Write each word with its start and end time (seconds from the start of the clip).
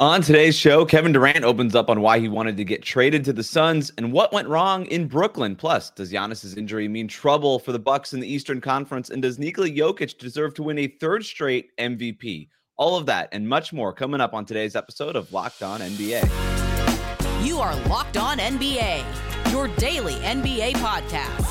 On 0.00 0.22
today's 0.22 0.56
show, 0.56 0.86
Kevin 0.86 1.12
Durant 1.12 1.44
opens 1.44 1.74
up 1.74 1.90
on 1.90 2.00
why 2.00 2.18
he 2.18 2.28
wanted 2.28 2.56
to 2.56 2.64
get 2.64 2.82
traded 2.82 3.24
to 3.26 3.32
the 3.32 3.42
Suns 3.42 3.92
and 3.98 4.10
what 4.10 4.32
went 4.32 4.48
wrong 4.48 4.86
in 4.86 5.06
Brooklyn. 5.06 5.54
Plus, 5.54 5.90
does 5.90 6.10
Giannis's 6.10 6.56
injury 6.56 6.88
mean 6.88 7.06
trouble 7.06 7.58
for 7.58 7.72
the 7.72 7.78
Bucks 7.78 8.14
in 8.14 8.20
the 8.20 8.26
Eastern 8.26 8.60
Conference? 8.60 9.10
And 9.10 9.20
does 9.20 9.38
Nikola 9.38 9.68
Jokic 9.68 10.18
deserve 10.18 10.54
to 10.54 10.62
win 10.62 10.78
a 10.78 10.88
third 10.88 11.24
straight 11.24 11.76
MVP? 11.76 12.48
All 12.78 12.96
of 12.96 13.06
that 13.06 13.28
and 13.32 13.46
much 13.46 13.72
more 13.72 13.92
coming 13.92 14.20
up 14.20 14.32
on 14.32 14.46
today's 14.46 14.74
episode 14.74 15.14
of 15.14 15.30
Locked 15.30 15.62
On 15.62 15.80
NBA. 15.80 17.46
You 17.46 17.58
are 17.60 17.76
Locked 17.86 18.16
On 18.16 18.38
NBA, 18.38 19.04
your 19.52 19.68
daily 19.76 20.14
NBA 20.14 20.72
podcast. 20.76 21.44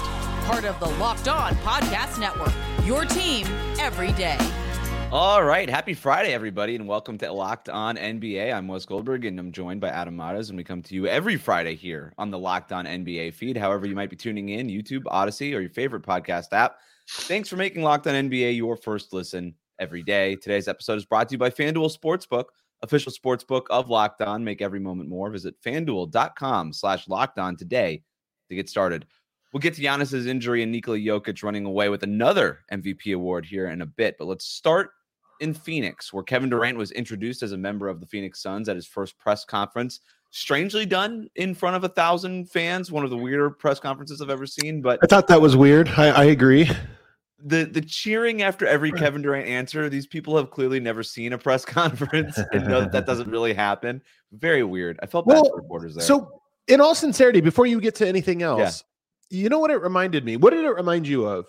Part 0.45 0.65
of 0.65 0.79
the 0.79 0.89
Locked 0.99 1.27
On 1.27 1.53
Podcast 1.57 2.19
Network. 2.19 2.53
Your 2.85 3.05
team 3.05 3.45
every 3.79 4.11
day. 4.13 4.39
All 5.11 5.43
right. 5.43 5.69
Happy 5.69 5.93
Friday, 5.93 6.33
everybody, 6.33 6.73
and 6.77 6.87
welcome 6.87 7.17
to 7.17 7.33
Locked 7.33 7.67
On 7.67 7.97
NBA. 7.97 8.53
I'm 8.53 8.69
Wes 8.69 8.85
Goldberg, 8.85 9.25
and 9.25 9.37
I'm 9.37 9.51
joined 9.51 9.81
by 9.81 9.89
Adam 9.89 10.15
Mares, 10.15 10.47
and 10.47 10.55
we 10.55 10.63
come 10.63 10.81
to 10.83 10.95
you 10.95 11.05
every 11.05 11.35
Friday 11.35 11.75
here 11.75 12.13
on 12.17 12.31
the 12.31 12.39
Locked 12.39 12.71
On 12.71 12.85
NBA 12.85 13.33
feed. 13.33 13.57
However, 13.57 13.85
you 13.85 13.93
might 13.93 14.09
be 14.09 14.15
tuning 14.15 14.47
in, 14.47 14.67
YouTube, 14.67 15.03
Audacy, 15.03 15.53
or 15.53 15.59
your 15.59 15.69
favorite 15.69 16.03
podcast 16.03 16.53
app. 16.53 16.77
Thanks 17.09 17.49
for 17.49 17.57
making 17.57 17.83
Locked 17.83 18.07
On 18.07 18.13
NBA 18.13 18.55
your 18.55 18.77
first 18.77 19.11
listen 19.11 19.53
every 19.79 20.01
day. 20.01 20.37
Today's 20.37 20.69
episode 20.69 20.95
is 20.95 21.05
brought 21.05 21.27
to 21.27 21.33
you 21.33 21.39
by 21.39 21.49
FanDuel 21.49 21.93
Sportsbook, 21.93 22.45
official 22.81 23.11
sportsbook 23.11 23.63
of 23.69 23.89
Locked 23.89 24.21
On. 24.21 24.41
Make 24.45 24.61
every 24.61 24.79
moment 24.79 25.09
more. 25.09 25.29
Visit 25.29 25.55
fanduel.com 25.61 26.71
slash 26.71 27.09
locked 27.09 27.37
on 27.37 27.57
today 27.57 28.01
to 28.47 28.55
get 28.55 28.69
started. 28.69 29.05
We'll 29.51 29.59
get 29.59 29.73
to 29.73 29.81
Giannis's 29.81 30.25
injury 30.25 30.63
and 30.63 30.71
Nikola 30.71 30.99
Jokic 30.99 31.43
running 31.43 31.65
away 31.65 31.89
with 31.89 32.03
another 32.03 32.59
MVP 32.71 33.13
award 33.13 33.45
here 33.45 33.67
in 33.67 33.81
a 33.81 33.85
bit, 33.85 34.15
but 34.17 34.27
let's 34.29 34.45
start 34.45 34.91
in 35.41 35.53
Phoenix, 35.53 36.13
where 36.13 36.23
Kevin 36.23 36.49
Durant 36.49 36.77
was 36.77 36.91
introduced 36.91 37.43
as 37.43 37.51
a 37.51 37.57
member 37.57 37.89
of 37.89 37.99
the 37.99 38.05
Phoenix 38.05 38.41
Suns 38.41 38.69
at 38.69 38.75
his 38.75 38.87
first 38.87 39.17
press 39.17 39.43
conference. 39.43 39.99
Strangely 40.29 40.85
done 40.85 41.29
in 41.35 41.53
front 41.53 41.75
of 41.75 41.83
a 41.83 41.89
thousand 41.89 42.49
fans, 42.49 42.89
one 42.91 43.03
of 43.03 43.09
the 43.09 43.17
weirder 43.17 43.49
press 43.49 43.79
conferences 43.79 44.21
I've 44.21 44.29
ever 44.29 44.45
seen. 44.45 44.81
But 44.81 44.99
I 45.03 45.07
thought 45.07 45.27
that 45.27 45.41
was 45.41 45.57
weird. 45.57 45.89
I, 45.89 46.07
I 46.07 46.23
agree. 46.25 46.69
The 47.43 47.65
the 47.65 47.81
cheering 47.81 48.41
after 48.43 48.65
every 48.65 48.91
Kevin 48.93 49.23
Durant 49.23 49.47
answer, 49.47 49.89
these 49.89 50.07
people 50.07 50.37
have 50.37 50.51
clearly 50.51 50.79
never 50.79 51.03
seen 51.03 51.33
a 51.33 51.37
press 51.37 51.65
conference 51.65 52.37
and 52.53 52.65
know 52.65 52.81
that, 52.81 52.91
that 52.93 53.05
doesn't 53.05 53.29
really 53.31 53.53
happen. 53.53 54.01
Very 54.31 54.63
weird. 54.63 54.99
I 55.03 55.07
felt 55.07 55.27
bad 55.27 55.43
for 55.49 55.57
reporters 55.57 55.95
there. 55.95 56.05
So, 56.05 56.41
in 56.67 56.79
all 56.79 56.95
sincerity, 56.95 57.41
before 57.41 57.65
you 57.65 57.81
get 57.81 57.95
to 57.95 58.07
anything 58.07 58.41
else, 58.41 58.85
yeah. 59.29 59.41
you 59.41 59.49
know 59.49 59.59
what 59.59 59.71
it 59.71 59.81
reminded 59.81 60.23
me? 60.23 60.37
What 60.37 60.51
did 60.51 60.63
it 60.63 60.69
remind 60.69 61.07
you 61.07 61.25
of? 61.25 61.47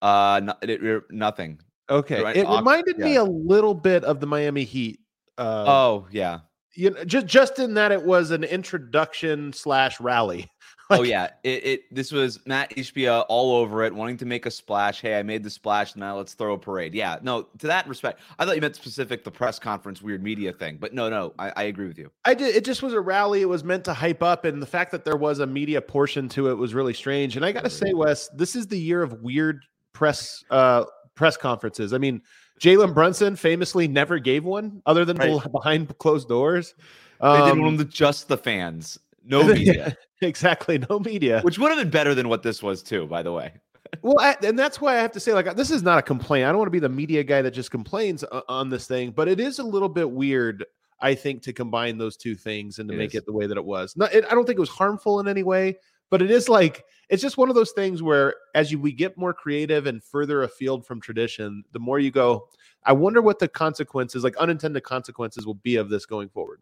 Uh, 0.00 0.40
no, 0.44 0.54
it, 0.60 0.70
it, 0.70 1.02
nothing. 1.10 1.58
Okay, 1.90 2.22
it 2.38 2.48
reminded 2.48 2.96
yeah. 2.98 3.04
me 3.04 3.16
a 3.16 3.24
little 3.24 3.74
bit 3.74 4.04
of 4.04 4.20
the 4.20 4.26
Miami 4.26 4.64
Heat. 4.64 5.00
Uh, 5.36 5.64
oh 5.66 6.06
yeah, 6.10 6.40
you 6.74 6.90
know, 6.90 7.04
just 7.04 7.26
just 7.26 7.58
in 7.58 7.74
that 7.74 7.92
it 7.92 8.02
was 8.02 8.30
an 8.30 8.44
introduction 8.44 9.52
slash 9.52 10.00
rally. 10.00 10.50
like, 10.90 11.00
oh 11.00 11.02
yeah, 11.02 11.28
it, 11.42 11.66
it 11.66 11.94
this 11.94 12.10
was 12.10 12.40
Matt 12.46 12.70
Ishbia 12.70 13.26
all 13.28 13.54
over 13.56 13.82
it, 13.84 13.94
wanting 13.94 14.16
to 14.18 14.26
make 14.26 14.46
a 14.46 14.50
splash. 14.50 15.00
Hey, 15.00 15.18
I 15.18 15.22
made 15.22 15.42
the 15.42 15.50
splash. 15.50 15.94
Now 15.94 16.16
let's 16.16 16.34
throw 16.34 16.54
a 16.54 16.58
parade. 16.58 16.94
Yeah, 16.94 17.18
no, 17.22 17.42
to 17.58 17.66
that 17.66 17.86
respect, 17.86 18.20
I 18.38 18.44
thought 18.44 18.54
you 18.54 18.60
meant 18.60 18.76
specific 18.76 19.24
the 19.24 19.30
press 19.30 19.58
conference 19.58 20.02
weird 20.02 20.22
media 20.22 20.52
thing, 20.52 20.78
but 20.80 20.94
no, 20.94 21.08
no, 21.08 21.34
I, 21.38 21.52
I 21.56 21.62
agree 21.64 21.86
with 21.86 21.98
you. 21.98 22.10
I 22.24 22.34
did. 22.34 22.54
It 22.54 22.64
just 22.64 22.82
was 22.82 22.92
a 22.92 23.00
rally. 23.00 23.42
It 23.42 23.48
was 23.48 23.62
meant 23.62 23.84
to 23.84 23.94
hype 23.94 24.22
up, 24.22 24.44
and 24.44 24.60
the 24.62 24.66
fact 24.66 24.90
that 24.92 25.04
there 25.04 25.16
was 25.16 25.40
a 25.40 25.46
media 25.46 25.80
portion 25.80 26.28
to 26.30 26.48
it 26.48 26.54
was 26.54 26.74
really 26.74 26.94
strange. 26.94 27.36
And 27.36 27.44
I 27.44 27.52
got 27.52 27.64
to 27.64 27.70
say, 27.70 27.92
Wes, 27.94 28.28
this 28.28 28.56
is 28.56 28.66
the 28.66 28.78
year 28.78 29.02
of 29.02 29.22
weird 29.22 29.64
press 29.92 30.42
uh 30.50 30.84
press 31.14 31.36
conferences. 31.36 31.92
I 31.92 31.98
mean, 31.98 32.22
Jalen 32.60 32.94
Brunson 32.94 33.36
famously 33.36 33.88
never 33.88 34.18
gave 34.18 34.44
one 34.44 34.82
other 34.86 35.04
than 35.04 35.16
right. 35.16 35.40
behind 35.52 35.96
closed 35.98 36.28
doors. 36.28 36.74
Um, 37.20 37.40
they 37.40 37.54
did 37.54 37.58
one 37.60 37.78
to 37.78 37.84
just 37.84 38.28
the 38.28 38.36
fans, 38.36 38.98
no 39.24 39.42
media. 39.54 39.96
exactly, 40.20 40.78
no 40.90 40.98
media. 41.00 41.40
Which 41.42 41.58
would 41.58 41.70
have 41.70 41.78
been 41.78 41.90
better 41.90 42.14
than 42.14 42.28
what 42.28 42.42
this 42.42 42.62
was 42.62 42.82
too, 42.82 43.06
by 43.06 43.22
the 43.22 43.32
way. 43.32 43.52
well, 44.02 44.18
I, 44.18 44.36
and 44.42 44.58
that's 44.58 44.80
why 44.80 44.96
I 44.96 45.00
have 45.00 45.12
to 45.12 45.20
say, 45.20 45.32
like, 45.32 45.54
this 45.56 45.70
is 45.70 45.82
not 45.82 45.98
a 45.98 46.02
complaint. 46.02 46.46
I 46.46 46.48
don't 46.48 46.58
want 46.58 46.66
to 46.66 46.72
be 46.72 46.78
the 46.78 46.88
media 46.88 47.22
guy 47.22 47.42
that 47.42 47.52
just 47.52 47.70
complains 47.70 48.24
on 48.48 48.70
this 48.70 48.86
thing, 48.86 49.10
but 49.10 49.28
it 49.28 49.40
is 49.40 49.58
a 49.58 49.62
little 49.62 49.88
bit 49.88 50.10
weird. 50.10 50.64
I 51.00 51.14
think 51.14 51.42
to 51.42 51.52
combine 51.52 51.98
those 51.98 52.16
two 52.16 52.34
things 52.34 52.78
and 52.78 52.88
to 52.88 52.94
it 52.94 52.98
make 52.98 53.10
is. 53.10 53.16
it 53.16 53.26
the 53.26 53.32
way 53.32 53.46
that 53.46 53.58
it 53.58 53.64
was. 53.64 53.96
Not, 53.96 54.14
it, 54.14 54.24
I 54.30 54.34
don't 54.34 54.46
think 54.46 54.56
it 54.56 54.60
was 54.60 54.70
harmful 54.70 55.20
in 55.20 55.28
any 55.28 55.42
way, 55.42 55.76
but 56.10 56.22
it 56.22 56.30
is 56.30 56.48
like 56.48 56.84
it's 57.08 57.22
just 57.22 57.36
one 57.36 57.48
of 57.48 57.54
those 57.54 57.72
things 57.72 58.02
where 58.02 58.34
as 58.54 58.72
you 58.72 58.78
we 58.78 58.92
get 58.92 59.16
more 59.16 59.34
creative 59.34 59.86
and 59.86 60.02
further 60.02 60.42
afield 60.42 60.86
from 60.86 61.00
tradition, 61.00 61.64
the 61.72 61.78
more 61.78 61.98
you 61.98 62.10
go, 62.10 62.48
I 62.84 62.92
wonder 62.92 63.20
what 63.22 63.38
the 63.38 63.48
consequences, 63.48 64.24
like 64.24 64.36
unintended 64.36 64.82
consequences, 64.82 65.46
will 65.46 65.54
be 65.54 65.76
of 65.76 65.88
this 65.88 66.06
going 66.06 66.28
forward. 66.28 66.60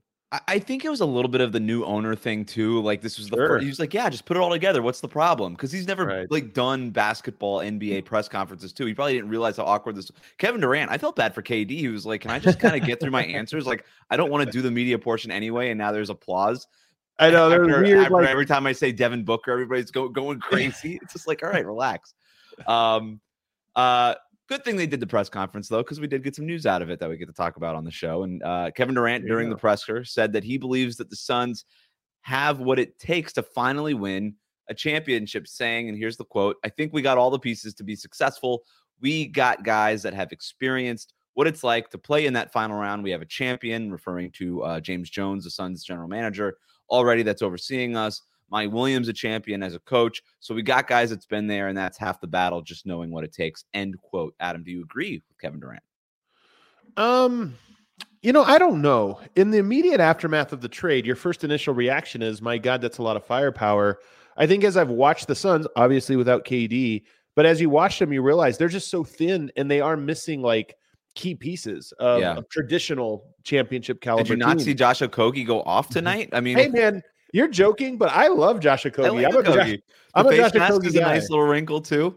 I 0.48 0.58
think 0.60 0.82
it 0.82 0.88
was 0.88 1.02
a 1.02 1.06
little 1.06 1.28
bit 1.28 1.42
of 1.42 1.52
the 1.52 1.60
new 1.60 1.84
owner 1.84 2.14
thing 2.14 2.46
too. 2.46 2.80
Like 2.80 3.02
this 3.02 3.18
was 3.18 3.28
the 3.28 3.36
sure. 3.36 3.48
first, 3.48 3.64
he 3.64 3.68
was 3.68 3.78
like, 3.78 3.92
"Yeah, 3.92 4.08
just 4.08 4.24
put 4.24 4.38
it 4.38 4.40
all 4.40 4.48
together. 4.48 4.80
What's 4.80 5.02
the 5.02 5.08
problem?" 5.08 5.52
Because 5.52 5.70
he's 5.70 5.86
never 5.86 6.06
right. 6.06 6.30
like 6.30 6.54
done 6.54 6.88
basketball 6.88 7.58
NBA 7.58 7.98
mm. 7.98 8.04
press 8.06 8.28
conferences 8.30 8.72
too. 8.72 8.86
He 8.86 8.94
probably 8.94 9.12
didn't 9.12 9.28
realize 9.28 9.58
how 9.58 9.64
awkward 9.64 9.94
this. 9.94 10.10
Kevin 10.38 10.62
Durant, 10.62 10.90
I 10.90 10.96
felt 10.96 11.16
bad 11.16 11.34
for 11.34 11.42
KD. 11.42 11.72
He 11.72 11.88
was 11.88 12.06
like, 12.06 12.22
"Can 12.22 12.30
I 12.30 12.38
just 12.38 12.58
kind 12.58 12.74
of 12.74 12.86
get 12.86 12.98
through 12.98 13.10
my 13.10 13.24
answers? 13.24 13.66
Like, 13.66 13.84
I 14.08 14.16
don't 14.16 14.30
want 14.30 14.46
to 14.46 14.50
do 14.50 14.62
the 14.62 14.70
media 14.70 14.98
portion 14.98 15.30
anyway." 15.30 15.68
And 15.68 15.76
now 15.76 15.92
there's 15.92 16.08
applause. 16.08 16.66
I 17.18 17.30
know 17.30 17.48
they're 17.48 17.62
after, 17.62 17.82
weird. 17.82 17.98
After 18.00 18.12
like, 18.14 18.28
every 18.28 18.46
time 18.46 18.66
I 18.66 18.72
say 18.72 18.92
Devin 18.92 19.24
Booker, 19.24 19.52
everybody's 19.52 19.90
go, 19.90 20.08
going 20.08 20.40
crazy. 20.40 20.98
it's 21.02 21.12
just 21.12 21.28
like, 21.28 21.42
all 21.42 21.50
right, 21.50 21.64
relax. 21.64 22.14
Um, 22.66 23.20
uh, 23.76 24.14
good 24.48 24.64
thing 24.64 24.76
they 24.76 24.86
did 24.86 25.00
the 25.00 25.06
press 25.06 25.28
conference 25.28 25.68
though, 25.68 25.82
because 25.82 26.00
we 26.00 26.06
did 26.06 26.22
get 26.22 26.36
some 26.36 26.46
news 26.46 26.66
out 26.66 26.82
of 26.82 26.90
it 26.90 27.00
that 27.00 27.08
we 27.08 27.16
get 27.16 27.26
to 27.26 27.32
talk 27.32 27.56
about 27.56 27.74
on 27.74 27.84
the 27.84 27.90
show. 27.90 28.22
And 28.24 28.42
uh, 28.42 28.70
Kevin 28.74 28.94
Durant 28.94 29.26
during 29.26 29.50
the 29.50 29.56
presser 29.56 30.04
said 30.04 30.32
that 30.32 30.44
he 30.44 30.58
believes 30.58 30.96
that 30.96 31.10
the 31.10 31.16
Suns 31.16 31.64
have 32.22 32.60
what 32.60 32.78
it 32.78 32.98
takes 32.98 33.32
to 33.34 33.42
finally 33.42 33.94
win 33.94 34.34
a 34.68 34.74
championship. 34.74 35.46
Saying, 35.46 35.88
and 35.88 35.98
here's 35.98 36.16
the 36.16 36.24
quote: 36.24 36.56
"I 36.64 36.68
think 36.68 36.92
we 36.92 37.02
got 37.02 37.18
all 37.18 37.30
the 37.30 37.38
pieces 37.38 37.74
to 37.74 37.84
be 37.84 37.96
successful. 37.96 38.62
We 39.00 39.26
got 39.26 39.64
guys 39.64 40.02
that 40.02 40.14
have 40.14 40.32
experienced." 40.32 41.14
What 41.34 41.46
it's 41.46 41.64
like 41.64 41.88
to 41.88 41.96
play 41.96 42.26
in 42.26 42.34
that 42.34 42.52
final 42.52 42.78
round. 42.78 43.02
We 43.02 43.10
have 43.10 43.22
a 43.22 43.26
champion, 43.26 43.90
referring 43.90 44.32
to 44.32 44.62
uh, 44.64 44.80
James 44.80 45.08
Jones, 45.08 45.44
the 45.44 45.50
Suns 45.50 45.82
general 45.82 46.06
manager 46.06 46.58
already 46.92 47.22
that's 47.22 47.42
overseeing 47.42 47.96
us. 47.96 48.22
Mike 48.50 48.70
Williams, 48.70 49.08
a 49.08 49.14
champion 49.14 49.62
as 49.62 49.74
a 49.74 49.80
coach. 49.80 50.22
So 50.40 50.54
we 50.54 50.62
got 50.62 50.86
guys 50.86 51.08
that's 51.08 51.24
been 51.24 51.46
there, 51.46 51.68
and 51.68 51.76
that's 51.76 51.96
half 51.96 52.20
the 52.20 52.26
battle, 52.26 52.60
just 52.60 52.84
knowing 52.84 53.10
what 53.10 53.24
it 53.24 53.32
takes. 53.32 53.64
End 53.72 53.98
quote. 53.98 54.34
Adam, 54.40 54.62
do 54.62 54.70
you 54.70 54.82
agree 54.82 55.22
with 55.26 55.40
Kevin 55.40 55.58
Durant? 55.58 55.82
Um, 56.98 57.56
you 58.20 58.32
know, 58.32 58.44
I 58.44 58.58
don't 58.58 58.82
know. 58.82 59.20
In 59.36 59.50
the 59.50 59.58
immediate 59.58 60.00
aftermath 60.00 60.52
of 60.52 60.60
the 60.60 60.68
trade, 60.68 61.06
your 61.06 61.16
first 61.16 61.44
initial 61.44 61.72
reaction 61.72 62.20
is, 62.20 62.42
my 62.42 62.58
God, 62.58 62.82
that's 62.82 62.98
a 62.98 63.02
lot 63.02 63.16
of 63.16 63.24
firepower. 63.24 63.98
I 64.36 64.46
think 64.46 64.64
as 64.64 64.76
I've 64.76 64.90
watched 64.90 65.28
the 65.28 65.34
Suns, 65.34 65.66
obviously 65.74 66.16
without 66.16 66.44
KD, 66.44 67.04
but 67.34 67.46
as 67.46 67.60
you 67.60 67.70
watch 67.70 67.98
them, 67.98 68.12
you 68.12 68.20
realize 68.22 68.58
they're 68.58 68.68
just 68.68 68.90
so 68.90 69.02
thin 69.02 69.50
and 69.56 69.70
they 69.70 69.80
are 69.80 69.96
missing 69.96 70.42
like 70.42 70.76
key 71.14 71.34
pieces 71.34 71.92
of, 71.98 72.20
yeah. 72.20 72.34
of 72.34 72.48
traditional 72.48 73.24
championship 73.44 74.00
caliber. 74.00 74.24
Did 74.24 74.30
you 74.30 74.36
not 74.36 74.58
team. 74.58 74.66
see 74.66 74.74
Josh 74.74 75.00
Okogie 75.00 75.46
go 75.46 75.62
off 75.62 75.86
mm-hmm. 75.86 75.94
tonight? 75.94 76.30
I 76.32 76.40
mean, 76.40 76.56
hey 76.56 76.68
man, 76.68 77.02
you're 77.32 77.48
joking, 77.48 77.98
but 77.98 78.10
I 78.10 78.28
love 78.28 78.60
Josh 78.60 78.84
Okogie. 78.84 79.26
I'm, 79.26 79.34
a, 79.34 79.78
I'm 80.14 80.26
a 80.26 80.36
Josh 80.36 80.52
Okogie 80.52 80.86
is 80.86 80.94
a 80.96 81.00
nice 81.00 81.30
little 81.30 81.46
wrinkle 81.46 81.80
too. 81.80 82.16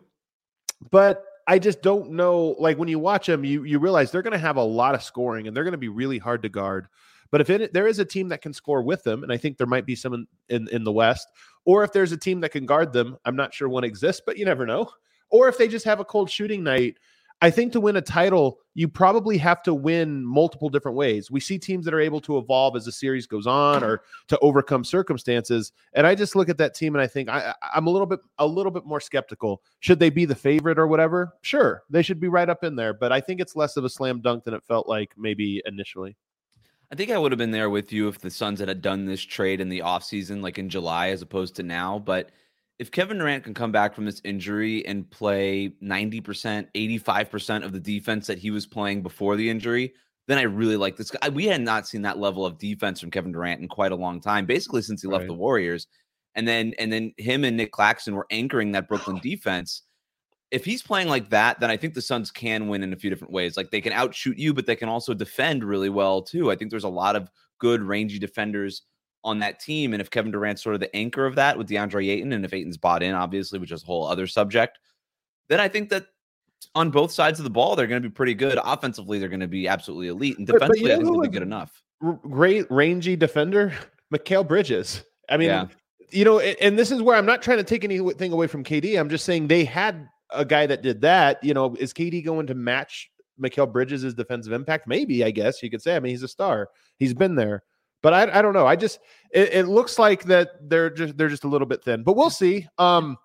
But 0.92 1.24
I 1.48 1.60
just 1.60 1.82
don't 1.82 2.12
know. 2.12 2.56
Like 2.60 2.78
when 2.78 2.90
you 2.90 3.00
watch 3.00 3.28
them, 3.28 3.44
you 3.44 3.64
you 3.64 3.80
realize 3.80 4.12
they're 4.12 4.22
going 4.22 4.34
to 4.34 4.38
have 4.40 4.58
a 4.58 4.64
lot 4.64 4.96
of 4.96 5.04
scoring 5.04 5.48
and 5.48 5.56
they're 5.56 5.64
going 5.64 5.74
to 5.74 5.78
be 5.78 5.90
really 5.90 6.18
hard 6.18 6.42
to 6.44 6.50
guard. 6.50 6.88
But 7.32 7.42
if 7.42 7.50
it, 7.50 7.74
there 7.74 7.88
is 7.88 8.00
a 8.00 8.06
team 8.06 8.30
that 8.30 8.42
can 8.42 8.54
score 8.54 8.82
with 8.82 9.04
them, 9.04 9.24
and 9.24 9.32
I 9.32 9.38
think 9.38 9.58
there 9.58 9.68
might 9.68 9.86
be 9.86 9.96
some 9.96 10.14
in, 10.14 10.28
in, 10.50 10.68
in 10.70 10.84
the 10.84 10.92
West, 10.92 11.28
or 11.66 11.84
if 11.84 11.92
there's 11.92 12.12
a 12.12 12.18
team 12.18 12.40
that 12.42 12.52
can 12.52 12.66
guard 12.66 12.94
them, 12.94 13.18
I'm 13.26 13.36
not 13.36 13.54
sure 13.54 13.68
one 13.68 13.84
exists, 13.84 14.22
but 14.26 14.38
you 14.38 14.46
never 14.46 14.66
know. 14.66 14.90
Or 15.32 15.48
if 15.48 15.58
they 15.58 15.68
just 15.68 15.86
have 15.86 16.00
a 16.00 16.06
cold 16.06 16.30
shooting 16.30 16.64
night 16.64 16.98
I 17.46 17.52
think 17.52 17.74
to 17.74 17.80
win 17.80 17.96
a 17.96 18.02
title, 18.02 18.58
you 18.74 18.88
probably 18.88 19.38
have 19.38 19.62
to 19.64 19.74
win 19.76 20.26
multiple 20.26 20.68
different 20.68 20.98
ways. 20.98 21.30
We 21.30 21.40
see 21.40 21.60
teams 21.60 21.86
that 21.86 21.94
are 21.94 22.00
able 22.00 22.20
to 22.22 22.40
evolve 22.40 22.76
as 22.76 22.86
the 22.86 22.92
series 22.92 23.28
goes 23.28 23.46
on 23.46 23.84
or 23.84 24.02
to 24.30 24.40
overcome 24.40 24.84
circumstances. 24.84 25.72
And 25.94 26.08
I 26.08 26.16
just 26.16 26.36
look 26.36 26.50
at 26.50 26.58
that 26.58 26.74
team 26.74 26.96
and 26.96 27.04
I 27.04 27.06
think 27.06 27.30
I, 27.30 27.54
I'm 27.72 27.86
a 27.86 27.92
little 27.92 28.08
bit 28.08 28.22
a 28.40 28.48
little 28.48 28.72
bit 28.72 28.84
more 28.84 29.00
skeptical. 29.00 29.62
Should 29.80 30.00
they 30.00 30.10
be 30.10 30.26
the 30.26 30.34
favorite 30.34 30.80
or 30.80 30.88
whatever? 30.88 31.36
Sure, 31.44 31.84
they 31.88 32.02
should 32.02 32.20
be 32.20 32.30
right 32.30 32.50
up 32.50 32.64
in 32.64 32.76
there. 32.76 32.96
But 32.96 33.12
I 33.12 33.22
think 33.22 33.40
it's 33.40 33.56
less 33.56 33.78
of 33.78 33.86
a 33.86 33.90
slam 33.90 34.22
dunk 34.22 34.46
than 34.46 34.56
it 34.56 34.64
felt 34.64 34.90
like 34.90 35.12
maybe 35.16 35.62
initially. 35.68 36.18
I 36.92 36.96
think 36.96 37.12
I 37.12 37.20
would 37.20 37.32
have 37.32 37.38
been 37.38 37.52
there 37.52 37.70
with 37.70 37.94
you 37.94 38.08
if 38.08 38.18
the 38.18 38.32
Suns 38.32 38.60
had 38.60 38.82
done 38.82 39.06
this 39.06 39.22
trade 39.22 39.62
in 39.62 39.70
the 39.70 39.82
offseason, 39.82 40.42
like 40.42 40.58
in 40.58 40.68
July, 40.68 41.10
as 41.10 41.22
opposed 41.22 41.56
to 41.58 41.64
now. 41.64 42.00
But 42.00 42.32
if 42.78 42.92
Kevin 42.92 43.20
Durant 43.20 43.44
can 43.44 43.54
come 43.54 43.72
back 43.72 43.96
from 43.96 44.06
this 44.06 44.22
injury 44.24 44.86
and 44.86 45.10
play 45.10 45.74
90%, 45.82 46.68
85% 46.76 47.64
of 47.64 47.72
the 47.72 47.80
defense 47.80 48.28
that 48.28 48.38
he 48.38 48.52
was 48.52 48.66
playing 48.66 49.02
before 49.02 49.36
the 49.38 49.50
injury, 49.50 49.94
then 50.28 50.38
I 50.38 50.44
really 50.44 50.76
like 50.76 50.98
this 50.98 51.12
guy. 51.12 51.30
We 51.30 51.46
had 51.46 51.62
not 51.62 51.88
seen 51.88 52.02
that 52.02 52.18
level 52.18 52.46
of 52.46 52.58
defense 52.58 53.00
from 53.00 53.12
Kevin 53.12 53.32
Durant 53.32 53.62
in 53.62 53.68
quite 53.68 53.92
a 53.92 53.96
long 53.96 54.20
time, 54.20 54.46
basically 54.46 54.82
since 54.82 55.02
he 55.02 55.08
right. 55.08 55.18
left 55.18 55.28
the 55.28 55.34
Warriors. 55.34 55.88
And 56.34 56.46
then 56.46 56.74
and 56.80 56.92
then 56.92 57.14
him 57.18 57.46
and 57.46 57.56
Nic 57.56 57.72
Claxton 57.72 58.16
were 58.16 58.28
anchoring 58.30 58.74
that 58.74 58.90
Brooklyn 58.90 59.20
defense. 59.24 59.84
if 60.52 60.66
he's 60.66 60.84
playing 60.84 61.08
like 61.08 61.30
that, 61.30 61.60
then 61.60 61.70
I 61.70 61.78
think 61.78 61.94
the 61.94 62.02
Suns 62.02 62.30
can 62.30 62.68
win 62.68 62.84
in 62.84 62.92
a 62.92 62.98
few 62.98 63.10
different 63.10 63.34
ways. 63.34 63.56
Like 63.56 63.72
they 63.72 63.82
can 63.82 63.94
outshoot 63.94 64.38
you, 64.38 64.54
but 64.54 64.66
they 64.66 64.76
can 64.76 64.90
also 64.90 65.14
defend 65.14 65.64
really 65.64 65.90
well 65.90 66.22
too. 66.22 66.52
I 66.52 66.56
think 66.56 66.72
there's 66.72 66.84
a 66.84 66.90
lot 66.90 67.16
of 67.16 67.30
good 67.60 67.82
rangy 67.82 68.20
defenders 68.20 68.82
on 69.26 69.40
that 69.40 69.60
team. 69.60 69.94
And 69.94 70.00
if 70.00 70.10
Kevin 70.10 70.32
Durant's 70.32 70.64
sort 70.64 70.76
of 70.76 70.80
the 70.80 70.96
anchor 70.96 71.26
of 71.26 71.36
that 71.36 71.58
with 71.58 71.68
DeAndre 71.68 72.10
Ayton, 72.10 72.32
and 72.32 72.46
if 72.46 72.54
Ayton's 72.54 72.78
bought 72.78 73.04
in, 73.04 73.14
obviously, 73.14 73.60
which 73.60 73.72
is 73.72 73.84
a 73.84 73.86
whole 73.86 74.08
other 74.08 74.28
subject, 74.28 74.80
then 75.50 75.60
I 75.60 75.68
think 75.68 75.90
that 75.90 76.06
on 76.76 76.92
both 76.92 77.12
sides 77.12 77.40
of 77.40 77.44
the 77.44 77.50
ball, 77.50 77.76
they're 77.76 77.88
going 77.88 78.02
to 78.02 78.08
be 78.08 78.14
pretty 78.14 78.36
good. 78.36 78.60
Offensively, 78.64 79.20
they're 79.20 79.30
going 79.30 79.40
to 79.40 79.48
be 79.48 79.68
absolutely 79.68 80.08
elite. 80.08 80.38
And 80.38 80.48
defensively, 80.48 80.82
but, 80.82 80.88
but 80.88 80.92
I 80.92 80.96
think 80.96 81.08
they'll 81.08 81.22
be 81.22 81.28
good 81.28 81.42
enough. 81.42 81.84
Great 82.30 82.70
rangy 82.70 83.16
defender, 83.16 83.74
Mikal 84.14 84.48
Bridges. 84.48 85.04
I 85.28 85.38
mean, 85.38 85.50
yeah. 85.50 85.68
you 86.12 86.24
know, 86.24 86.40
and 86.40 86.78
this 86.78 86.92
is 86.92 87.02
where 87.02 87.18
I'm 87.18 87.26
not 87.26 87.42
trying 87.42 87.58
to 87.58 87.64
take 87.64 87.84
anything 87.84 88.32
away 88.32 88.48
from 88.48 88.64
KD. 88.64 89.00
I'm 89.00 89.10
just 89.10 89.26
saying 89.26 89.48
they 89.48 89.66
had 89.66 90.08
a 90.30 90.46
guy 90.46 90.68
that 90.68 90.84
did 90.84 91.02
that. 91.02 91.44
You 91.44 91.56
know, 91.56 91.76
is 91.80 91.94
KD 91.94 92.24
going 92.24 92.46
to 92.48 92.56
match 92.56 93.10
Mikal 93.42 93.72
Bridges' 93.72 94.14
defensive 94.14 94.54
impact? 94.54 94.88
Maybe, 94.88 95.24
I 95.24 95.32
guess 95.32 95.64
you 95.64 95.72
could 95.72 95.82
say. 95.82 95.96
I 95.96 96.00
mean, 96.00 96.12
he's 96.12 96.24
a 96.24 96.28
star. 96.28 96.70
He's 97.00 97.14
been 97.14 97.36
there. 97.36 97.64
But 98.06 98.14
I, 98.14 98.38
I 98.38 98.44
don't 98.44 98.54
know. 98.54 98.68
I 98.68 98.76
just 98.76 99.00
it, 99.32 99.52
it 99.52 99.68
looks 99.68 99.98
like 99.98 100.26
that 100.26 100.70
they're 100.70 100.92
just 100.92 101.18
they're 101.18 101.28
just 101.28 101.44
a 101.44 101.48
little 101.48 101.66
bit 101.66 101.84
thin. 101.84 102.04
But 102.04 102.16
we'll 102.16 102.30
see. 102.30 102.68
Um 102.78 103.18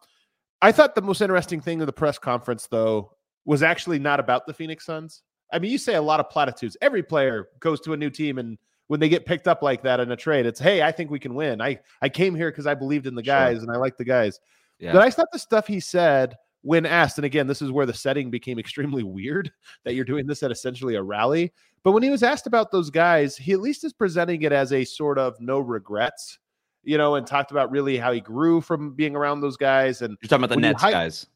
I 0.62 0.72
thought 0.72 0.94
the 0.94 1.02
most 1.02 1.20
interesting 1.20 1.60
thing 1.60 1.82
of 1.82 1.86
the 1.86 1.92
press 1.92 2.18
conference, 2.18 2.66
though, 2.66 3.12
was 3.44 3.62
actually 3.62 3.98
not 3.98 4.20
about 4.20 4.46
the 4.46 4.54
Phoenix 4.54 4.86
Suns. 4.86 5.22
I 5.52 5.58
mean, 5.58 5.70
you 5.70 5.76
say 5.76 5.96
a 5.96 6.00
lot 6.00 6.18
of 6.18 6.30
platitudes. 6.30 6.78
Every 6.80 7.02
player 7.02 7.48
goes 7.60 7.82
to 7.82 7.92
a 7.92 7.96
new 7.98 8.08
team, 8.08 8.38
and 8.38 8.56
when 8.86 9.00
they 9.00 9.10
get 9.10 9.26
picked 9.26 9.46
up 9.46 9.60
like 9.60 9.82
that 9.82 10.00
in 10.00 10.10
a 10.12 10.16
trade, 10.16 10.46
it's 10.46 10.58
hey, 10.58 10.80
I 10.80 10.92
think 10.92 11.10
we 11.10 11.18
can 11.18 11.34
win. 11.34 11.60
I 11.60 11.78
I 12.00 12.08
came 12.08 12.34
here 12.34 12.50
because 12.50 12.66
I 12.66 12.72
believed 12.72 13.06
in 13.06 13.14
the 13.14 13.22
guys 13.22 13.56
sure. 13.56 13.64
and 13.64 13.70
I 13.70 13.76
like 13.76 13.98
the 13.98 14.04
guys. 14.06 14.40
Yeah. 14.78 14.94
But 14.94 15.02
I 15.02 15.10
thought 15.10 15.28
the 15.30 15.38
stuff 15.38 15.66
he 15.66 15.80
said 15.80 16.36
when 16.62 16.84
asked, 16.84 17.18
and 17.18 17.24
again, 17.24 17.46
this 17.46 17.62
is 17.62 17.70
where 17.70 17.86
the 17.86 17.94
setting 17.94 18.30
became 18.30 18.58
extremely 18.58 19.02
weird 19.04 19.50
that 19.84 19.94
you're 19.94 20.04
doing 20.04 20.26
this 20.26 20.42
at 20.42 20.50
essentially 20.50 20.94
a 20.94 21.02
rally. 21.02 21.52
But 21.82 21.92
when 21.92 22.02
he 22.02 22.10
was 22.10 22.22
asked 22.22 22.46
about 22.46 22.70
those 22.70 22.90
guys, 22.90 23.36
he 23.36 23.52
at 23.52 23.60
least 23.60 23.84
is 23.84 23.92
presenting 23.92 24.42
it 24.42 24.52
as 24.52 24.72
a 24.72 24.84
sort 24.84 25.18
of 25.18 25.40
no 25.40 25.60
regrets, 25.60 26.38
you 26.82 26.98
know, 26.98 27.14
and 27.14 27.26
talked 27.26 27.50
about 27.50 27.70
really 27.70 27.96
how 27.96 28.12
he 28.12 28.20
grew 28.20 28.60
from 28.60 28.94
being 28.94 29.16
around 29.16 29.40
those 29.40 29.56
guys. 29.56 30.02
And 30.02 30.16
you're 30.20 30.28
talking 30.28 30.44
about 30.44 30.54
the 30.54 30.60
Nets 30.60 30.82
guys, 30.82 31.26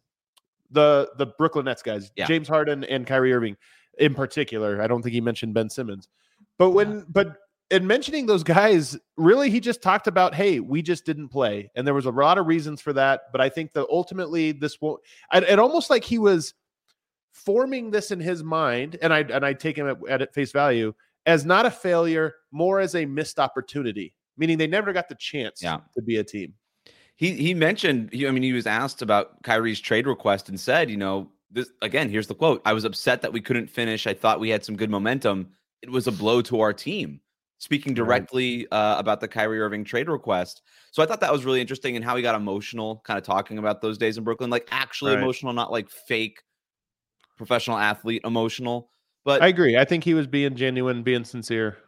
the 0.70 1.10
the 1.16 1.26
Brooklyn 1.38 1.64
Nets 1.64 1.82
guys, 1.82 2.10
yeah. 2.16 2.26
James 2.26 2.46
Harden 2.46 2.84
and 2.84 3.06
Kyrie 3.06 3.32
Irving 3.32 3.56
in 3.98 4.14
particular. 4.14 4.82
I 4.82 4.86
don't 4.86 5.02
think 5.02 5.14
he 5.14 5.20
mentioned 5.22 5.54
Ben 5.54 5.70
Simmons, 5.70 6.08
but 6.58 6.70
when 6.70 6.96
yeah. 6.96 7.02
but 7.08 7.36
in 7.70 7.86
mentioning 7.86 8.26
those 8.26 8.42
guys, 8.42 8.96
really 9.16 9.50
he 9.50 9.60
just 9.60 9.82
talked 9.82 10.06
about, 10.06 10.34
hey, 10.34 10.60
we 10.60 10.82
just 10.82 11.04
didn't 11.04 11.28
play, 11.28 11.70
and 11.74 11.86
there 11.86 11.94
was 11.94 12.06
a 12.06 12.10
lot 12.10 12.38
of 12.38 12.46
reasons 12.46 12.80
for 12.80 12.92
that. 12.92 13.22
But 13.32 13.40
I 13.40 13.48
think 13.48 13.72
that 13.72 13.86
ultimately 13.90 14.52
this 14.52 14.80
won't. 14.80 15.00
It 15.32 15.58
almost 15.58 15.90
like 15.90 16.04
he 16.04 16.18
was 16.18 16.54
forming 17.32 17.90
this 17.90 18.10
in 18.10 18.20
his 18.20 18.44
mind, 18.44 18.98
and 19.02 19.12
I 19.12 19.20
and 19.20 19.44
I 19.44 19.52
take 19.54 19.76
him 19.76 19.88
at, 19.88 20.20
at 20.20 20.34
face 20.34 20.52
value 20.52 20.94
as 21.26 21.44
not 21.44 21.66
a 21.66 21.70
failure, 21.70 22.34
more 22.52 22.80
as 22.80 22.94
a 22.94 23.06
missed 23.06 23.38
opportunity, 23.38 24.14
meaning 24.36 24.58
they 24.58 24.66
never 24.66 24.92
got 24.92 25.08
the 25.08 25.14
chance 25.14 25.62
yeah. 25.62 25.78
to 25.94 26.02
be 26.02 26.18
a 26.18 26.24
team. 26.24 26.54
He 27.16 27.32
he 27.32 27.54
mentioned, 27.54 28.10
he, 28.12 28.26
I 28.26 28.30
mean, 28.30 28.42
he 28.42 28.52
was 28.52 28.66
asked 28.66 29.00
about 29.00 29.42
Kyrie's 29.42 29.80
trade 29.80 30.06
request 30.06 30.48
and 30.48 30.58
said, 30.58 30.90
you 30.90 30.96
know, 30.96 31.30
this 31.50 31.70
again, 31.80 32.10
here's 32.10 32.26
the 32.26 32.34
quote. 32.34 32.60
I 32.64 32.72
was 32.72 32.84
upset 32.84 33.22
that 33.22 33.32
we 33.32 33.40
couldn't 33.40 33.68
finish. 33.68 34.06
I 34.06 34.14
thought 34.14 34.40
we 34.40 34.50
had 34.50 34.64
some 34.64 34.76
good 34.76 34.90
momentum. 34.90 35.48
It 35.82 35.90
was 35.90 36.06
a 36.06 36.12
blow 36.12 36.42
to 36.42 36.60
our 36.60 36.72
team. 36.72 37.20
Speaking 37.58 37.94
directly 37.94 38.66
uh, 38.70 38.98
about 38.98 39.20
the 39.20 39.28
Kyrie 39.28 39.60
Irving 39.60 39.84
trade 39.84 40.08
request. 40.08 40.62
So 40.90 41.02
I 41.02 41.06
thought 41.06 41.20
that 41.20 41.32
was 41.32 41.44
really 41.44 41.60
interesting 41.60 41.96
and 41.96 42.04
how 42.04 42.16
he 42.16 42.22
got 42.22 42.34
emotional, 42.34 43.00
kind 43.04 43.16
of 43.16 43.24
talking 43.24 43.58
about 43.58 43.80
those 43.80 43.96
days 43.96 44.18
in 44.18 44.24
Brooklyn, 44.24 44.50
like 44.50 44.68
actually 44.70 45.14
right. 45.14 45.22
emotional, 45.22 45.52
not 45.52 45.72
like 45.72 45.88
fake 45.88 46.42
professional 47.36 47.78
athlete 47.78 48.22
emotional. 48.24 48.90
But 49.24 49.40
I 49.42 49.48
agree. 49.48 49.78
I 49.78 49.84
think 49.84 50.04
he 50.04 50.14
was 50.14 50.26
being 50.26 50.54
genuine, 50.54 51.02
being 51.02 51.24
sincere. 51.24 51.78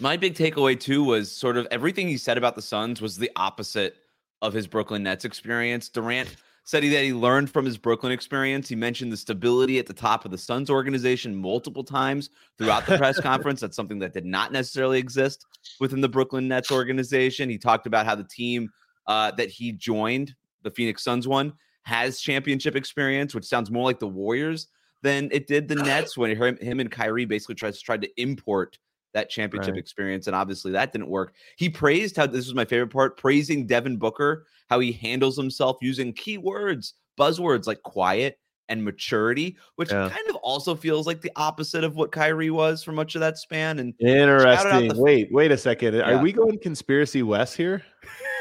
My 0.00 0.16
big 0.16 0.34
takeaway 0.34 0.78
too 0.78 1.04
was 1.04 1.30
sort 1.30 1.56
of 1.56 1.66
everything 1.70 2.08
he 2.08 2.18
said 2.18 2.36
about 2.36 2.56
the 2.56 2.62
Suns 2.62 3.00
was 3.00 3.16
the 3.16 3.30
opposite 3.36 3.96
of 4.42 4.52
his 4.52 4.66
Brooklyn 4.66 5.02
Nets 5.02 5.24
experience. 5.24 5.88
Durant 5.88 6.36
said 6.64 6.82
he, 6.82 6.88
that 6.88 7.04
he 7.04 7.12
learned 7.12 7.50
from 7.50 7.64
his 7.64 7.76
Brooklyn 7.76 8.10
experience. 8.10 8.68
He 8.68 8.74
mentioned 8.74 9.12
the 9.12 9.16
stability 9.16 9.78
at 9.78 9.86
the 9.86 9.92
top 9.92 10.24
of 10.24 10.30
the 10.30 10.38
Suns 10.38 10.70
organization 10.70 11.36
multiple 11.36 11.84
times 11.84 12.30
throughout 12.58 12.86
the 12.86 12.96
press 12.96 13.20
conference. 13.22 13.60
That's 13.60 13.76
something 13.76 13.98
that 13.98 14.14
did 14.14 14.24
not 14.24 14.50
necessarily 14.50 14.98
exist 14.98 15.46
within 15.78 16.00
the 16.00 16.08
Brooklyn 16.08 16.48
Nets 16.48 16.72
organization. 16.72 17.50
He 17.50 17.58
talked 17.58 17.86
about 17.86 18.06
how 18.06 18.14
the 18.14 18.24
team 18.24 18.70
uh, 19.06 19.30
that 19.32 19.50
he 19.50 19.72
joined, 19.72 20.34
the 20.62 20.70
Phoenix 20.70 21.04
Suns 21.04 21.28
one, 21.28 21.52
has 21.82 22.20
championship 22.20 22.76
experience, 22.76 23.34
which 23.34 23.44
sounds 23.44 23.70
more 23.70 23.84
like 23.84 23.98
the 23.98 24.08
Warriors 24.08 24.68
than 25.02 25.28
it 25.32 25.46
did 25.46 25.68
the 25.68 25.74
Nets 25.82 26.16
when 26.16 26.34
him, 26.34 26.56
him 26.56 26.80
and 26.80 26.90
Kyrie 26.90 27.26
basically 27.26 27.56
tried, 27.56 27.74
tried 27.74 28.00
to 28.00 28.20
import 28.20 28.78
that 29.14 29.30
championship 29.30 29.72
right. 29.72 29.78
experience. 29.78 30.26
And 30.26 30.36
obviously 30.36 30.72
that 30.72 30.92
didn't 30.92 31.08
work. 31.08 31.34
He 31.56 31.70
praised 31.70 32.16
how 32.16 32.26
this 32.26 32.44
was 32.46 32.54
my 32.54 32.64
favorite 32.64 32.92
part, 32.92 33.16
praising 33.16 33.66
Devin 33.66 33.96
Booker, 33.96 34.46
how 34.68 34.80
he 34.80 34.92
handles 34.92 35.36
himself 35.36 35.78
using 35.80 36.12
keywords, 36.12 36.92
buzzwords 37.18 37.66
like 37.66 37.82
quiet 37.82 38.38
and 38.68 38.84
maturity, 38.84 39.56
which 39.76 39.90
yeah. 39.90 40.08
kind 40.08 40.28
of 40.28 40.36
also 40.36 40.74
feels 40.74 41.06
like 41.06 41.20
the 41.20 41.32
opposite 41.36 41.84
of 41.84 41.96
what 41.96 42.12
Kyrie 42.12 42.50
was 42.50 42.82
for 42.82 42.92
much 42.92 43.14
of 43.14 43.20
that 43.20 43.38
span. 43.38 43.78
And 43.78 43.94
interesting. 44.00 44.88
The- 44.88 45.00
wait, 45.00 45.32
wait 45.32 45.52
a 45.52 45.58
second. 45.58 45.94
Yeah. 45.94 46.12
Are 46.12 46.22
we 46.22 46.32
going 46.32 46.58
conspiracy 46.58 47.22
west 47.22 47.56
here? 47.56 47.82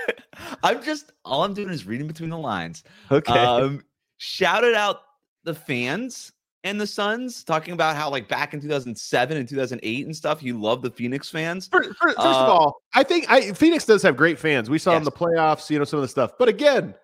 I'm 0.63 0.83
just 0.83 1.13
all 1.23 1.43
I'm 1.43 1.53
doing 1.53 1.69
is 1.69 1.85
reading 1.85 2.07
between 2.07 2.29
the 2.29 2.37
lines. 2.37 2.83
Okay. 3.11 3.31
Um, 3.31 3.83
shouted 4.17 4.73
out 4.73 5.01
the 5.43 5.53
fans 5.53 6.32
and 6.63 6.79
the 6.79 6.87
Suns, 6.87 7.43
talking 7.43 7.73
about 7.73 7.95
how 7.95 8.09
like 8.09 8.27
back 8.27 8.53
in 8.53 8.61
2007 8.61 9.37
and 9.37 9.47
2008 9.47 10.05
and 10.05 10.15
stuff, 10.15 10.41
you 10.41 10.59
love 10.59 10.81
the 10.81 10.91
Phoenix 10.91 11.29
fans. 11.29 11.67
First, 11.67 11.91
first 12.01 12.17
uh, 12.17 12.23
of 12.23 12.49
all, 12.49 12.81
I 12.93 13.03
think 13.03 13.29
I, 13.29 13.51
Phoenix 13.53 13.85
does 13.85 14.01
have 14.03 14.15
great 14.15 14.39
fans. 14.39 14.69
We 14.69 14.77
saw 14.77 14.91
yes. 14.91 14.99
in 14.99 15.03
the 15.03 15.11
playoffs, 15.11 15.69
you 15.69 15.77
know, 15.77 15.85
some 15.85 15.99
of 15.99 16.03
the 16.03 16.07
stuff. 16.07 16.31
But 16.39 16.47
again, 16.49 16.95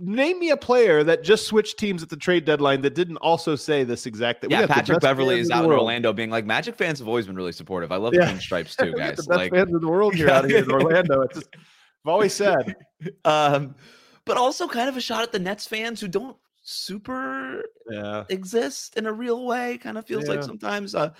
name 0.00 0.38
me 0.38 0.50
a 0.50 0.56
player 0.56 1.04
that 1.04 1.22
just 1.22 1.46
switched 1.46 1.78
teams 1.78 2.02
at 2.02 2.08
the 2.08 2.16
trade 2.16 2.44
deadline 2.44 2.80
that 2.80 2.94
didn't 2.94 3.18
also 3.18 3.54
say 3.54 3.84
this 3.84 4.06
exact 4.06 4.40
thing. 4.40 4.50
Yeah, 4.50 4.66
Patrick 4.66 5.00
Beverley 5.00 5.38
is 5.38 5.50
out 5.50 5.64
in 5.64 5.70
Orlando 5.70 6.12
being 6.12 6.30
like, 6.30 6.46
Magic 6.46 6.74
fans 6.74 6.98
have 6.98 7.08
always 7.08 7.26
been 7.26 7.36
really 7.36 7.52
supportive. 7.52 7.92
I 7.92 7.96
love 7.96 8.14
yeah. 8.14 8.32
the 8.32 8.40
stripes 8.40 8.74
too, 8.74 8.92
guys. 8.96 9.16
the 9.16 9.22
best 9.24 9.28
like, 9.28 9.52
fans 9.52 9.70
in 9.70 9.80
the 9.80 9.88
world 9.88 10.14
here 10.14 10.30
out 10.30 10.46
here 10.46 10.58
in 10.58 10.70
Orlando. 10.72 11.22
It's 11.22 11.34
just, 11.34 11.48
I've 11.54 12.10
always 12.10 12.34
said. 12.34 12.76
Um, 13.24 13.76
but 14.24 14.36
also 14.36 14.66
kind 14.66 14.88
of 14.88 14.96
a 14.96 15.00
shot 15.00 15.22
at 15.22 15.30
the 15.30 15.38
Nets 15.38 15.68
fans 15.68 16.00
who 16.00 16.08
don't 16.08 16.36
super 16.68 17.62
yeah. 17.90 18.24
exist 18.28 18.96
in 18.96 19.06
a 19.06 19.12
real 19.12 19.46
way. 19.46 19.78
Kind 19.78 19.98
of 19.98 20.06
feels 20.06 20.24
yeah. 20.24 20.34
like 20.34 20.42
sometimes. 20.42 20.94
Uh, 20.94 21.10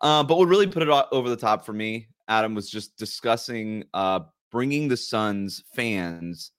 uh, 0.00 0.22
but 0.22 0.36
what 0.36 0.48
really 0.48 0.66
put 0.66 0.82
it 0.82 0.88
over 1.12 1.28
the 1.28 1.36
top 1.36 1.64
for 1.64 1.72
me, 1.72 2.08
Adam, 2.28 2.54
was 2.54 2.70
just 2.70 2.96
discussing 2.96 3.84
uh, 3.94 4.20
bringing 4.50 4.88
the 4.88 4.96
Suns 4.96 5.64
fans 5.74 6.52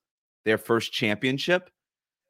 their 0.46 0.58
first 0.58 0.92
championship. 0.92 1.70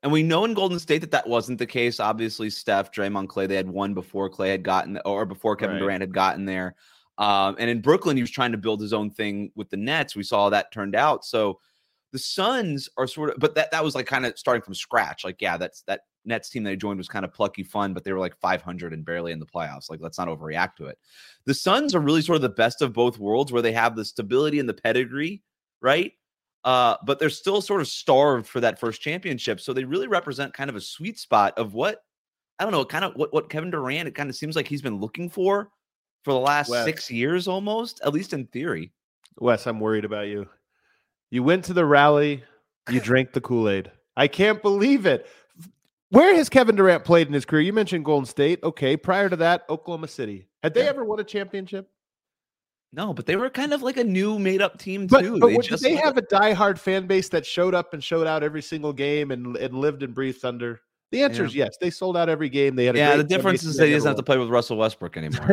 And 0.03 0.12
we 0.12 0.22
know 0.22 0.43
in 0.43 0.53
Golden 0.53 0.79
State 0.79 1.00
that 1.00 1.12
that 1.12 1.27
wasn't 1.27 1.60
the 1.60 1.65
case. 1.65 2.01
Obviously, 2.01 2.50
Steph, 2.50 2.91
Draymond, 2.91 3.29
Clay, 3.29 3.48
they 3.48 3.55
had 3.55 3.69
won 3.69 3.93
before 3.93 4.29
Clay 4.29 4.50
had 4.50 4.63
gotten, 4.63 5.00
or 5.05 5.25
before 5.25 5.55
Kevin 5.55 5.77
right. 5.77 5.79
Durant 5.79 6.01
had 6.01 6.13
gotten 6.13 6.45
there. 6.45 6.75
Um, 7.17 7.55
and 7.57 7.69
in 7.69 7.79
Brooklyn, 7.79 8.17
he 8.17 8.24
was 8.24 8.31
trying 8.31 8.51
to 8.51 8.57
build 8.57 8.81
his 8.81 8.91
own 8.91 9.10
thing 9.12 9.51
with 9.55 9.69
the 9.69 9.77
Nets. 9.77 10.15
We 10.15 10.24
saw 10.24 10.50
that 10.50 10.74
turned 10.74 10.95
out. 10.95 11.24
So 11.24 11.60
the 12.13 12.20
Suns 12.20 12.88
are 12.96 13.08
sort 13.08 13.32
of, 13.32 13.39
but 13.39 13.55
that 13.55 13.72
that 13.72 13.84
was 13.84 13.96
like 13.96 14.05
kind 14.05 14.25
of 14.25 14.38
starting 14.38 14.62
from 14.62 14.75
scratch. 14.75 15.25
Like, 15.25 15.41
yeah, 15.41 15.58
that's 15.58 15.82
that 15.88 16.01
Nets 16.24 16.50
team 16.50 16.63
they 16.63 16.75
joined 16.75 17.00
was 17.00 17.10
kind 17.10 17.25
of 17.25 17.34
plucky 17.34 17.63
fun, 17.63 17.93
but 17.93 18.03
they 18.03 18.13
were 18.13 18.20
like 18.20 18.39
500 18.39 18.93
and 18.93 19.03
barely 19.03 19.32
in 19.32 19.39
the 19.39 19.48
playoffs. 19.48 19.89
Like, 19.89 20.00
let's 20.00 20.20
not 20.20 20.27
overreact 20.27 20.75
to 20.77 20.86
it. 20.86 21.00
The 21.46 21.55
Suns 21.55 21.96
are 21.96 22.00
really 22.00 22.22
sort 22.22 22.36
of 22.36 22.43
the 22.43 22.50
best 22.50 22.84
of 22.84 22.93
both 22.93 23.17
worlds, 23.17 23.51
where 23.51 23.63
they 23.63 23.74
have 23.74 23.96
the 23.96 24.05
stability 24.05 24.60
and 24.60 24.70
the 24.70 24.75
pedigree, 24.75 25.41
right? 25.82 26.13
Uh, 26.63 26.96
but 27.03 27.20
they're 27.20 27.32
still 27.32 27.62
sort 27.62 27.82
of 27.82 27.88
starved 27.88 28.48
for 28.48 28.62
that 28.62 28.79
first 28.79 29.01
championship. 29.01 29.60
So 29.60 29.74
they 29.74 29.84
really 29.84 30.08
represent 30.08 30.53
kind 30.53 30.70
of 30.70 30.75
a 30.75 30.82
sweet 30.82 31.17
spot 31.17 31.58
of 31.58 31.74
what 31.74 32.03
I 32.60 32.63
don't 32.63 32.72
know, 32.72 32.86
kind 32.86 33.03
of 33.03 33.15
what 33.15 33.34
what 33.34 33.50
Kevin 33.50 33.72
Durant. 33.72 34.08
It 34.08 34.15
kind 34.15 34.29
of 34.29 34.36
seems 34.36 34.55
like 34.55 34.67
he's 34.67 34.84
been 34.84 35.00
looking 35.00 35.32
for 35.32 35.72
for 36.24 36.32
the 36.32 36.39
last 36.39 36.70
Wes. 36.70 36.86
six 36.86 37.10
years, 37.10 37.48
almost, 37.48 38.01
at 38.05 38.13
least 38.13 38.34
in 38.34 38.46
theory. 38.48 38.93
Wes, 39.39 39.65
I'm 39.65 39.79
worried 39.79 40.05
about 40.05 40.27
you. 40.27 40.48
You 41.33 41.41
went 41.41 41.65
to 41.65 41.73
the 41.73 41.83
rally, 41.83 42.43
you 42.91 42.99
drank 42.99 43.33
the 43.33 43.41
Kool 43.41 43.67
Aid. 43.67 43.91
I 44.15 44.27
can't 44.27 44.61
believe 44.61 45.07
it. 45.07 45.25
Where 46.09 46.35
has 46.35 46.47
Kevin 46.47 46.75
Durant 46.75 47.05
played 47.05 47.25
in 47.25 47.33
his 47.33 47.43
career? 47.43 47.61
You 47.61 47.73
mentioned 47.73 48.05
Golden 48.05 48.27
State. 48.27 48.61
Okay. 48.61 48.95
Prior 48.95 49.29
to 49.29 49.35
that, 49.37 49.65
Oklahoma 49.67 50.09
City. 50.09 50.45
Had 50.61 50.75
they 50.75 50.83
yeah. 50.83 50.89
ever 50.89 51.03
won 51.03 51.19
a 51.19 51.23
championship? 51.23 51.89
No, 52.91 53.15
but 53.15 53.25
they 53.25 53.35
were 53.35 53.49
kind 53.49 53.73
of 53.73 53.81
like 53.81 53.97
a 53.97 54.03
new 54.03 54.37
made 54.37 54.61
up 54.61 54.77
team 54.77 55.07
but, 55.07 55.21
too. 55.21 55.39
But 55.39 55.47
they, 55.47 55.57
just, 55.57 55.81
they 55.81 55.95
have 55.95 56.17
a 56.17 56.21
diehard 56.21 56.77
fan 56.77 57.07
base 57.07 57.29
that 57.29 57.47
showed 57.47 57.73
up 57.73 57.95
and 57.95 58.03
showed 58.03 58.27
out 58.27 58.43
every 58.43 58.61
single 58.61 58.93
game 58.93 59.31
and, 59.31 59.57
and 59.57 59.73
lived 59.73 60.03
and 60.03 60.13
breathed 60.13 60.45
under 60.45 60.81
the 61.13 61.22
answer 61.22 61.43
yeah. 61.43 61.48
is 61.48 61.55
yes. 61.55 61.77
They 61.79 61.91
sold 61.91 62.17
out 62.17 62.27
every 62.27 62.50
game. 62.50 62.75
They 62.75 62.86
had 62.86 62.98
yeah. 62.98 63.15
the 63.15 63.24
difference 63.24 63.63
is 63.63 63.77
that 63.77 63.86
he 63.86 63.93
doesn't 63.93 64.08
have 64.08 64.17
to 64.17 64.24
play 64.24 64.39
with 64.39 64.50
Russell 64.50 64.77
Westbrook 64.77 65.15
anymore. 65.17 65.48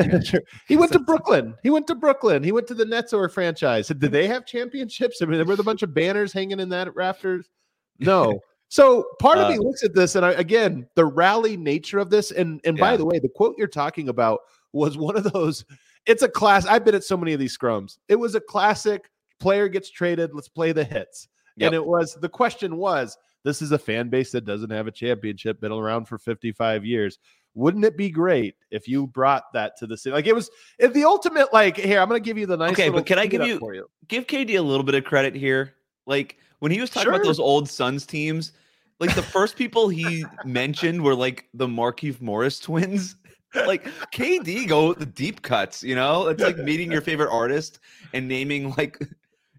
he 0.66 0.76
went 0.76 0.90
to 0.92 0.98
Brooklyn. 0.98 1.54
He 1.62 1.68
went 1.68 1.86
to 1.88 1.94
Brooklyn. 1.94 2.42
He 2.42 2.50
went 2.50 2.66
to 2.68 2.74
the 2.74 2.86
Nets 2.86 3.12
or 3.12 3.28
franchise. 3.28 3.88
Did 3.88 4.00
they 4.00 4.26
have 4.26 4.46
championships? 4.46 5.20
I 5.20 5.26
mean, 5.26 5.36
there 5.36 5.44
were 5.44 5.52
a 5.52 5.62
bunch 5.62 5.82
of 5.82 5.92
banners 5.92 6.32
hanging 6.32 6.60
in 6.60 6.70
that 6.70 6.94
rafters. 6.96 7.50
No, 8.02 8.40
So 8.68 9.04
part 9.18 9.36
of 9.36 9.48
Uh, 9.48 9.50
me 9.50 9.58
looks 9.58 9.84
at 9.84 9.94
this, 9.94 10.16
and 10.16 10.24
I, 10.24 10.30
again, 10.30 10.86
the 10.94 11.04
rally 11.04 11.58
nature 11.58 11.98
of 11.98 12.08
this, 12.08 12.30
and 12.30 12.62
and 12.64 12.78
by 12.78 12.96
the 12.96 13.04
way, 13.04 13.18
the 13.18 13.28
quote 13.28 13.56
you're 13.58 13.68
talking 13.68 14.08
about 14.08 14.40
was 14.72 14.96
one 14.96 15.18
of 15.18 15.30
those. 15.30 15.66
It's 16.06 16.22
a 16.22 16.28
class. 16.30 16.64
I've 16.64 16.82
been 16.82 16.94
at 16.94 17.04
so 17.04 17.18
many 17.18 17.34
of 17.34 17.40
these 17.40 17.54
scrums. 17.54 17.98
It 18.08 18.16
was 18.16 18.34
a 18.34 18.40
classic. 18.40 19.10
Player 19.38 19.68
gets 19.68 19.90
traded. 19.90 20.30
Let's 20.32 20.48
play 20.48 20.72
the 20.72 20.82
hits. 20.82 21.28
Yep. 21.58 21.66
And 21.66 21.74
it 21.74 21.84
was 21.84 22.14
the 22.14 22.28
question 22.30 22.78
was, 22.78 23.18
this 23.44 23.62
is 23.62 23.72
a 23.72 23.78
fan 23.78 24.08
base 24.08 24.32
that 24.32 24.44
doesn't 24.44 24.70
have 24.70 24.86
a 24.86 24.92
championship, 24.92 25.60
been 25.60 25.72
around 25.72 26.06
for 26.06 26.18
55 26.18 26.84
years. 26.84 27.18
Wouldn't 27.54 27.84
it 27.84 27.96
be 27.96 28.10
great 28.10 28.54
if 28.70 28.86
you 28.86 29.06
brought 29.06 29.52
that 29.54 29.76
to 29.78 29.86
the 29.86 29.96
city? 29.96 30.14
Like 30.14 30.26
it 30.26 30.34
was 30.34 30.50
if 30.78 30.92
the 30.92 31.04
ultimate, 31.04 31.52
like, 31.52 31.76
here, 31.76 32.00
I'm 32.00 32.08
gonna 32.08 32.20
give 32.20 32.38
you 32.38 32.46
the 32.46 32.56
nice. 32.56 32.72
Okay, 32.72 32.90
but 32.90 33.06
can 33.06 33.18
I 33.18 33.26
give 33.26 33.42
you- 33.46 33.58
for 33.58 33.74
you? 33.74 33.88
Give 34.08 34.26
KD 34.26 34.58
a 34.58 34.62
little 34.62 34.84
bit 34.84 34.94
of 34.94 35.04
credit 35.04 35.34
here. 35.34 35.74
Like 36.06 36.36
when 36.60 36.70
he 36.72 36.80
was 36.80 36.90
talking 36.90 37.08
about 37.08 37.24
those 37.24 37.40
old 37.40 37.68
Suns 37.68 38.06
teams, 38.06 38.52
like 39.00 39.14
the 39.14 39.22
first 39.22 39.56
people 39.56 39.88
he 39.88 40.24
mentioned 40.44 41.02
were 41.02 41.14
like 41.14 41.48
the 41.54 41.66
Markieff 41.66 42.20
Morris 42.20 42.58
twins. 42.58 43.16
Like 43.66 43.84
KD 44.14 44.68
go 44.68 44.94
the 44.94 45.04
deep 45.04 45.42
cuts, 45.42 45.82
you 45.82 45.96
know? 45.96 46.28
It's 46.28 46.40
like 46.40 46.56
meeting 46.58 46.88
your 46.88 47.00
favorite 47.00 47.32
artist 47.32 47.80
and 48.12 48.28
naming 48.28 48.72
like 48.78 48.96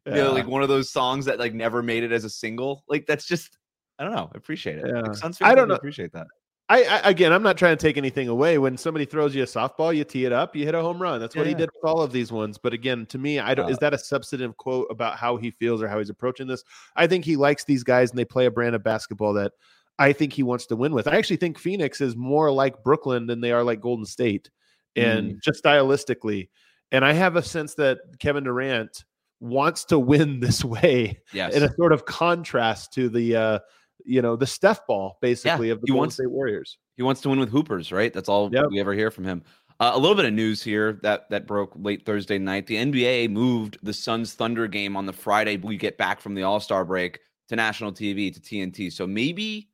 you 0.05 0.13
know, 0.13 0.31
like 0.31 0.47
one 0.47 0.63
of 0.63 0.69
those 0.69 0.89
songs 0.89 1.25
that 1.25 1.39
like 1.39 1.53
never 1.53 1.83
made 1.83 2.03
it 2.03 2.13
as 2.13 2.23
a 2.23 2.29
single. 2.29 2.85
Like 2.87 3.05
that's 3.05 3.25
just 3.27 3.57
I 4.01 4.03
don't 4.03 4.13
know. 4.15 4.31
I 4.33 4.37
appreciate 4.37 4.79
it. 4.79 4.85
Yeah. 4.87 5.01
Like, 5.01 5.35
I 5.41 5.53
don't 5.53 5.67
know. 5.67 5.75
appreciate 5.75 6.11
that. 6.13 6.25
I, 6.69 6.83
I 6.85 7.09
again, 7.09 7.31
I'm 7.31 7.43
not 7.43 7.55
trying 7.55 7.77
to 7.77 7.81
take 7.85 7.97
anything 7.97 8.29
away. 8.29 8.57
When 8.57 8.77
somebody 8.77 9.05
throws 9.05 9.35
you 9.35 9.43
a 9.43 9.45
softball, 9.45 9.95
you 9.95 10.03
tee 10.03 10.25
it 10.25 10.31
up, 10.31 10.55
you 10.55 10.65
hit 10.65 10.73
a 10.73 10.81
home 10.81 10.99
run. 10.99 11.19
That's 11.19 11.35
what 11.35 11.45
he 11.45 11.53
did 11.53 11.69
with 11.75 11.83
all 11.83 12.01
of 12.01 12.11
these 12.11 12.31
ones. 12.31 12.57
But 12.57 12.73
again, 12.73 13.05
to 13.07 13.19
me, 13.19 13.37
I 13.39 13.53
don't. 13.53 13.65
Uh, 13.67 13.69
is 13.69 13.77
that 13.77 13.93
a 13.93 13.97
substantive 13.99 14.57
quote 14.57 14.87
about 14.89 15.17
how 15.17 15.37
he 15.37 15.51
feels 15.51 15.83
or 15.83 15.87
how 15.87 15.99
he's 15.99 16.09
approaching 16.09 16.47
this? 16.47 16.63
I 16.95 17.05
think 17.05 17.25
he 17.25 17.35
likes 17.35 17.63
these 17.63 17.83
guys 17.83 18.09
and 18.09 18.17
they 18.17 18.25
play 18.25 18.47
a 18.47 18.51
brand 18.51 18.73
of 18.73 18.83
basketball 18.83 19.33
that 19.33 19.51
I 19.99 20.13
think 20.13 20.33
he 20.33 20.41
wants 20.41 20.65
to 20.67 20.75
win 20.75 20.93
with. 20.93 21.07
I 21.07 21.17
actually 21.17 21.35
think 21.37 21.59
Phoenix 21.59 22.01
is 22.01 22.15
more 22.15 22.49
like 22.51 22.83
Brooklyn 22.83 23.27
than 23.27 23.39
they 23.41 23.51
are 23.51 23.63
like 23.63 23.81
Golden 23.81 24.05
State, 24.05 24.49
and 24.95 25.39
just 25.43 25.63
stylistically. 25.63 26.49
And 26.91 27.05
I 27.05 27.13
have 27.13 27.35
a 27.35 27.43
sense 27.43 27.75
that 27.75 27.99
Kevin 28.19 28.45
Durant 28.45 29.03
wants 29.41 29.83
to 29.85 29.99
win 29.99 30.39
this 30.41 30.63
way 30.63 31.19
Yes. 31.33 31.53
in 31.53 31.63
a 31.63 31.73
sort 31.75 31.91
of 31.91 32.05
contrast 32.05 32.93
to 32.93 33.09
the 33.09 33.35
uh 33.35 33.59
you 34.05 34.21
know 34.21 34.35
the 34.35 34.47
Steph 34.47 34.85
ball 34.87 35.17
basically 35.21 35.69
of 35.69 35.79
the 35.81 35.85
he 35.85 35.91
Golden 35.91 35.99
wants- 35.99 36.15
State 36.15 36.31
Warriors. 36.31 36.77
He 36.97 37.03
wants 37.03 37.21
to 37.21 37.29
win 37.29 37.39
with 37.39 37.49
hoopers, 37.49 37.91
right? 37.91 38.13
That's 38.13 38.29
all 38.29 38.49
Yep. 38.53 38.65
we 38.69 38.79
ever 38.79 38.93
hear 38.93 39.09
from 39.11 39.25
him. 39.25 39.43
Uh, 39.79 39.91
a 39.95 39.97
little 39.99 40.15
bit 40.15 40.25
of 40.25 40.33
news 40.33 40.61
here 40.61 40.99
that 41.01 41.29
that 41.31 41.47
broke 41.47 41.71
late 41.75 42.05
Thursday 42.05 42.37
night. 42.37 42.67
The 42.67 42.75
NBA 42.77 43.27
moved 43.29 43.77
the 43.81 43.93
Suns 43.93 44.33
Thunder 44.33 44.67
game 44.67 44.95
on 44.95 45.05
the 45.05 45.13
Friday 45.13 45.57
we 45.57 45.77
get 45.77 45.97
back 45.97 46.19
from 46.21 46.35
the 46.35 46.43
All 46.43 46.59
Star 46.59 46.85
break 46.85 47.19
to 47.49 47.55
national 47.55 47.91
TV 47.91 48.31
to 48.33 48.39
TNT. 48.39 48.91
So 48.91 49.07
maybe 49.07 49.69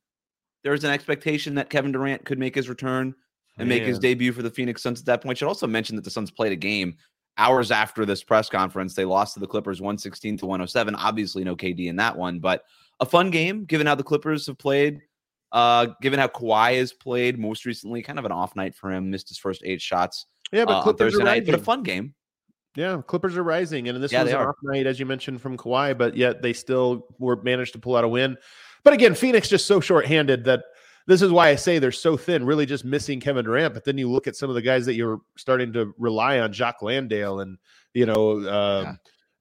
there's 0.64 0.84
an 0.84 0.90
expectation 0.90 1.54
that 1.56 1.70
Kevin 1.70 1.92
Durant 1.92 2.24
could 2.24 2.38
make 2.38 2.54
his 2.54 2.68
return 2.68 3.14
and 3.58 3.68
make 3.68 3.82
his 3.82 3.98
debut 3.98 4.32
for 4.32 4.42
the 4.42 4.50
Phoenix 4.50 4.82
Suns 4.82 5.00
at 5.00 5.06
that 5.06 5.20
point. 5.22 5.36
Should 5.38 5.48
also 5.48 5.66
mention 5.66 5.96
that 5.96 6.04
the 6.04 6.10
Suns 6.10 6.30
played 6.30 6.52
a 6.52 6.56
game 6.56 6.96
hours 7.36 7.70
after 7.70 8.04
this 8.06 8.22
press 8.24 8.48
conference. 8.48 8.94
They 8.94 9.04
lost 9.04 9.34
to 9.34 9.40
the 9.40 9.46
Clippers 9.46 9.80
116 9.80 10.38
to 10.38 10.46
107. 10.46 10.94
Obviously, 10.94 11.44
no 11.44 11.54
KD 11.54 11.86
in 11.88 11.96
that 11.96 12.16
one, 12.16 12.38
but 12.40 12.62
a 13.00 13.06
fun 13.06 13.30
game 13.30 13.64
given 13.64 13.86
how 13.86 13.94
the 13.94 14.02
Clippers 14.02 14.46
have 14.46 14.58
played. 14.58 15.00
Uh, 15.50 15.86
given 16.02 16.18
how 16.18 16.28
Kawhi 16.28 16.76
has 16.76 16.92
played 16.92 17.38
most 17.38 17.64
recently, 17.64 18.02
kind 18.02 18.18
of 18.18 18.26
an 18.26 18.32
off 18.32 18.54
night 18.54 18.74
for 18.74 18.92
him. 18.92 19.10
Missed 19.10 19.28
his 19.28 19.38
first 19.38 19.62
eight 19.64 19.80
shots 19.80 20.26
Yeah, 20.52 20.62
uh, 20.62 20.66
but 20.66 20.76
on 20.76 20.82
Clippers 20.82 21.14
Thursday 21.14 21.22
are 21.22 21.24
night, 21.24 21.46
but 21.46 21.54
a 21.54 21.58
fun 21.58 21.82
game. 21.82 22.14
Yeah, 22.76 23.00
Clippers 23.06 23.36
are 23.36 23.42
rising, 23.42 23.88
and 23.88 24.02
this 24.02 24.12
Yeah, 24.12 24.24
was 24.24 24.32
an 24.32 24.38
are. 24.38 24.50
off 24.50 24.56
night, 24.62 24.86
as 24.86 25.00
you 25.00 25.06
mentioned, 25.06 25.40
from 25.40 25.56
Kawhi, 25.56 25.96
but 25.96 26.16
yet 26.16 26.42
they 26.42 26.52
still 26.52 27.06
were 27.18 27.40
managed 27.42 27.72
to 27.72 27.78
pull 27.78 27.96
out 27.96 28.04
a 28.04 28.08
win. 28.08 28.36
But 28.84 28.92
again, 28.92 29.14
Phoenix 29.14 29.48
just 29.48 29.66
so 29.66 29.80
shorthanded 29.80 30.44
that 30.44 30.64
this 31.06 31.22
is 31.22 31.32
why 31.32 31.48
I 31.48 31.56
say 31.56 31.78
they're 31.78 31.90
so 31.90 32.16
thin, 32.16 32.44
really 32.44 32.66
just 32.66 32.84
missing 32.84 33.18
Kevin 33.18 33.46
Durant. 33.46 33.72
But 33.72 33.84
then 33.84 33.96
you 33.96 34.10
look 34.10 34.26
at 34.26 34.36
some 34.36 34.50
of 34.50 34.54
the 34.54 34.62
guys 34.62 34.84
that 34.86 34.94
you're 34.94 35.20
starting 35.36 35.72
to 35.72 35.94
rely 35.98 36.40
on, 36.40 36.52
Jock 36.52 36.82
Landale 36.82 37.40
and 37.40 37.56
you 37.94 38.04
know 38.04 38.40
uh, 38.46 38.92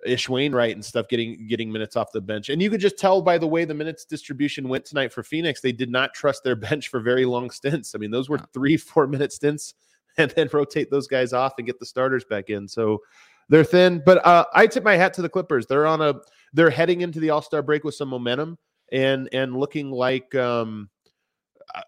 Ish 0.05 0.29
Wainwright 0.29 0.75
and 0.75 0.85
stuff, 0.85 1.07
getting 1.07 1.47
getting 1.47 1.71
minutes 1.71 1.95
off 1.95 2.11
the 2.11 2.21
bench, 2.21 2.49
and 2.49 2.61
you 2.61 2.69
could 2.69 2.79
just 2.79 2.97
tell 2.97 3.21
by 3.21 3.37
the 3.37 3.47
way 3.47 3.65
the 3.65 3.73
minutes 3.73 4.05
distribution 4.05 4.69
went 4.69 4.85
tonight 4.85 5.11
for 5.11 5.23
Phoenix, 5.23 5.61
they 5.61 5.71
did 5.71 5.89
not 5.89 6.13
trust 6.13 6.43
their 6.43 6.55
bench 6.67 6.89
for 6.89 6.99
very 6.99 7.25
long 7.25 7.49
stints. 7.49 7.95
I 7.95 7.97
mean, 7.97 8.11
those 8.11 8.29
were 8.29 8.39
three, 8.53 8.77
four 8.77 9.07
minute 9.07 9.33
stints, 9.33 9.73
and 10.17 10.31
then 10.31 10.49
rotate 10.51 10.91
those 10.91 11.07
guys 11.07 11.33
off 11.33 11.53
and 11.57 11.67
get 11.67 11.79
the 11.79 11.85
starters 11.85 12.25
back 12.25 12.49
in. 12.49 12.67
So 12.67 13.01
they're 13.49 13.63
thin, 13.63 14.01
but 14.05 14.25
uh, 14.25 14.45
I 14.53 14.67
tip 14.67 14.83
my 14.83 14.95
hat 14.95 15.13
to 15.15 15.21
the 15.21 15.29
Clippers. 15.29 15.65
They're 15.65 15.87
on 15.87 16.01
a 16.01 16.15
they're 16.53 16.69
heading 16.69 17.01
into 17.01 17.19
the 17.19 17.29
All 17.29 17.41
Star 17.41 17.61
break 17.61 17.83
with 17.83 17.95
some 17.95 18.09
momentum 18.09 18.57
and 18.91 19.29
and 19.33 19.55
looking 19.55 19.91
like 19.91 20.33
um 20.35 20.89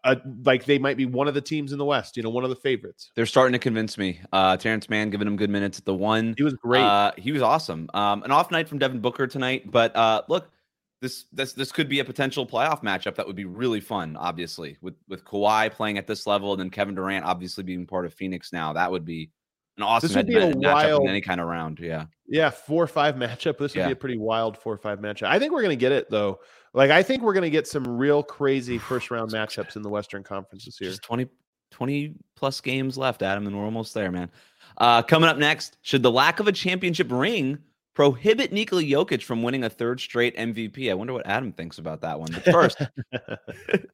a, 0.04 0.18
like 0.44 0.66
they 0.66 0.78
might 0.78 0.98
be 0.98 1.06
one 1.06 1.28
of 1.28 1.34
the 1.34 1.42
teams 1.42 1.72
in 1.72 1.78
the 1.78 1.86
West. 1.86 2.18
You 2.18 2.24
know, 2.24 2.30
one 2.30 2.44
of 2.44 2.50
the 2.50 2.56
favorites. 2.56 3.12
They're 3.16 3.26
starting 3.26 3.54
to 3.54 3.60
convince 3.60 3.98
me. 3.98 4.20
Uh, 4.34 4.58
Terance 4.58 4.90
Mann 4.90 5.10
giving 5.10 5.28
him 5.28 5.36
good 5.38 5.50
minutes 5.50 5.80
at 5.80 5.86
the 5.86 5.94
one. 5.94 6.34
He 6.38 6.44
was 6.44 6.54
great. 6.56 6.82
Uh, 6.84 7.12
he 7.18 7.32
was 7.32 7.42
awesome. 7.42 7.90
Um, 7.94 8.24
an 8.24 8.32
off 8.32 8.52
night 8.52 8.68
from 8.68 8.80
Devin 8.80 9.00
Booker 9.00 9.28
tonight, 9.28 9.70
but 9.72 9.96
uh, 9.96 10.22
look, 10.28 10.50
this 11.02 11.26
this 11.32 11.54
this 11.54 11.72
could 11.72 11.88
be 11.88 12.00
a 12.02 12.06
potential 12.06 12.46
playoff 12.46 12.84
matchup 12.84 13.16
that 13.16 13.26
would 13.26 13.36
be 13.38 13.46
really 13.46 13.80
fun. 13.80 14.18
Obviously, 14.18 14.78
with 14.82 14.96
with 15.08 15.24
Kawhi 15.24 15.72
playing 15.72 15.98
at 15.98 16.08
this 16.08 16.28
level, 16.28 16.52
and 16.52 16.60
then 16.60 16.70
Kevin 16.70 16.94
Durant 16.96 17.24
obviously 17.26 17.64
being 17.64 17.86
part 17.88 18.06
of 18.06 18.14
Phoenix 18.14 18.52
now, 18.52 18.74
that 18.74 18.92
would 18.92 19.06
be 19.06 19.32
an 19.78 19.84
awesome 19.84 20.12
would 20.14 20.28
be 20.28 20.36
a 20.36 20.52
matchup 20.52 20.62
wild- 20.74 21.04
in 21.04 21.08
any 21.10 21.22
kind 21.22 21.40
of 21.40 21.48
round. 21.48 21.80
Yeah, 21.80 22.08
yeah, 22.28 22.50
four 22.50 22.84
or 22.84 22.88
five 22.88 23.16
matchup. 23.16 23.58
This 23.58 23.74
would 23.74 23.76
Yeah. 23.76 23.86
be 23.88 23.94
a 23.94 23.96
pretty 23.96 24.18
wild 24.18 24.58
four 24.58 24.74
or 24.74 24.78
five 24.78 25.00
matchup. 25.00 25.28
I 25.28 25.40
think 25.40 25.54
we're 25.54 25.62
gonna 25.62 25.78
get 25.78 25.94
it 25.94 26.10
though. 26.10 26.42
Like 26.74 26.92
I 26.92 27.04
think 27.04 27.24
we're 27.24 27.34
gonna 27.34 27.50
get 27.50 27.68
some 27.68 27.86
real 27.86 28.24
crazy 28.24 28.78
first 28.90 29.12
round 29.12 29.32
matchups 29.32 29.76
in 29.76 29.82
the 29.82 29.90
Western 29.90 30.24
Conference 30.24 30.66
this 30.66 30.80
year. 30.80 30.90
just 30.90 31.04
20, 31.04 31.28
20 31.72 32.16
plus 32.36 32.62
games 32.62 32.98
left, 32.98 33.22
Adam, 33.22 33.48
and 33.48 33.58
we're 33.58 33.66
almost 33.66 33.94
there, 33.94 34.12
man. 34.12 34.30
Uh, 34.78 35.02
coming 35.02 35.30
up 35.30 35.38
next, 35.38 35.78
should 35.82 36.04
the 36.04 36.12
lack 36.12 36.40
of 36.40 36.48
a 36.48 36.52
championship 36.52 37.12
ring 37.12 37.58
prohibit 37.94 38.54
Nikola 38.54 38.84
Jokic 38.84 39.24
from 39.24 39.44
winning 39.44 39.64
a 39.64 39.70
third 39.70 40.00
straight 40.00 40.36
MVP? 40.38 40.90
I 40.90 40.94
wonder 40.94 41.14
what 41.14 41.26
Adam 41.26 41.52
thinks 41.52 41.80
about 41.80 42.02
that 42.02 42.20
one. 42.20 42.30
But 42.32 42.44
first, 42.46 42.82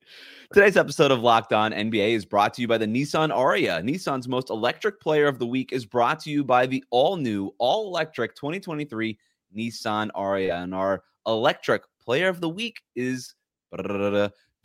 Today's 0.53 0.77
episode 0.77 1.11
of 1.11 1.21
Locked 1.21 1.53
On 1.53 1.71
NBA 1.71 2.11
is 2.11 2.23
brought 2.23 2.53
to 2.53 2.61
you 2.61 2.67
by 2.67 2.77
the 2.77 2.85
Nissan 2.85 3.29
Ariya. 3.29 3.83
Nissan's 3.83 4.27
most 4.27 4.51
electric 4.51 5.01
player 5.01 5.25
of 5.27 5.39
the 5.39 5.45
week 5.45 5.73
is 5.73 5.85
brought 5.85 6.19
to 6.21 6.29
you 6.29 6.43
by 6.43 6.67
the 6.67 6.83
all 6.91 7.17
new, 7.17 7.51
all 7.57 7.87
electric 7.87 8.35
2023 8.35 9.17
Nissan 9.57 10.11
Ariya. 10.11 10.63
And 10.63 10.75
our 10.75 11.03
electric 11.25 11.81
player 12.05 12.29
of 12.29 12.41
the 12.41 12.49
week 12.49 12.81
is 12.95 13.33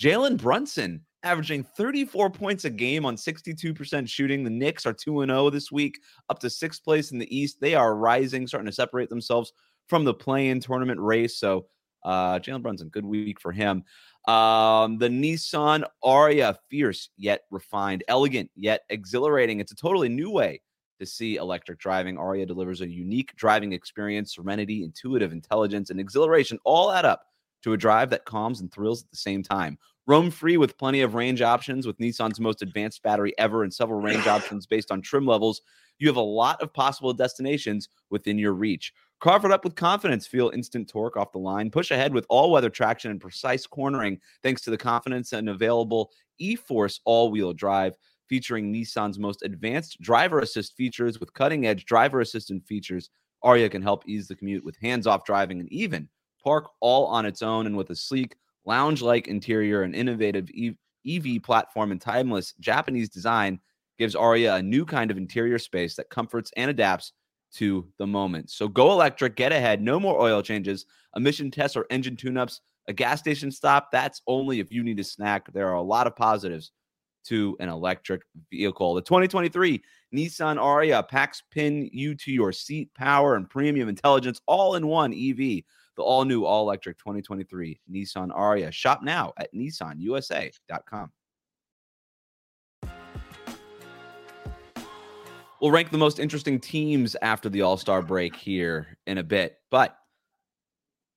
Jalen 0.01 0.37
Brunson, 0.37 1.05
averaging 1.23 1.65
34 1.65 2.31
points 2.31 2.65
a 2.65 2.71
game 2.71 3.05
on 3.05 3.17
62% 3.17 4.09
shooting. 4.09 4.45
The 4.45 4.51
Knicks 4.51 4.87
are 4.87 4.93
2 4.93 5.25
0 5.27 5.51
this 5.51 5.73
week, 5.73 6.01
up 6.29 6.39
to 6.41 6.51
sixth 6.51 6.85
place 6.85 7.13
in 7.13 7.19
the 7.19 7.37
East. 7.37 7.61
They 7.61 7.75
are 7.75 7.95
rising, 7.95 8.47
starting 8.47 8.67
to 8.67 8.73
separate 8.73 9.09
themselves 9.09 9.53
from 9.89 10.05
the 10.05 10.15
play 10.15 10.49
in 10.49 10.61
tournament 10.61 11.01
race. 11.01 11.39
So, 11.39 11.67
uh, 12.05 12.39
Jalen 12.39 12.63
Brunson, 12.63 12.89
good 12.89 13.05
week 13.05 13.41
for 13.41 13.53
him. 13.53 13.85
Um, 14.29 14.99
the 14.99 15.09
Nissan 15.09 15.85
Ariya, 16.05 16.57
fierce 16.71 17.11
yet 17.17 17.43
refined, 17.51 18.05
elegant 18.09 18.51
yet 18.55 18.83
exhilarating. 18.91 19.61
It's 19.61 19.73
a 19.73 19.77
totally 19.77 20.09
new 20.09 20.31
way 20.31 20.61
to 21.01 21.07
see 21.07 21.37
electric 21.37 21.79
driving. 21.79 22.17
Ariya 22.17 22.47
delivers 22.47 22.83
a 22.83 22.89
unique 22.89 23.35
driving 23.37 23.73
experience, 23.73 24.35
serenity, 24.35 24.85
intuitive 24.85 25.33
intelligence, 25.33 25.91
and 25.91 25.99
exhilaration 25.99 26.59
all 26.65 26.93
add 26.93 27.05
up 27.05 27.23
to 27.62 27.73
a 27.73 27.76
drive 27.76 28.11
that 28.11 28.25
calms 28.25 28.61
and 28.61 28.73
thrills 28.73 29.02
at 29.02 29.11
the 29.11 29.17
same 29.17 29.43
time. 29.43 29.79
Roam 30.07 30.31
free 30.31 30.57
with 30.57 30.79
plenty 30.79 31.02
of 31.02 31.14
range 31.14 31.43
options 31.43 31.87
with 31.87 31.99
Nissan's 31.99 32.40
most 32.40 32.62
advanced 32.62 33.02
battery 33.02 33.33
ever 33.38 33.62
and 33.62 33.73
several 33.73 34.00
range 34.00 34.26
options 34.29 34.67
based 34.67 34.90
on 34.90 35.02
trim 35.02 35.26
levels. 35.26 35.61
You 35.99 36.09
have 36.09 36.17
a 36.17 36.21
lot 36.21 36.61
of 36.62 36.73
possible 36.73 37.12
destinations 37.12 37.88
within 38.11 38.38
your 38.38 38.55
reach. 38.55 38.93
Carve 39.21 39.45
it 39.45 39.52
up 39.52 39.64
with 39.64 39.75
confidence. 39.75 40.26
Feel 40.26 40.49
instant 40.49 40.88
torque 40.88 41.17
off 41.17 41.33
the 41.33 41.38
line. 41.38 41.71
Push 41.71 41.90
ahead 41.90 42.14
with 42.14 42.25
all 42.31 42.50
weather 42.50 42.71
traction 42.71 43.11
and 43.11 43.21
precise 43.21 43.67
cornering 43.67 44.19
thanks 44.43 44.62
to 44.62 44.71
the 44.71 44.79
confidence 44.79 45.33
and 45.33 45.49
available 45.49 46.11
e 46.38 46.57
Force 46.57 47.00
all 47.05 47.31
wheel 47.31 47.52
drive 47.52 47.95
featuring 48.29 48.73
Nissan's 48.73 49.19
most 49.19 49.43
advanced 49.43 50.00
driver 50.00 50.40
assist 50.40 50.76
features 50.76 51.21
with 51.21 51.35
cutting 51.35 51.67
edge 51.67 51.85
driver 51.85 52.21
assistant 52.21 52.64
features. 52.67 53.11
Ariya 53.45 53.71
can 53.71 53.83
help 53.83 54.09
ease 54.09 54.29
the 54.29 54.37
commute 54.37 54.64
with 54.64 54.76
hands 54.76 55.07
off 55.07 55.25
driving 55.25 55.61
and 55.61 55.71
even 55.73 56.09
park 56.43 56.71
all 56.81 57.07
on 57.07 57.27
its 57.27 57.43
own. 57.43 57.67
And 57.67 57.77
with 57.77 57.91
a 57.91 57.97
sleek, 57.97 58.37
lounge 58.65 59.03
like 59.03 59.29
interior 59.29 59.83
and 59.83 59.95
innovative 59.95 60.49
EV 61.09 61.43
platform 61.43 61.93
and 61.93 62.01
timeless 62.01 62.55
Japanese 62.61 63.09
design, 63.09 63.61
gives 63.99 64.15
Ariya 64.15 64.59
a 64.59 64.63
new 64.63 64.85
kind 64.85 65.11
of 65.11 65.19
interior 65.19 65.59
space 65.59 65.95
that 65.97 66.11
comforts 66.11 66.51
and 66.57 66.71
adapts 66.71 67.13
to 67.53 67.87
the 67.99 68.07
moment. 68.07 68.51
So 68.51 68.69
go 68.69 68.93
electric, 68.93 69.37
get 69.37 69.53
ahead. 69.53 69.83
No 69.83 69.99
more 69.99 70.21
oil 70.21 70.43
changes, 70.43 70.87
emission 71.17 71.51
tests, 71.51 71.77
or 71.77 71.87
engine 71.91 72.17
tune 72.17 72.37
ups. 72.37 72.61
A 72.89 72.93
gas 72.93 73.21
station 73.21 73.51
stop, 73.51 73.91
that's 73.93 74.23
only 74.27 74.61
if 74.61 74.73
you 74.73 74.83
need 74.83 74.99
a 75.01 75.05
snack. 75.05 75.53
There 75.53 75.69
are 75.69 75.75
a 75.75 75.83
lot 75.83 76.07
of 76.07 76.17
positives 76.17 76.73
to 77.25 77.57
an 77.61 77.69
electric 77.69 78.23
vehicle. 78.51 78.95
The 78.95 79.03
2023 79.03 79.83
Nissan 80.15 80.57
Ariya 80.57 81.07
packs 81.07 81.43
pin 81.51 81.89
you 81.93 82.15
to 82.17 82.33
your 82.33 82.53
seat 82.53 82.93
power 82.95 83.37
and 83.37 83.49
premium 83.49 83.89
intelligence 83.89 84.41
all 84.47 84.77
in 84.77 84.87
one 84.87 85.13
EV. 85.13 85.63
The 86.00 86.04
all 86.04 86.25
new, 86.25 86.47
all 86.47 86.62
electric 86.62 86.97
2023 86.97 87.78
Nissan 87.92 88.30
Ariya. 88.30 88.73
Shop 88.73 89.02
now 89.02 89.35
at 89.37 89.52
nissanusa.com. 89.52 91.12
We'll 95.61 95.71
rank 95.71 95.90
the 95.90 95.99
most 95.99 96.19
interesting 96.19 96.59
teams 96.59 97.16
after 97.21 97.50
the 97.50 97.61
All 97.61 97.76
Star 97.76 98.00
break 98.00 98.35
here 98.35 98.97
in 99.07 99.19
a 99.19 99.23
bit, 99.23 99.59
but 99.71 99.99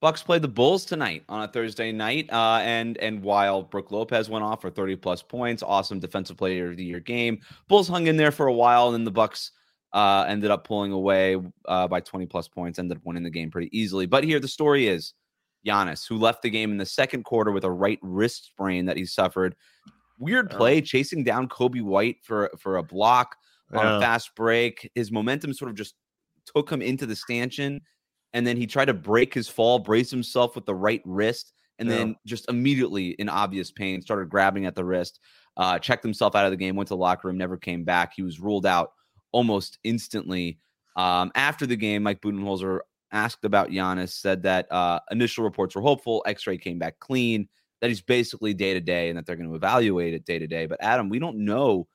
Bucks 0.02 0.22
played 0.22 0.42
the 0.42 0.50
Bulls 0.50 0.84
tonight 0.84 1.24
on 1.30 1.44
a 1.44 1.48
Thursday 1.48 1.94
night, 1.94 2.30
uh, 2.30 2.60
and 2.62 2.98
and 2.98 3.24
while 3.24 3.64
Brook 3.64 3.90
Lopez 3.90 4.30
went 4.30 4.44
off 4.44 4.60
for 4.60 4.70
30 4.70 4.98
plus 4.98 5.24
points, 5.24 5.64
awesome 5.64 6.02
defensive 6.02 6.36
player 6.36 6.72
of 6.72 6.76
the 6.76 6.84
year 6.84 7.00
game. 7.00 7.40
Bulls 7.70 7.88
hung 7.88 8.08
in 8.08 8.18
there 8.18 8.34
for 8.34 8.48
a 8.48 8.54
while, 8.54 8.88
and 8.88 8.96
then 8.96 9.06
the 9.06 9.12
Bucks 9.12 9.54
uh, 9.94 10.26
ended 10.28 10.52
up 10.52 10.66
pulling 10.66 10.92
away 10.92 11.38
uh, 11.68 11.88
by 11.88 12.00
20 12.00 12.26
plus 12.26 12.48
points, 12.48 12.80
ended 12.80 12.98
up 12.98 13.04
winning 13.06 13.24
the 13.24 13.30
game 13.30 13.52
pretty 13.52 13.70
easily. 13.78 14.06
But 14.06 14.24
here 14.24 14.40
the 14.40 14.48
story 14.48 14.88
is 14.88 15.14
Giannis, 15.66 16.08
who 16.08 16.18
left 16.18 16.42
the 16.42 16.50
game 16.50 16.72
in 16.72 16.78
the 16.78 16.86
second 16.86 17.24
quarter 17.24 17.52
with 17.52 17.64
a 17.64 17.72
right 17.72 18.00
wrist 18.02 18.48
sprain 18.48 18.86
that 18.86 18.98
he 18.98 19.06
suffered. 19.06 19.56
Weird 20.18 20.50
play, 20.50 20.82
chasing 20.82 21.24
down 21.24 21.48
Coby 21.48 21.82
White 21.82 22.18
for 22.24 22.50
for 22.60 22.78
a 22.78 22.84
block 22.84 23.36
on 23.74 23.86
Yeah. 23.86 23.98
a 23.98 24.00
fast 24.00 24.32
break. 24.36 24.90
His 24.96 25.12
momentum 25.12 25.54
sort 25.54 25.70
of 25.70 25.76
just 25.78 25.96
took 26.56 26.70
him 26.72 26.82
into 26.82 27.06
the 27.06 27.16
stanchion, 27.16 27.82
and 28.34 28.46
then 28.46 28.58
he 28.58 28.68
tried 28.68 28.86
to 28.86 28.94
break 28.94 29.34
his 29.34 29.48
fall, 29.48 29.80
brace 29.80 30.12
himself 30.12 30.56
with 30.56 30.66
the 30.66 30.76
right 30.76 31.02
wrist, 31.06 31.54
and 31.80 31.90
Yeah. 31.90 31.98
then 31.98 32.16
just 32.26 32.50
immediately 32.50 33.10
in 33.12 33.30
obvious 33.30 33.72
pain 33.72 34.02
started 34.02 34.30
grabbing 34.30 34.66
at 34.66 34.76
the 34.76 34.86
wrist. 34.86 35.20
Uh, 35.56 35.78
checked 35.78 36.04
himself 36.04 36.36
out 36.36 36.46
of 36.46 36.52
the 36.52 36.58
game, 36.58 36.76
went 36.76 36.88
to 36.88 36.94
the 36.94 36.98
locker 36.98 37.28
room, 37.28 37.38
never 37.38 37.58
came 37.58 37.84
back. 37.84 38.14
He 38.16 38.24
was 38.24 38.40
ruled 38.40 38.66
out 38.66 38.92
almost 39.34 39.78
instantly. 39.84 40.60
Um, 40.96 41.32
after 41.36 41.66
the 41.66 41.76
game, 41.76 42.04
Mike 42.04 42.22
Budenholzer 42.22 42.80
asked 43.12 43.44
about 43.44 43.70
Giannis, 43.70 44.10
said 44.10 44.44
that 44.44 44.72
uh, 44.72 45.00
initial 45.12 45.44
reports 45.44 45.76
were 45.76 45.82
hopeful. 45.82 46.24
X-ray 46.26 46.58
came 46.58 46.80
back 46.80 47.00
clean. 47.00 47.50
That 47.82 47.90
he's 47.90 48.02
basically 48.02 48.54
day 48.54 48.74
to 48.74 48.80
day, 48.80 49.10
and 49.10 49.18
that 49.18 49.26
they're 49.26 49.36
going 49.36 49.50
to 49.50 49.56
evaluate 49.56 50.14
it 50.14 50.24
day 50.24 50.40
to 50.40 50.48
day. 50.48 50.68
But 50.68 50.82
Adam, 50.82 51.10
we 51.10 51.20
don't 51.20 51.40
know 51.40 51.90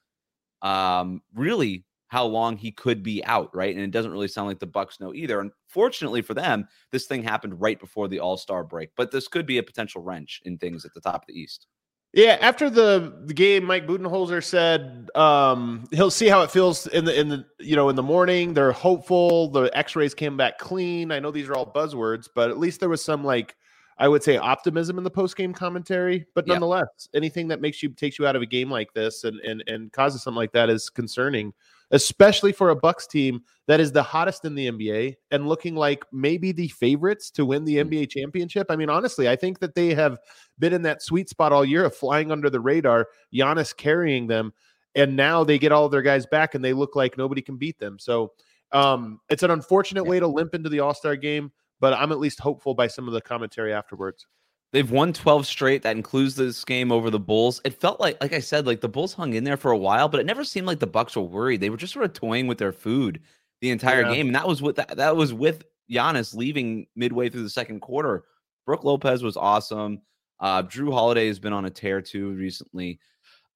um, 0.61 1.23
really 1.35 1.87
how 2.09 2.25
long 2.25 2.57
he 2.57 2.73
could 2.73 3.03
be 3.03 3.25
out, 3.25 3.55
right? 3.55 3.75
And 3.75 3.85
it 3.85 3.91
doesn't 3.91 4.11
really 4.11 4.29
sound 4.29 4.49
like 4.49 4.59
the 4.59 4.67
Bucks 4.67 4.99
know 4.99 5.15
either. 5.15 5.41
And 5.41 5.51
fortunately 5.67 6.23
for 6.23 6.35
them, 6.35 6.67
this 6.91 7.07
thing 7.07 7.23
happened 7.23 7.61
right 7.61 7.79
before 7.79 8.09
the 8.09 8.21
All 8.21 8.37
Star 8.37 8.65
break. 8.65 8.91
But 8.97 9.11
this 9.11 9.29
could 9.29 9.47
be 9.47 9.59
a 9.59 9.63
potential 9.63 10.03
wrench 10.03 10.43
in 10.45 10.59
things 10.59 10.85
at 10.85 10.95
the 10.95 11.01
top 11.01 11.23
of 11.23 11.27
the 11.29 11.39
East. 11.39 11.67
Yeah, 12.15 12.39
after 12.41 12.71
the, 12.71 13.23
the 13.27 13.35
game, 13.35 13.65
Mike 13.65 13.87
Budenholzer 13.87 14.43
said 14.43 15.11
um, 15.15 15.87
he'll 15.93 16.11
see 16.11 16.27
how 16.27 16.41
it 16.43 16.51
feels 16.51 16.87
in 16.87 17.05
the 17.05 17.19
in 17.19 17.29
the 17.29 17.45
you 17.59 17.77
know 17.77 17.91
in 17.91 17.97
the 17.97 18.03
morning. 18.03 18.55
They're 18.55 18.73
hopeful. 18.73 19.51
The 19.51 19.71
X-rays 19.77 20.15
came 20.15 20.37
back 20.37 20.59
clean. 20.59 21.13
I 21.13 21.19
know 21.21 21.31
these 21.31 21.49
are 21.49 21.55
all 21.55 21.71
buzzwords, 21.71 22.27
but 22.35 22.51
at 22.51 22.59
least 22.59 22.81
there 22.81 22.89
was 22.89 23.05
some 23.05 23.25
like 23.25 23.57
I 23.99 24.09
would 24.09 24.23
say 24.23 24.39
optimism 24.39 24.97
in 24.97 25.05
the 25.05 25.11
post 25.11 25.37
game 25.37 25.53
commentary. 25.53 26.25
But 26.35 26.47
Yeah. 26.47 26.55
nonetheless, 26.55 27.09
anything 27.15 27.49
that 27.49 27.61
makes 27.61 27.83
you 27.83 27.91
takes 27.91 28.19
you 28.19 28.27
out 28.27 28.37
of 28.37 28.43
a 28.43 28.47
game 28.47 28.71
like 28.71 28.93
this 28.95 29.25
and 29.25 29.39
and 29.41 29.63
and 29.67 29.93
causes 29.93 30.23
something 30.23 30.37
like 30.39 30.53
that 30.53 30.71
is 30.71 30.89
concerning, 30.89 31.53
especially 31.91 32.53
for 32.53 32.71
a 32.71 32.77
Bucks 32.77 33.07
team 33.07 33.41
that 33.67 33.81
is 33.81 33.93
the 33.93 34.03
hottest 34.03 34.45
in 34.45 34.55
the 34.55 34.69
NBA 34.71 35.17
and 35.31 35.49
looking 35.49 35.75
like 35.75 36.05
maybe 36.13 36.53
the 36.53 36.69
favorites 36.69 37.31
to 37.33 37.47
win 37.47 37.65
the 37.65 37.77
Mm. 37.77 37.89
NBA 37.91 38.11
championship. 38.11 38.67
I 38.71 38.77
mean, 38.77 38.91
honestly, 38.91 39.29
I 39.29 39.37
think 39.37 39.59
that 39.61 39.75
they 39.75 39.95
have 39.95 40.19
been 40.59 40.73
in 40.73 40.83
that 40.83 41.03
sweet 41.03 41.29
spot 41.29 41.53
all 41.53 41.65
year 41.65 41.85
of 41.85 41.95
flying 41.95 42.31
under 42.31 42.51
the 42.51 42.61
radar, 42.61 43.09
Giannis 43.35 43.75
carrying 43.77 44.27
them, 44.27 44.53
and 44.95 45.17
now 45.17 45.45
they 45.45 45.59
get 45.59 45.73
all 45.73 45.87
of 45.87 45.93
their 45.93 46.03
guys 46.03 46.27
back 46.27 46.55
and 46.55 46.65
they 46.65 46.73
look 46.73 46.97
like 46.97 47.17
nobody 47.17 47.41
can 47.43 47.57
beat 47.57 47.79
them. 47.79 47.99
So 47.99 48.33
um, 48.73 49.21
it's 49.31 49.43
an 49.43 49.51
unfortunate 49.51 50.05
way 50.05 50.21
to 50.21 50.27
limp 50.27 50.55
into 50.55 50.69
the 50.69 50.81
All 50.81 50.95
Star 50.95 51.17
game, 51.17 51.53
but 51.81 51.95
I'm 51.95 52.13
at 52.13 52.19
least 52.19 52.41
hopeful 52.41 52.75
by 52.75 52.87
some 52.87 53.07
of 53.09 53.15
the 53.15 53.21
commentary 53.21 53.73
afterwards. 53.73 54.27
They've 54.73 54.91
won 54.91 55.13
12 55.15 55.47
straight. 55.47 55.83
That 55.83 55.97
includes 55.97 56.37
this 56.37 56.63
game 56.65 56.93
over 56.93 57.09
the 57.09 57.19
Bulls. 57.19 57.61
It 57.65 57.81
felt 57.81 58.01
like, 58.01 58.19
like 58.21 58.35
I 58.35 58.41
said, 58.41 58.67
like 58.67 58.81
the 58.83 58.89
Bulls 58.89 59.15
hung 59.15 59.33
in 59.35 59.45
there 59.45 59.57
for 59.57 59.71
a 59.71 59.79
while, 59.79 60.09
but 60.09 60.21
it 60.21 60.27
never 60.27 60.45
seemed 60.45 60.67
like 60.67 60.79
the 60.79 60.87
Bucks 60.87 61.17
were 61.17 61.23
worried. 61.23 61.61
They 61.61 61.71
were 61.71 61.77
just 61.79 61.93
sort 61.95 62.05
of 62.05 62.13
toying 62.13 62.47
with 62.47 62.59
their 62.59 62.73
food 62.73 63.23
the 63.61 63.71
entire 63.71 64.03
Yeah. 64.03 64.15
game, 64.15 64.27
and 64.27 64.35
that 64.37 64.47
was 64.47 64.61
with 64.61 64.77
that, 64.77 64.97
that 64.97 65.17
was 65.17 65.33
with 65.33 65.65
Giannis 65.91 66.35
leaving 66.35 66.87
midway 66.95 67.31
through 67.31 67.43
the 67.45 67.51
second 67.51 67.81
quarter. 67.81 68.25
Brook 68.67 68.85
Lopez 68.85 69.23
was 69.23 69.37
awesome. 69.39 70.03
Uh, 70.39 70.63
Jrue 70.63 70.93
Holiday 70.93 71.27
has 71.29 71.39
been 71.39 71.55
on 71.55 71.65
a 71.65 71.71
tear 71.71 72.03
too 72.03 72.31
recently. 72.33 73.01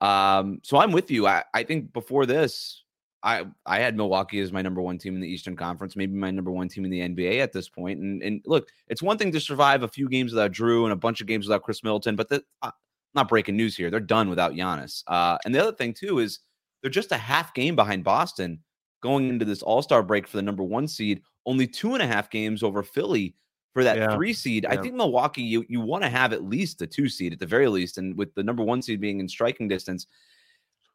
Um, 0.01 0.61
so 0.63 0.79
I'm 0.79 0.93
with 0.93 1.11
you. 1.11 1.27
I, 1.27 1.45
I 1.55 1.63
think 1.63 1.93
before 1.93 2.27
this, 2.27 2.82
I 3.23 3.45
I 3.67 3.79
had 3.79 3.97
Milwaukee 3.97 4.41
as 4.41 4.53
my 4.53 4.63
number 4.63 4.81
one 4.81 4.99
team 4.99 5.15
in 5.15 5.21
the 5.21 5.29
Eastern 5.29 5.57
Conference, 5.57 5.97
maybe 5.97 6.15
my 6.15 6.31
number 6.31 6.51
one 6.51 6.69
team 6.69 6.85
in 6.85 6.91
the 6.91 7.01
NBA 7.01 7.41
at 7.41 7.53
this 7.53 7.69
point. 7.69 8.01
And 8.01 8.23
and 8.23 8.43
look, 8.47 8.69
it's 8.89 9.03
one 9.03 9.19
thing 9.19 9.33
to 9.33 9.41
survive 9.41 9.83
a 9.83 9.89
few 9.89 10.09
games 10.09 10.33
without 10.33 10.53
Jrue 10.53 10.85
and 10.85 10.93
a 10.93 10.97
bunch 10.97 11.21
of 11.21 11.27
games 11.27 11.47
without 11.47 11.63
Khris 11.63 11.83
Middleton, 11.85 12.17
but 12.17 12.29
the, 12.29 12.43
uh, 12.63 12.71
not 13.15 13.29
breaking 13.29 13.57
news 13.57 13.77
here. 13.77 13.91
They're 13.91 14.01
done 14.01 14.29
without 14.29 14.53
Giannis. 14.53 15.03
Uh, 15.07 15.39
and 15.45 15.55
the 15.55 15.61
other 15.61 15.73
thing 15.77 15.93
too 15.95 16.19
is 16.19 16.41
they're 16.81 16.91
just 16.91 17.13
a 17.13 17.17
half 17.19 17.55
game 17.55 17.77
behind 17.77 18.05
Boston 18.05 18.61
going 19.03 19.29
into 19.29 19.45
this 19.45 19.63
All 19.63 19.83
Star 19.83 20.03
break 20.03 20.27
for 20.27 20.37
the 20.37 20.43
number 20.43 20.63
one 20.63 20.89
seed. 20.89 21.23
Only 21.47 21.67
two 21.67 21.95
and 21.95 22.03
a 22.03 22.07
half 22.07 22.31
games 22.31 22.63
over 22.63 22.83
Philly 22.83 23.35
for 23.73 23.85
that 23.85 23.97
Yeah. 23.97 24.15
three 24.15 24.33
seed. 24.33 24.67
I 24.67 24.77
think 24.77 24.95
Milwaukee, 24.95 25.43
you 25.43 25.65
you 25.69 25.81
want 25.81 26.05
to 26.05 26.11
have 26.11 26.33
at 26.33 26.45
least 26.45 26.83
a 26.83 26.87
two 26.87 27.09
seed 27.09 27.33
at 27.33 27.39
the 27.39 27.47
very 27.47 27.69
least, 27.69 27.99
and 27.99 28.17
with 28.17 28.35
the 28.35 28.43
number 28.43 28.63
one 28.63 28.83
seed 28.83 29.01
being 29.01 29.21
in 29.21 29.29
striking 29.29 29.69
distance, 29.69 30.07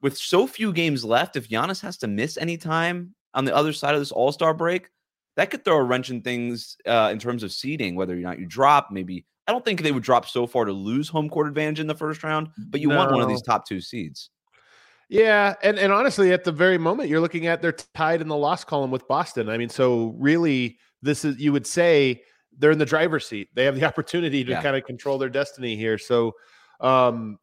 with 0.07 0.17
so 0.17 0.47
few 0.47 0.71
games 0.71 1.03
left, 1.03 1.35
if 1.35 1.49
Giannis 1.49 1.81
has 1.81 1.97
to 1.97 2.07
miss 2.07 2.37
any 2.37 2.55
time 2.55 3.13
on 3.33 3.43
the 3.43 3.53
other 3.53 3.73
side 3.73 3.93
of 3.93 3.99
this 3.99 4.13
All 4.13 4.31
Star 4.31 4.53
break, 4.53 4.89
that 5.35 5.49
could 5.49 5.65
throw 5.65 5.75
a 5.75 5.83
wrench 5.83 6.09
in 6.09 6.21
things 6.21 6.77
uh, 6.85 7.09
in 7.11 7.19
terms 7.19 7.43
of 7.43 7.51
seeding. 7.51 7.93
Whether 7.93 8.13
or 8.13 8.21
not 8.21 8.39
you 8.39 8.45
drop, 8.45 8.87
maybe 8.89 9.25
I 9.47 9.51
don't 9.51 9.65
think 9.65 9.81
they 9.81 9.91
would 9.91 10.03
drop 10.03 10.25
so 10.25 10.47
far 10.47 10.63
to 10.63 10.71
lose 10.71 11.09
home 11.09 11.29
court 11.29 11.49
advantage 11.49 11.81
in 11.81 11.87
the 11.87 11.93
first 11.95 12.23
round, 12.23 12.47
but 12.69 12.79
you 12.79 12.89
want 12.89 13.11
one 13.11 13.21
of 13.21 13.27
these 13.27 13.41
top 13.41 13.67
two 13.67 13.81
seeds. 13.81 14.29
Yeah, 15.09 15.55
and 15.61 15.77
and 15.77 15.91
honestly, 15.91 16.31
at 16.31 16.45
the 16.45 16.53
very 16.53 16.77
moment 16.77 17.09
you're 17.09 17.19
looking 17.19 17.47
at, 17.47 17.61
they're 17.61 17.73
tied 17.73 18.21
in 18.21 18.29
the 18.29 18.37
loss 18.37 18.63
column 18.63 18.91
with 18.91 19.05
Boston. 19.09 19.49
I 19.49 19.57
mean, 19.57 19.69
so 19.69 20.15
really, 20.17 20.77
this 21.01 21.25
is 21.25 21.37
you 21.37 21.51
would 21.51 21.67
say 21.67 22.21
they're 22.57 22.71
in 22.71 22.79
the 22.79 22.85
driver's 22.85 23.27
seat. 23.27 23.49
They 23.53 23.65
have 23.65 23.75
the 23.75 23.85
opportunity 23.91 24.45
to 24.45 24.51
Yeah. 24.51 24.61
kind 24.61 24.77
of 24.77 24.85
control 24.85 25.17
their 25.17 25.29
destiny 25.29 25.75
here. 25.75 25.97
So, 25.97 26.31
um, 26.79 27.39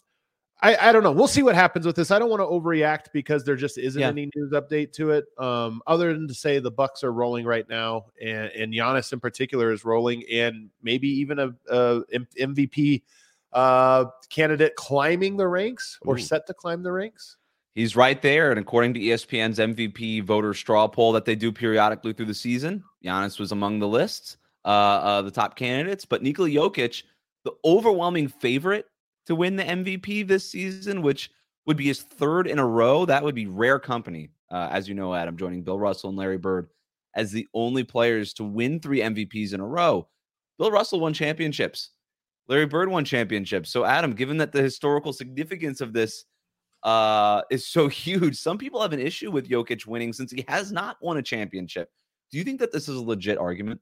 I 0.64 0.88
I 0.88 0.92
don't 0.92 1.02
know. 1.02 1.12
We'll 1.12 1.28
see 1.28 1.42
what 1.42 1.54
happens 1.54 1.84
with 1.86 1.94
this. 1.94 2.10
I 2.10 2.18
don't 2.18 2.30
want 2.30 2.40
to 2.40 2.46
overreact 2.46 3.12
because 3.12 3.44
there 3.44 3.54
just 3.54 3.76
isn't 3.76 4.00
Yeah. 4.00 4.08
any 4.08 4.30
news 4.34 4.52
update 4.52 4.92
to 4.94 5.10
it. 5.10 5.26
Um, 5.38 5.82
other 5.86 6.12
than 6.14 6.26
to 6.28 6.34
say 6.34 6.58
the 6.58 6.70
Bucks 6.70 7.04
are 7.04 7.12
rolling 7.12 7.44
right 7.44 7.68
now, 7.68 8.06
and 8.20 8.50
and 8.52 8.72
Giannis 8.72 9.12
in 9.12 9.20
particular 9.20 9.70
is 9.72 9.84
rolling, 9.84 10.24
and 10.32 10.70
maybe 10.82 11.08
even 11.08 11.38
a 11.38 11.50
MVP 12.40 13.02
uh 13.52 14.06
candidate 14.30 14.74
climbing 14.74 15.36
the 15.36 15.46
ranks 15.46 15.98
or 16.02 16.16
Ooh. 16.16 16.18
set 16.20 16.46
to 16.46 16.54
climb 16.54 16.82
the 16.82 16.90
ranks. 16.90 17.36
He's 17.74 17.94
right 17.96 18.20
there. 18.22 18.50
And 18.50 18.58
according 18.58 18.94
to 18.94 19.00
ESPN's 19.00 19.58
MVP 19.58 20.22
voter 20.22 20.54
straw 20.54 20.86
poll 20.88 21.12
that 21.12 21.24
they 21.24 21.34
do 21.34 21.50
periodically 21.52 22.12
through 22.12 22.26
the 22.26 22.34
season, 22.34 22.84
Giannis 23.04 23.38
was 23.38 23.52
among 23.52 23.80
the 23.80 23.88
lists, 23.88 24.36
uh, 24.64 24.68
uh, 24.68 25.22
the 25.22 25.30
top 25.30 25.56
candidates. 25.56 26.04
But 26.04 26.22
Nikola 26.22 26.48
Jokic, 26.48 27.02
the 27.44 27.52
overwhelming 27.64 28.28
favorite 28.28 28.86
to 29.26 29.34
win 29.34 29.56
the 29.56 29.64
MVP 29.64 30.26
this 30.26 30.50
season, 30.50 31.02
which 31.02 31.30
would 31.66 31.76
be 31.76 31.86
his 31.86 32.02
third 32.02 32.46
in 32.46 32.58
a 32.58 32.66
row, 32.66 33.04
that 33.06 33.22
would 33.24 33.34
be 33.34 33.46
rare 33.46 33.78
company. 33.78 34.30
Uh, 34.50 34.68
as 34.70 34.88
you 34.88 34.94
know, 34.94 35.14
Adam, 35.14 35.36
joining 35.36 35.62
Bill 35.62 35.78
Russell 35.78 36.10
and 36.10 36.18
Larry 36.18 36.38
Bird 36.38 36.68
as 37.16 37.32
the 37.32 37.46
only 37.54 37.84
players 37.84 38.32
to 38.34 38.44
win 38.44 38.80
three 38.80 39.00
MVPs 39.00 39.54
in 39.54 39.60
a 39.60 39.66
row. 39.66 40.06
Bill 40.58 40.70
Russell 40.70 41.00
won 41.00 41.12
championships. 41.14 41.90
Larry 42.48 42.66
Bird 42.66 42.88
won 42.90 43.04
championships. 43.04 43.70
So, 43.70 43.84
Adam, 43.84 44.12
given 44.12 44.36
that 44.38 44.52
the 44.52 44.60
historical 44.62 45.12
significance 45.12 45.80
of 45.80 45.92
this 45.92 46.24
uh, 46.82 47.40
is 47.50 47.66
so 47.66 47.88
huge. 48.04 48.36
Some 48.36 48.58
people 48.58 48.80
have 48.82 48.92
an 48.92 49.00
issue 49.00 49.30
with 49.30 49.48
Jokic 49.48 49.86
winning 49.86 50.12
since 50.12 50.30
he 50.30 50.44
has 50.48 50.70
not 50.70 50.98
won 51.00 51.16
a 51.16 51.22
championship. 51.22 51.88
Do 52.30 52.38
you 52.38 52.44
think 52.44 52.60
that 52.60 52.72
this 52.72 52.88
is 52.88 52.96
a 52.96 53.02
legit 53.02 53.38
argument? 53.38 53.80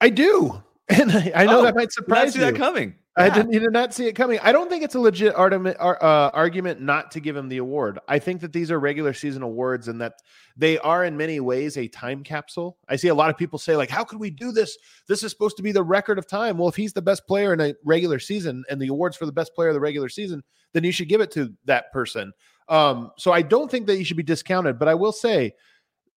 I 0.00 0.08
do. 0.10 0.62
And 0.88 1.12
I, 1.12 1.32
I 1.34 1.46
know 1.46 1.60
Oh, 1.60 1.62
that 1.62 1.76
might 1.76 1.92
surprise 1.92 2.34
you. 2.34 2.40
that 2.42 2.56
coming. 2.56 2.96
I 3.14 3.28
didn't, 3.28 3.52
you 3.52 3.60
did 3.60 3.72
not 3.72 3.92
see 3.92 4.06
it 4.06 4.14
coming. 4.14 4.38
I 4.42 4.52
don't 4.52 4.70
think 4.70 4.82
it's 4.82 4.94
a 4.94 5.00
legit 5.00 5.34
argument, 5.34 5.76
ar- 5.78 6.02
uh, 6.02 6.30
argument 6.30 6.80
not 6.80 7.10
to 7.10 7.20
give 7.20 7.36
him 7.36 7.48
the 7.48 7.58
award. 7.58 7.98
I 8.08 8.18
think 8.18 8.40
that 8.40 8.54
these 8.54 8.70
are 8.70 8.80
regular 8.80 9.12
season 9.12 9.42
awards 9.42 9.88
and 9.88 10.00
that 10.00 10.14
they 10.56 10.78
are 10.78 11.04
in 11.04 11.14
many 11.16 11.38
ways 11.38 11.76
a 11.76 11.88
time 11.88 12.24
capsule. 12.24 12.78
I 12.88 12.96
see 12.96 13.08
a 13.08 13.14
lot 13.14 13.28
of 13.28 13.36
people 13.36 13.58
say 13.58 13.76
like, 13.76 13.90
"How 13.90 14.02
could 14.02 14.18
we 14.18 14.30
do 14.30 14.50
this? 14.50 14.78
This 15.08 15.22
is 15.22 15.30
supposed 15.30 15.58
to 15.58 15.62
be 15.62 15.72
the 15.72 15.82
record 15.82 16.18
of 16.18 16.26
time." 16.26 16.56
Well, 16.56 16.68
if 16.68 16.76
he's 16.76 16.94
the 16.94 17.02
best 17.02 17.26
player 17.26 17.52
in 17.52 17.60
a 17.60 17.74
regular 17.84 18.18
season 18.18 18.64
and 18.70 18.80
the 18.80 18.88
awards 18.88 19.16
for 19.16 19.26
the 19.26 19.32
best 19.32 19.54
player 19.54 19.68
of 19.68 19.74
the 19.74 19.80
regular 19.80 20.08
season, 20.08 20.42
then 20.72 20.82
you 20.82 20.92
should 20.92 21.08
give 21.08 21.20
it 21.20 21.30
to 21.32 21.52
that 21.66 21.92
person. 21.92 22.32
Um, 22.68 23.10
so 23.18 23.30
I 23.30 23.42
don't 23.42 23.70
think 23.70 23.86
that 23.88 23.98
you 23.98 24.04
should 24.04 24.16
be 24.16 24.22
discounted. 24.22 24.78
But 24.78 24.88
I 24.88 24.94
will 24.94 25.12
say 25.12 25.54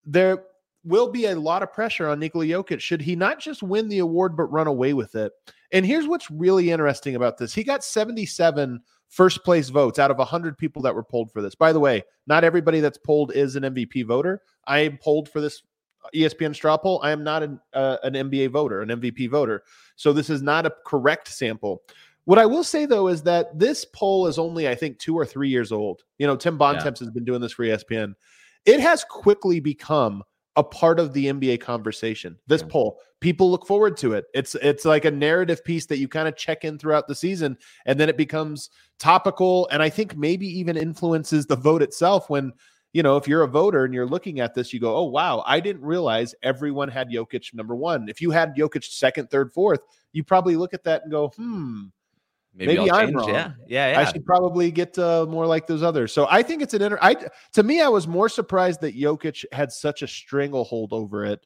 there 0.06 0.44
will 0.86 1.12
be 1.12 1.26
a 1.26 1.36
lot 1.36 1.64
of 1.64 1.74
pressure 1.74 2.08
on 2.08 2.20
Nikola 2.20 2.46
Jokic 2.46 2.80
should 2.80 3.02
he 3.02 3.16
not 3.16 3.40
just 3.40 3.64
win 3.64 3.90
the 3.90 4.00
award 4.00 4.38
but 4.38 4.46
run 4.46 4.68
away 4.68 4.94
with 4.94 5.16
it. 5.16 5.32
And 5.72 5.86
here's 5.86 6.08
what's 6.08 6.32
really 6.32 6.72
interesting 6.72 7.16
about 7.16 7.38
this. 7.38 7.54
He 7.54 7.64
got 7.64 7.84
77 7.84 8.80
first 9.10 9.44
place 9.44 9.70
votes 9.70 10.00
out 10.00 10.12
of 10.12 10.18
100 10.18 10.58
people 10.58 10.82
that 10.84 10.96
were 10.96 11.04
polled 11.04 11.32
for 11.32 11.42
this. 11.42 11.56
By 11.56 11.74
the 11.74 11.80
way, 11.80 12.04
not 12.28 12.44
everybody 12.44 12.80
that's 12.80 12.98
polled 12.98 13.32
is 13.34 13.56
an 13.56 13.64
MVP 13.64 14.06
voter. 14.06 14.42
I 14.68 14.80
am 14.80 14.98
polled 14.98 15.28
for 15.28 15.42
this 15.42 15.64
ESPN 16.14 16.54
straw 16.54 16.78
poll. 16.78 17.00
I 17.04 17.12
am 17.12 17.24
not 17.24 17.42
an 17.42 17.60
uh, 17.74 17.98
an 18.04 18.14
NBA 18.14 18.52
voter, 18.52 18.82
an 18.82 18.90
MVP 18.90 19.30
voter. 19.30 19.64
So 19.96 20.14
this 20.14 20.30
is 20.30 20.42
not 20.42 20.66
a 20.66 20.74
correct 20.86 21.28
sample. 21.28 21.82
What 22.26 22.40
I 22.40 22.46
will 22.46 22.64
say 22.64 22.86
though 22.86 23.08
is 23.08 23.24
that 23.24 23.58
this 23.58 23.86
poll 23.86 24.28
is 24.28 24.38
only, 24.38 24.68
I 24.68 24.76
think, 24.76 25.00
two 25.00 25.16
or 25.16 25.26
three 25.26 25.50
years 25.50 25.72
old. 25.72 26.04
You 26.18 26.28
know, 26.28 26.36
Tim 26.36 26.58
Bontemps 26.58 27.02
yeah. 27.02 27.06
has 27.06 27.14
been 27.14 27.26
doing 27.26 27.42
this 27.42 27.54
for 27.54 27.64
ESPN. 27.64 28.14
It 28.66 28.80
has 28.80 29.04
quickly 29.04 29.60
become 29.60 30.24
a 30.56 30.64
part 30.64 31.00
of 31.00 31.14
the 31.14 31.28
NBA 31.28 31.60
conversation. 31.60 32.38
This 32.48 32.62
yeah. 32.62 32.68
poll, 32.70 33.00
people 33.20 33.52
look 33.52 33.68
forward 33.68 33.98
to 33.98 34.14
it. 34.14 34.26
It's 34.34 34.56
it's 34.56 34.86
like 34.86 35.06
a 35.06 35.12
narrative 35.12 35.64
piece 35.64 35.86
that 35.88 35.98
you 35.98 36.08
kind 36.08 36.28
of 36.28 36.38
check 36.38 36.64
in 36.64 36.78
throughout 36.78 37.08
the 37.08 37.16
season, 37.16 37.58
and 37.86 38.00
then 38.00 38.10
it 38.10 38.18
becomes 38.18 38.70
topical, 39.00 39.68
and 39.72 39.82
I 39.82 39.90
think 39.90 40.16
maybe 40.16 40.48
even 40.48 40.78
influences 40.78 41.46
the 41.46 41.56
vote 41.56 41.82
itself. 41.82 42.30
When 42.30 42.54
you 42.94 43.04
know, 43.04 43.18
if 43.18 43.28
you're 43.28 43.44
a 43.44 43.48
voter 43.48 43.84
and 43.84 43.94
you're 43.94 44.08
looking 44.08 44.40
at 44.40 44.54
this, 44.54 44.72
you 44.72 44.80
go, 44.80 44.96
"Oh 44.96 45.04
wow, 45.04 45.44
I 45.46 45.60
didn't 45.60 45.84
realize 45.84 46.34
everyone 46.44 46.90
had 46.90 47.10
Jokic 47.10 47.54
number 47.54 47.76
one." 47.76 48.08
If 48.08 48.22
you 48.22 48.32
had 48.32 48.56
Jokic 48.56 48.86
second, 48.86 49.30
third, 49.30 49.54
fourth, 49.54 49.82
you 50.14 50.24
probably 50.24 50.56
look 50.56 50.74
at 50.74 50.84
that 50.86 51.04
and 51.04 51.12
go, 51.12 51.30
"Hmm." 51.36 51.86
Maybe, 52.58 52.78
Maybe 52.78 52.92
I'm 52.92 53.12
wrong. 53.12 53.30
Yeah. 53.30 53.52
yeah, 53.68 53.92
yeah. 53.92 54.00
I 54.00 54.06
should 54.06 54.26
probably 54.26 54.72
get 54.72 54.98
uh, 54.98 55.26
more 55.28 55.46
like 55.46 55.68
those 55.68 55.84
others. 55.84 56.14
So 56.14 56.26
I 56.30 56.42
think 56.42 56.62
it's 56.62 56.74
an 56.74 56.82
inter. 56.82 56.98
I 57.02 57.18
to 57.54 57.64
me, 57.64 57.82
I 57.82 57.90
was 57.90 58.08
more 58.08 58.30
surprised 58.30 58.80
that 58.82 58.96
Jokic 58.96 59.44
had 59.52 59.74
such 59.74 60.02
a 60.02 60.08
stranglehold 60.08 60.94
over 60.94 61.26
it, 61.26 61.46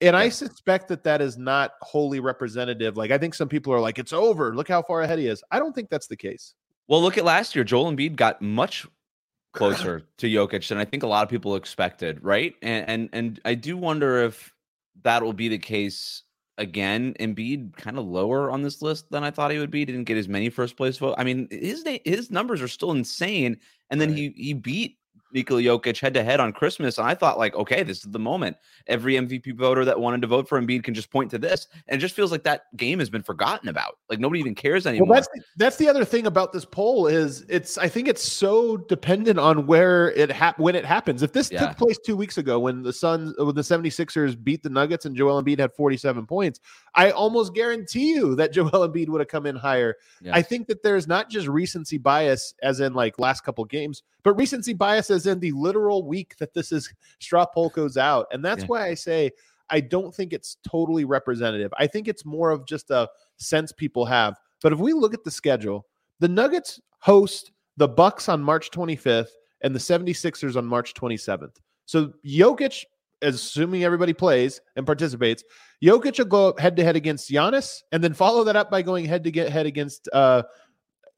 and 0.00 0.14
yeah. 0.14 0.20
I 0.20 0.28
suspect 0.28 0.86
that 0.88 1.02
that 1.04 1.20
is 1.20 1.36
not 1.36 1.72
wholly 1.82 2.20
representative. 2.20 2.96
Like 2.96 3.10
I 3.10 3.18
think 3.18 3.34
some 3.34 3.48
people 3.48 3.72
are 3.72 3.80
like, 3.80 3.98
"It's 3.98 4.12
over. 4.12 4.54
Look 4.54 4.68
how 4.68 4.82
far 4.82 5.02
ahead 5.02 5.18
he 5.18 5.26
is." 5.26 5.42
I 5.50 5.58
don't 5.58 5.74
think 5.74 5.90
that's 5.90 6.06
the 6.06 6.16
case. 6.16 6.54
Well, 6.86 7.02
look 7.02 7.18
at 7.18 7.24
last 7.24 7.56
year. 7.56 7.64
Joel 7.64 7.90
Embiid 7.90 8.14
got 8.14 8.40
much 8.40 8.86
closer 9.52 10.02
to 10.18 10.28
Jokic 10.28 10.68
than 10.68 10.78
I 10.78 10.84
think 10.84 11.02
a 11.02 11.08
lot 11.08 11.24
of 11.24 11.30
people 11.30 11.56
expected, 11.56 12.22
right? 12.22 12.54
And 12.62 12.88
and 12.88 13.08
and 13.12 13.40
I 13.44 13.54
do 13.54 13.76
wonder 13.76 14.22
if 14.22 14.54
that 15.02 15.20
will 15.24 15.32
be 15.32 15.48
the 15.48 15.58
case 15.58 16.22
again, 16.58 17.14
Embiid 17.20 17.76
kind 17.76 17.98
of 17.98 18.06
lower 18.06 18.50
on 18.50 18.62
this 18.62 18.82
list 18.82 19.10
than 19.10 19.24
I 19.24 19.30
thought 19.30 19.50
he 19.50 19.58
would 19.58 19.70
be. 19.70 19.84
Didn't 19.84 20.04
get 20.04 20.16
as 20.16 20.28
many 20.28 20.50
first 20.50 20.76
place 20.76 20.96
votes. 20.98 21.16
I 21.18 21.24
mean, 21.24 21.48
his 21.50 21.84
his 22.04 22.30
numbers 22.30 22.62
are 22.62 22.68
still 22.68 22.92
insane. 22.92 23.58
And 23.90 24.00
then 24.00 24.10
right. 24.10 24.18
he 24.18 24.34
he 24.36 24.52
beat 24.52 24.98
Nikola 25.34 25.60
Jokic 25.60 26.00
head 26.00 26.14
to 26.14 26.22
head 26.22 26.38
on 26.38 26.52
Christmas. 26.52 26.96
And 26.96 27.06
I 27.06 27.14
thought, 27.14 27.38
like, 27.38 27.54
okay, 27.56 27.82
this 27.82 27.98
is 27.98 28.10
the 28.10 28.18
moment. 28.18 28.56
Every 28.86 29.14
MVP 29.14 29.56
voter 29.56 29.84
that 29.84 29.98
wanted 29.98 30.22
to 30.22 30.28
vote 30.28 30.48
for 30.48 30.60
Embiid 30.60 30.84
can 30.84 30.94
just 30.94 31.10
point 31.10 31.30
to 31.32 31.38
this. 31.38 31.66
And 31.88 31.98
it 31.98 32.00
just 32.00 32.14
feels 32.14 32.30
like 32.30 32.44
that 32.44 32.74
game 32.76 33.00
has 33.00 33.10
been 33.10 33.22
forgotten 33.22 33.68
about. 33.68 33.98
Like 34.08 34.20
nobody 34.20 34.40
even 34.40 34.54
cares 34.54 34.86
anymore. 34.86 35.08
Well, 35.08 35.16
that's 35.16 35.28
the, 35.34 35.42
that's 35.56 35.76
the 35.76 35.88
other 35.88 36.04
thing 36.04 36.26
about 36.26 36.52
this 36.52 36.64
poll 36.64 37.08
is 37.08 37.44
it's 37.48 37.76
I 37.76 37.88
think 37.88 38.06
it's 38.06 38.22
so 38.22 38.76
dependent 38.76 39.40
on 39.40 39.66
where 39.66 40.12
it 40.12 40.30
ha- 40.30 40.54
when 40.56 40.76
it 40.76 40.84
happens. 40.84 41.22
If 41.22 41.32
this 41.32 41.50
yeah. 41.50 41.66
took 41.66 41.76
place 41.76 41.98
two 41.98 42.16
weeks 42.16 42.38
ago 42.38 42.60
when 42.60 42.82
the 42.82 42.92
Suns 42.92 43.34
uh, 43.40 43.44
when 43.44 43.56
the 43.56 43.62
76ers 43.62 44.42
beat 44.42 44.62
the 44.62 44.70
Nuggets 44.70 45.04
and 45.04 45.16
Joel 45.16 45.42
Embiid 45.42 45.58
had 45.58 45.72
47 45.74 46.26
points, 46.26 46.60
I 46.94 47.10
almost 47.10 47.54
guarantee 47.54 48.14
you 48.14 48.36
that 48.36 48.52
Joel 48.52 48.70
Embiid 48.70 49.08
would 49.08 49.20
have 49.20 49.28
come 49.28 49.46
in 49.46 49.56
higher. 49.56 49.96
Yeah. 50.22 50.34
I 50.34 50.42
think 50.42 50.68
that 50.68 50.84
there's 50.84 51.08
not 51.08 51.28
just 51.28 51.48
recency 51.48 51.98
bias 51.98 52.54
as 52.62 52.78
in 52.78 52.94
like 52.94 53.18
last 53.18 53.40
couple 53.40 53.64
games, 53.64 54.04
but 54.22 54.34
recency 54.34 54.74
bias 54.74 55.10
as 55.10 55.23
in 55.26 55.40
the 55.40 55.52
literal 55.52 56.06
week 56.06 56.36
that 56.38 56.54
this 56.54 56.72
is 56.72 56.92
straw 57.20 57.46
poll 57.46 57.70
goes 57.70 57.96
out. 57.96 58.26
And 58.32 58.44
that's 58.44 58.62
yeah. 58.62 58.68
why 58.68 58.86
I 58.86 58.94
say 58.94 59.30
I 59.70 59.80
don't 59.80 60.14
think 60.14 60.32
it's 60.32 60.58
totally 60.66 61.04
representative. 61.04 61.72
I 61.78 61.86
think 61.86 62.08
it's 62.08 62.24
more 62.24 62.50
of 62.50 62.66
just 62.66 62.90
a 62.90 63.08
sense 63.38 63.72
people 63.72 64.04
have. 64.04 64.38
But 64.62 64.72
if 64.72 64.78
we 64.78 64.92
look 64.92 65.14
at 65.14 65.24
the 65.24 65.30
schedule, 65.30 65.86
the 66.20 66.28
Nuggets 66.28 66.80
host 66.98 67.52
the 67.76 67.88
Bucks 67.88 68.28
on 68.28 68.42
March 68.42 68.70
25th 68.70 69.30
and 69.62 69.74
the 69.74 69.80
76ers 69.80 70.56
on 70.56 70.66
March 70.66 70.94
27th. 70.94 71.56
So 71.86 72.12
Jokic 72.24 72.84
assuming 73.22 73.84
everybody 73.84 74.12
plays 74.12 74.60
and 74.76 74.86
participates, 74.86 75.42
Jokic 75.82 76.18
will 76.18 76.26
go 76.26 76.54
head 76.58 76.76
to 76.76 76.84
head 76.84 76.96
against 76.96 77.30
Giannis, 77.30 77.82
and 77.92 78.02
then 78.02 78.14
follow 78.14 78.44
that 78.44 78.56
up 78.56 78.70
by 78.70 78.82
going 78.82 79.04
head 79.04 79.24
to 79.24 79.30
get 79.30 79.50
head 79.50 79.66
against 79.66 80.08
uh, 80.12 80.42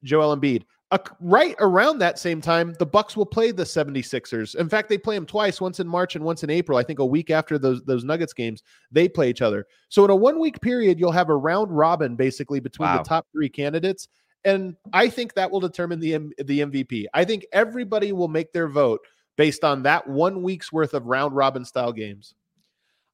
Joel 0.02 0.36
Embiid. 0.36 0.64
Uh, 0.92 0.98
right 1.20 1.56
around 1.58 1.98
that 1.98 2.16
same 2.16 2.40
time, 2.40 2.72
the 2.78 2.86
Bucks 2.86 3.16
will 3.16 3.26
play 3.26 3.50
the 3.50 3.64
76ers. 3.64 4.54
In 4.54 4.68
fact, 4.68 4.88
they 4.88 4.96
play 4.96 5.16
them 5.16 5.26
twice, 5.26 5.60
once 5.60 5.80
in 5.80 5.88
March 5.88 6.14
and 6.14 6.24
once 6.24 6.44
in 6.44 6.50
April. 6.50 6.78
I 6.78 6.84
think 6.84 7.00
a 7.00 7.06
week 7.06 7.28
after 7.30 7.58
those 7.58 7.82
those 7.82 8.04
Nuggets 8.04 8.32
games, 8.32 8.62
they 8.92 9.08
play 9.08 9.28
each 9.28 9.42
other. 9.42 9.66
So 9.88 10.04
in 10.04 10.10
a 10.10 10.16
one 10.16 10.38
week 10.38 10.60
period, 10.60 11.00
you'll 11.00 11.10
have 11.10 11.28
a 11.28 11.36
round 11.36 11.76
robin 11.76 12.14
basically 12.14 12.60
between 12.60 12.88
wow. 12.88 12.98
the 12.98 13.02
top 13.02 13.26
three 13.32 13.48
candidates, 13.48 14.06
and 14.44 14.76
I 14.92 15.08
think 15.08 15.34
that 15.34 15.50
will 15.50 15.58
determine 15.58 15.98
the 15.98 16.12
the 16.44 16.60
MVP. 16.60 17.06
I 17.12 17.24
think 17.24 17.46
everybody 17.52 18.12
will 18.12 18.28
make 18.28 18.52
their 18.52 18.68
vote 18.68 19.00
based 19.36 19.64
on 19.64 19.82
that 19.82 20.06
one 20.08 20.40
week's 20.40 20.72
worth 20.72 20.94
of 20.94 21.06
round 21.06 21.34
robin 21.34 21.64
style 21.64 21.92
games. 21.92 22.34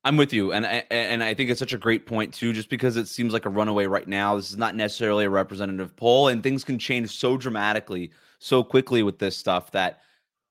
I'm 0.05 0.17
with 0.17 0.33
you, 0.33 0.53
and 0.53 0.67
I, 0.67 0.85
and 0.91 1.23
I 1.23 1.33
think 1.33 1.49
it's 1.49 1.61
such 1.61 1.73
a 1.73 1.79
great 1.79 2.07
point 2.07 2.35
too. 2.35 2.53
Just 2.53 2.69
because 2.69 2.97
it 2.97 3.07
seems 3.07 3.33
like 3.33 3.47
a 3.47 3.51
runaway 3.51 3.87
right 3.87 4.09
now, 4.09 4.37
this 4.37 4.51
is 4.51 4.57
not 4.57 4.75
necessarily 4.75 5.25
a 5.25 5.31
representative 5.31 5.95
poll, 5.97 6.29
and 6.29 6.43
things 6.43 6.65
can 6.65 6.79
change 6.79 7.17
so 7.17 7.37
dramatically, 7.37 8.11
so 8.41 8.65
quickly 8.65 9.05
with 9.05 9.21
this 9.21 9.37
stuff 9.37 9.71
that 9.73 10.01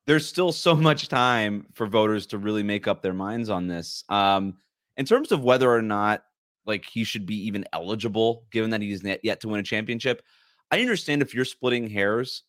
there's 0.08 0.26
still 0.26 0.52
so 0.54 0.76
much 0.76 1.10
time 1.10 1.68
for 1.74 1.86
voters 1.86 2.26
to 2.28 2.38
really 2.38 2.64
make 2.64 2.88
up 2.88 3.02
their 3.02 3.14
minds 3.14 3.50
on 3.50 3.68
this. 3.68 4.06
Um, 4.08 4.56
in 4.96 5.06
terms 5.06 5.32
of 5.32 5.44
whether 5.44 5.70
or 5.70 5.82
not 5.82 6.24
like 6.66 6.86
he 6.86 7.04
should 7.04 7.26
be 7.26 7.48
even 7.48 7.66
eligible, 7.74 8.46
given 8.52 8.70
that 8.70 8.82
he's 8.82 9.04
yet 9.24 9.42
to 9.42 9.50
win 9.50 9.60
a 9.60 9.64
championship, 9.64 10.24
I 10.70 10.80
understand 10.80 11.22
if 11.22 11.34
you're 11.34 11.44
splitting 11.44 11.90
hairs 11.90 12.44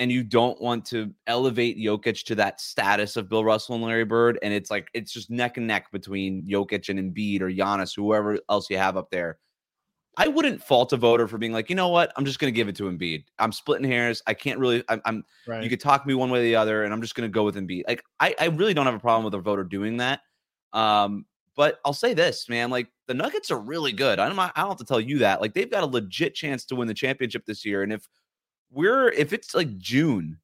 and 0.00 0.10
you 0.10 0.24
don't 0.24 0.58
want 0.60 0.86
to 0.86 1.14
elevate 1.26 1.78
Jokic 1.78 2.24
to 2.24 2.34
that 2.36 2.58
status 2.58 3.16
of 3.16 3.28
Bill 3.28 3.44
Russell 3.44 3.74
and 3.74 3.84
Larry 3.84 4.06
Bird, 4.06 4.38
and 4.42 4.52
it's 4.52 4.70
like 4.70 4.88
it's 4.94 5.12
just 5.12 5.30
neck 5.30 5.58
and 5.58 5.66
neck 5.66 5.92
between 5.92 6.42
Jokic 6.48 6.88
and 6.88 6.98
Embiid 6.98 7.42
or 7.42 7.50
Giannis, 7.50 7.94
whoever 7.94 8.38
else 8.48 8.68
you 8.70 8.78
have 8.78 8.96
up 8.96 9.10
there. 9.10 9.38
I 10.16 10.26
wouldn't 10.26 10.62
fault 10.62 10.92
a 10.94 10.96
voter 10.96 11.28
for 11.28 11.38
being 11.38 11.52
like, 11.52 11.68
you 11.70 11.76
know 11.76 11.88
what, 11.88 12.12
I'm 12.16 12.24
just 12.24 12.40
going 12.40 12.52
to 12.52 12.56
give 12.56 12.66
it 12.66 12.76
to 12.76 12.84
Embiid. 12.84 13.24
I'm 13.38 13.52
splitting 13.52 13.88
hairs. 13.88 14.22
I 14.26 14.34
can't 14.34 14.58
really. 14.58 14.82
I'm. 14.88 15.02
I'm 15.04 15.22
right. 15.46 15.62
You 15.62 15.68
could 15.68 15.80
talk 15.80 16.06
me 16.06 16.14
one 16.14 16.30
way 16.30 16.40
or 16.40 16.42
the 16.42 16.56
other, 16.56 16.84
and 16.84 16.94
I'm 16.94 17.02
just 17.02 17.14
going 17.14 17.30
to 17.30 17.32
go 17.32 17.44
with 17.44 17.56
Embiid. 17.56 17.82
Like, 17.86 18.02
I, 18.18 18.34
I 18.40 18.46
really 18.46 18.74
don't 18.74 18.86
have 18.86 18.94
a 18.94 19.00
problem 19.00 19.24
with 19.24 19.34
a 19.34 19.38
voter 19.38 19.64
doing 19.64 19.98
that. 19.98 20.20
Um, 20.72 21.26
but 21.56 21.78
I'll 21.84 21.92
say 21.92 22.14
this, 22.14 22.48
man, 22.48 22.70
like 22.70 22.88
the 23.06 23.12
Nuggets 23.12 23.50
are 23.50 23.60
really 23.60 23.92
good. 23.92 24.18
I 24.18 24.28
don't. 24.28 24.38
I 24.38 24.50
don't 24.56 24.68
have 24.68 24.78
to 24.78 24.84
tell 24.84 25.00
you 25.00 25.18
that. 25.18 25.42
Like 25.42 25.52
they've 25.52 25.70
got 25.70 25.82
a 25.82 25.86
legit 25.86 26.34
chance 26.34 26.64
to 26.66 26.74
win 26.74 26.88
the 26.88 26.94
championship 26.94 27.44
this 27.44 27.66
year, 27.66 27.82
and 27.82 27.92
if 27.92 28.08
we're 28.70 29.08
if 29.10 29.32
it's 29.32 29.54
like 29.54 29.76
June 29.78 30.38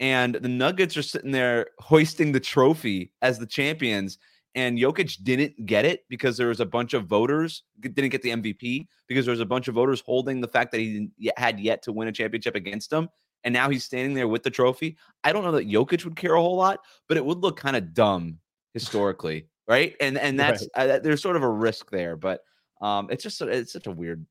and 0.00 0.34
the 0.34 0.48
Nuggets 0.48 0.96
are 0.96 1.02
sitting 1.02 1.32
there 1.32 1.68
hoisting 1.78 2.32
the 2.32 2.40
trophy 2.40 3.12
as 3.22 3.38
the 3.38 3.46
champions 3.46 4.18
and 4.54 4.78
Jokic 4.78 5.22
didn't 5.22 5.66
get 5.66 5.84
it 5.84 6.04
because 6.08 6.36
there 6.36 6.48
was 6.48 6.60
a 6.60 6.66
bunch 6.66 6.94
of 6.94 7.06
voters 7.06 7.62
didn't 7.80 8.08
get 8.08 8.22
the 8.22 8.30
MVP 8.30 8.88
because 9.06 9.24
there 9.24 9.32
was 9.32 9.40
a 9.40 9.46
bunch 9.46 9.68
of 9.68 9.74
voters 9.74 10.02
holding 10.04 10.40
the 10.40 10.48
fact 10.48 10.72
that 10.72 10.80
he 10.80 11.10
had 11.36 11.60
yet 11.60 11.82
to 11.82 11.92
win 11.92 12.08
a 12.08 12.12
championship 12.12 12.54
against 12.54 12.92
him, 12.92 13.08
and 13.44 13.52
now 13.52 13.68
he's 13.70 13.84
standing 13.84 14.14
there 14.14 14.26
with 14.26 14.42
the 14.42 14.50
trophy. 14.50 14.96
I 15.22 15.32
don't 15.32 15.44
know 15.44 15.52
that 15.52 15.68
Jokic 15.68 16.04
would 16.04 16.16
care 16.16 16.34
a 16.34 16.40
whole 16.40 16.56
lot, 16.56 16.80
but 17.06 17.16
it 17.16 17.24
would 17.24 17.38
look 17.38 17.56
kind 17.56 17.76
of 17.76 17.94
dumb 17.94 18.38
historically, 18.74 19.46
right? 19.68 19.94
And 20.00 20.18
and 20.18 20.40
that's 20.40 20.66
right. 20.76 20.90
uh, 20.90 20.98
there's 20.98 21.22
sort 21.22 21.36
of 21.36 21.42
a 21.42 21.48
risk 21.48 21.90
there, 21.90 22.16
but 22.16 22.40
um, 22.80 23.08
it's 23.10 23.22
just 23.22 23.40
it's 23.42 23.72
such 23.72 23.86
a 23.86 23.92
weird 23.92 24.24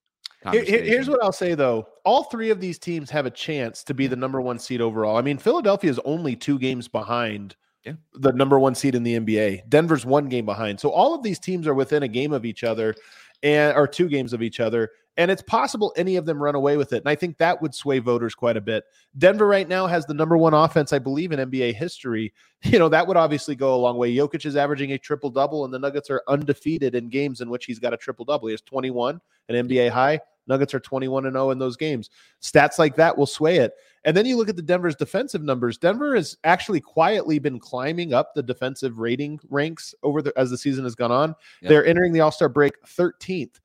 Here's 0.44 1.10
what 1.10 1.24
I'll 1.24 1.32
say 1.32 1.56
though: 1.56 1.88
all 2.06 2.24
three 2.24 2.50
of 2.50 2.60
these 2.60 2.80
teams 2.80 3.10
have 3.10 3.26
a 3.26 3.32
chance 3.32 3.84
to 3.86 3.94
be 3.94 4.08
the 4.08 4.16
number 4.16 4.40
one 4.42 4.60
seed 4.60 4.82
overall. 4.82 5.18
I 5.18 5.22
mean, 5.22 5.38
Philadelphia 5.38 5.90
is 5.90 6.00
only 6.06 6.36
two 6.36 6.60
games 6.60 6.88
behind 6.88 7.56
yeah. 7.84 7.94
the 8.14 8.32
number 8.34 8.60
one 8.60 8.76
seed 8.76 8.96
in 8.96 9.04
the 9.04 9.20
NBA. 9.20 9.70
Denver's 9.70 10.06
one 10.06 10.30
game 10.30 10.46
behind, 10.46 10.80
so 10.80 10.90
all 10.90 11.14
of 11.16 11.24
these 11.24 11.40
teams 11.40 11.68
are 11.68 11.74
within 11.74 12.04
a 12.04 12.08
game 12.08 12.34
of 12.34 12.46
each 12.46 12.64
other, 12.64 12.96
and 13.44 13.76
or 13.76 13.88
two 13.88 14.10
games 14.10 14.34
of 14.34 14.42
each 14.42 14.60
other. 14.60 14.92
And 15.20 15.32
it's 15.32 15.42
possible 15.42 15.94
any 15.98 16.16
of 16.16 16.28
them 16.28 16.42
run 16.42 16.54
away 16.54 16.78
with 16.78 16.94
it. 16.94 16.98
And 16.98 17.10
I 17.10 17.16
think 17.16 17.38
that 17.38 17.60
would 17.60 17.74
sway 17.74 17.98
voters 17.98 18.36
quite 18.36 18.56
a 18.56 18.62
bit. 18.62 18.84
Denver 19.18 19.48
right 19.48 19.68
now 19.68 19.88
has 19.88 20.06
the 20.06 20.14
number 20.14 20.38
one 20.38 20.54
offense, 20.54 20.94
I 20.94 21.00
believe, 21.00 21.32
in 21.32 21.40
NBA 21.40 21.74
history. 21.74 22.34
You 22.64 22.80
know, 22.80 22.90
that 22.90 23.06
would 23.06 23.18
obviously 23.18 23.56
go 23.56 23.76
a 23.76 23.78
long 23.78 23.98
way. 23.98 24.12
Jokic 24.16 24.44
is 24.44 24.56
averaging 24.56 24.94
a 24.94 24.98
triple 24.98 25.30
double, 25.30 25.64
and 25.64 25.72
the 25.72 25.78
Nuggets 25.78 26.10
are 26.10 26.24
undefeated 26.28 26.96
in 26.96 27.08
games 27.08 27.40
in 27.40 27.52
which 27.52 27.66
he's 27.66 27.78
got 27.78 27.94
a 27.94 27.98
triple 27.98 28.26
double. 28.26 28.48
He 28.48 28.54
has 28.54 28.62
21, 28.62 29.22
an 29.50 29.68
NBA 29.68 29.92
high. 29.92 30.20
Nuggets 30.48 30.74
are 30.74 30.80
21 30.80 31.26
and 31.26 31.36
0 31.36 31.52
in 31.52 31.60
those 31.60 31.78
games. 31.78 32.10
Stats 32.42 32.80
like 32.80 32.96
that 32.96 33.18
will 33.18 33.26
sway 33.26 33.58
it. 33.58 33.74
And 34.04 34.16
then 34.16 34.26
you 34.26 34.38
look 34.38 34.50
at 34.50 34.56
the 34.56 34.62
Denver's 34.62 34.96
defensive 34.96 35.44
numbers. 35.44 35.78
Denver 35.78 36.16
has 36.16 36.38
actually 36.44 36.80
quietly 36.80 37.40
been 37.40 37.60
climbing 37.60 38.14
up 38.14 38.34
the 38.34 38.44
defensive 38.44 39.00
rating 39.00 39.40
ranks 39.50 39.94
over 40.04 40.22
the 40.22 40.32
as 40.38 40.50
the 40.50 40.58
season 40.58 40.86
has 40.86 40.96
gone 40.96 41.12
on. 41.12 41.36
Yep. 41.62 41.70
They're 41.70 41.86
entering 41.86 42.14
the 42.14 42.22
All-Star 42.22 42.50
break 42.50 42.74
13th. 42.86 43.60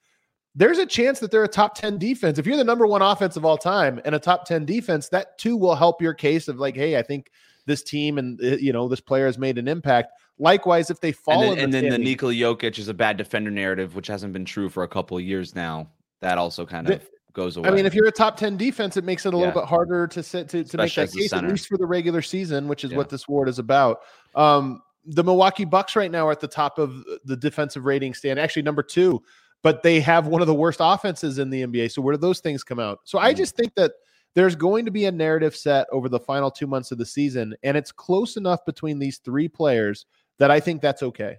There's 0.55 0.79
a 0.79 0.87
chance 0.87 1.21
that 1.21 1.31
they're 1.31 1.45
a 1.45 1.49
top 1.49 1.77
10 1.77 1.97
defense. 1.97 2.39
If 2.39 2.47
you're 2.47 2.57
the 2.59 2.65
number 2.65 2.87
one 2.87 3.01
offense 3.01 3.37
of 3.37 3.45
all 3.45 3.57
time 3.57 4.01
and 4.05 4.15
a 4.15 4.19
top 4.19 4.45
10 4.45 4.67
defense, 4.67 5.09
that 5.11 5.39
too 5.39 5.57
will 5.57 5.75
help 5.75 6.03
your 6.03 6.13
case 6.13 6.49
of 6.49 6.59
like, 6.59 6.77
hey, 6.77 6.99
I 6.99 7.03
think 7.03 7.31
this 7.65 7.83
team 7.83 8.19
and 8.19 8.41
uh, 8.43 8.57
you 8.57 8.73
know 8.73 8.89
this 8.89 9.01
player 9.01 9.27
has 9.27 9.39
made 9.39 9.59
an 9.59 9.69
impact. 9.69 10.13
Likewise, 10.39 10.91
if 10.91 11.01
they 11.01 11.13
fall, 11.13 11.43
and 11.43 11.59
then, 11.59 11.71
the, 11.71 11.79
and 11.79 11.93
then 11.93 11.93
the 11.93 11.99
Nikola 11.99 12.33
Jokic 12.33 12.79
is 12.79 12.89
a 12.89 12.95
bad 12.95 13.17
defender 13.17 13.51
narrative, 13.51 13.95
which 13.95 14.09
hasn't 14.09 14.33
been 14.33 14.45
true 14.45 14.69
for 14.69 14.83
a 14.83 14.89
couple 14.89 15.17
of 15.17 15.23
years 15.23 15.55
now 15.55 15.89
that 16.23 16.39
also 16.39 16.65
kind 16.65 16.89
of 16.89 17.09
goes 17.33 17.57
away. 17.57 17.69
I 17.69 17.73
mean, 17.73 17.85
if 17.85 17.95
you're 17.95 18.07
a 18.07 18.13
top 18.13 18.37
10 18.37 18.57
defense, 18.57 18.97
it 18.97 19.05
makes 19.05 19.27
it 19.27 19.35
a 19.35 19.37
yeah. 19.37 19.47
little 19.47 19.61
bit 19.61 19.69
harder 19.69 20.07
to 20.07 20.23
sit 20.23 20.49
to, 20.51 20.65
to 20.65 20.77
make 20.77 20.95
that 20.95 21.13
case, 21.13 21.33
at 21.33 21.45
least 21.45 21.69
for 21.69 21.77
the 21.77 21.87
regular 21.87 22.23
season, 22.23 22.69
which 22.69 22.85
is 22.85 22.93
yeah. 22.93 22.97
what 22.97 23.11
this 23.11 23.27
award 23.29 23.49
is 23.49 23.59
about. 23.59 24.01
Um, 24.35 24.83
the 25.05 25.25
Milwaukee 25.25 25.65
Bucks 25.65 25.97
right 25.97 26.11
now 26.11 26.29
are 26.29 26.33
at 26.33 26.41
the 26.41 26.49
top 26.49 26.79
of 26.79 27.05
the 27.25 27.37
defensive 27.37 27.85
rating 27.85 28.15
stand, 28.15 28.39
actually 28.39 28.63
number 28.63 28.83
two, 28.83 29.21
but 29.63 29.83
they 29.83 30.01
have 30.01 30.29
one 30.29 30.41
of 30.41 30.47
the 30.47 30.55
worst 30.55 30.79
offenses 30.81 31.39
in 31.39 31.51
the 31.51 31.63
NBA. 31.63 31.91
So 31.91 32.01
where 32.01 32.15
do 32.15 32.21
those 32.21 32.39
things 32.41 32.63
come 32.63 32.79
out? 32.79 33.01
So 33.05 33.19
I 33.19 33.35
Mm. 33.35 33.39
just 33.39 33.57
think 33.57 33.75
that 33.75 33.93
there's 34.35 34.55
going 34.55 34.85
to 34.85 34.93
be 34.93 35.07
a 35.07 35.13
narrative 35.13 35.57
set 35.57 35.89
over 35.91 36.09
the 36.09 36.21
final 36.21 36.51
two 36.51 36.69
months 36.69 36.93
of 36.93 36.99
the 36.99 37.05
season, 37.05 37.55
and 37.65 37.77
it's 37.77 37.91
close 37.91 38.37
enough 38.37 38.65
between 38.65 39.01
these 39.01 39.19
three 39.19 39.49
players 39.49 40.07
that 40.39 40.51
I 40.53 40.61
think 40.61 40.81
that's 40.81 41.03
okay. 41.03 41.39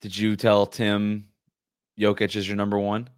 Did 0.00 0.16
you 0.16 0.36
tell 0.36 0.66
Tim 0.66 1.28
Jokic 1.98 2.36
is 2.36 2.46
your 2.46 2.56
number 2.56 2.78
one? 2.78 3.08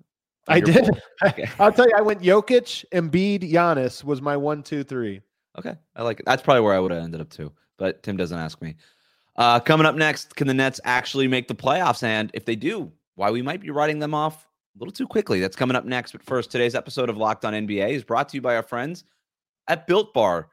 I 0.49 0.61
did. 0.61 0.89
Okay. 1.25 1.49
I'll 1.59 1.73
tell 1.73 1.87
you, 1.87 1.95
I 1.97 2.03
went 2.03 2.21
Jokic, 2.21 2.85
Embiid, 2.93 3.51
Giannis 3.51 4.05
was 4.05 4.21
my 4.21 4.37
one, 4.37 4.63
two, 4.63 4.85
three. 4.85 5.23
Okay, 5.59 5.75
I 5.97 6.03
like 6.03 6.21
it. 6.21 6.27
That's 6.27 6.43
probably 6.43 6.61
where 6.61 6.75
I 6.75 6.79
would 6.79 6.91
have 6.91 7.03
ended 7.03 7.23
up 7.23 7.31
too, 7.31 7.51
but 7.79 8.03
Tim 8.03 8.19
doesn't 8.19 8.39
ask 8.39 8.61
me. 8.61 8.77
Uh, 9.37 9.61
coming 9.61 9.87
up 9.87 9.95
next, 9.95 10.37
can 10.37 10.47
the 10.47 10.53
Nets 10.53 10.79
actually 10.85 11.27
make 11.27 11.49
the 11.49 11.55
playoffs? 11.55 12.03
And 12.03 12.31
if 12.35 12.45
they 12.45 12.55
do, 12.55 12.93
why 13.15 13.31
we 13.31 13.41
might 13.41 13.63
be 13.63 13.71
writing 13.71 13.99
them 13.99 14.13
off 14.13 14.47
a 14.77 14.79
little 14.79 14.93
too 14.93 15.07
quickly. 15.07 15.41
That's 15.41 15.57
coming 15.57 15.77
up 15.77 15.85
next. 15.85 16.13
But 16.13 16.23
first, 16.23 16.51
today's 16.51 16.75
episode 16.75 17.09
of 17.09 17.17
Locked 17.17 17.45
On 17.45 17.55
NBA 17.55 17.91
is 17.91 18.05
brought 18.05 18.29
to 18.29 18.37
you 18.37 18.43
by 18.43 18.57
our 18.57 18.63
friends 18.63 19.05
at 19.69 19.87
Built 19.87 20.13
Bar. 20.13 20.49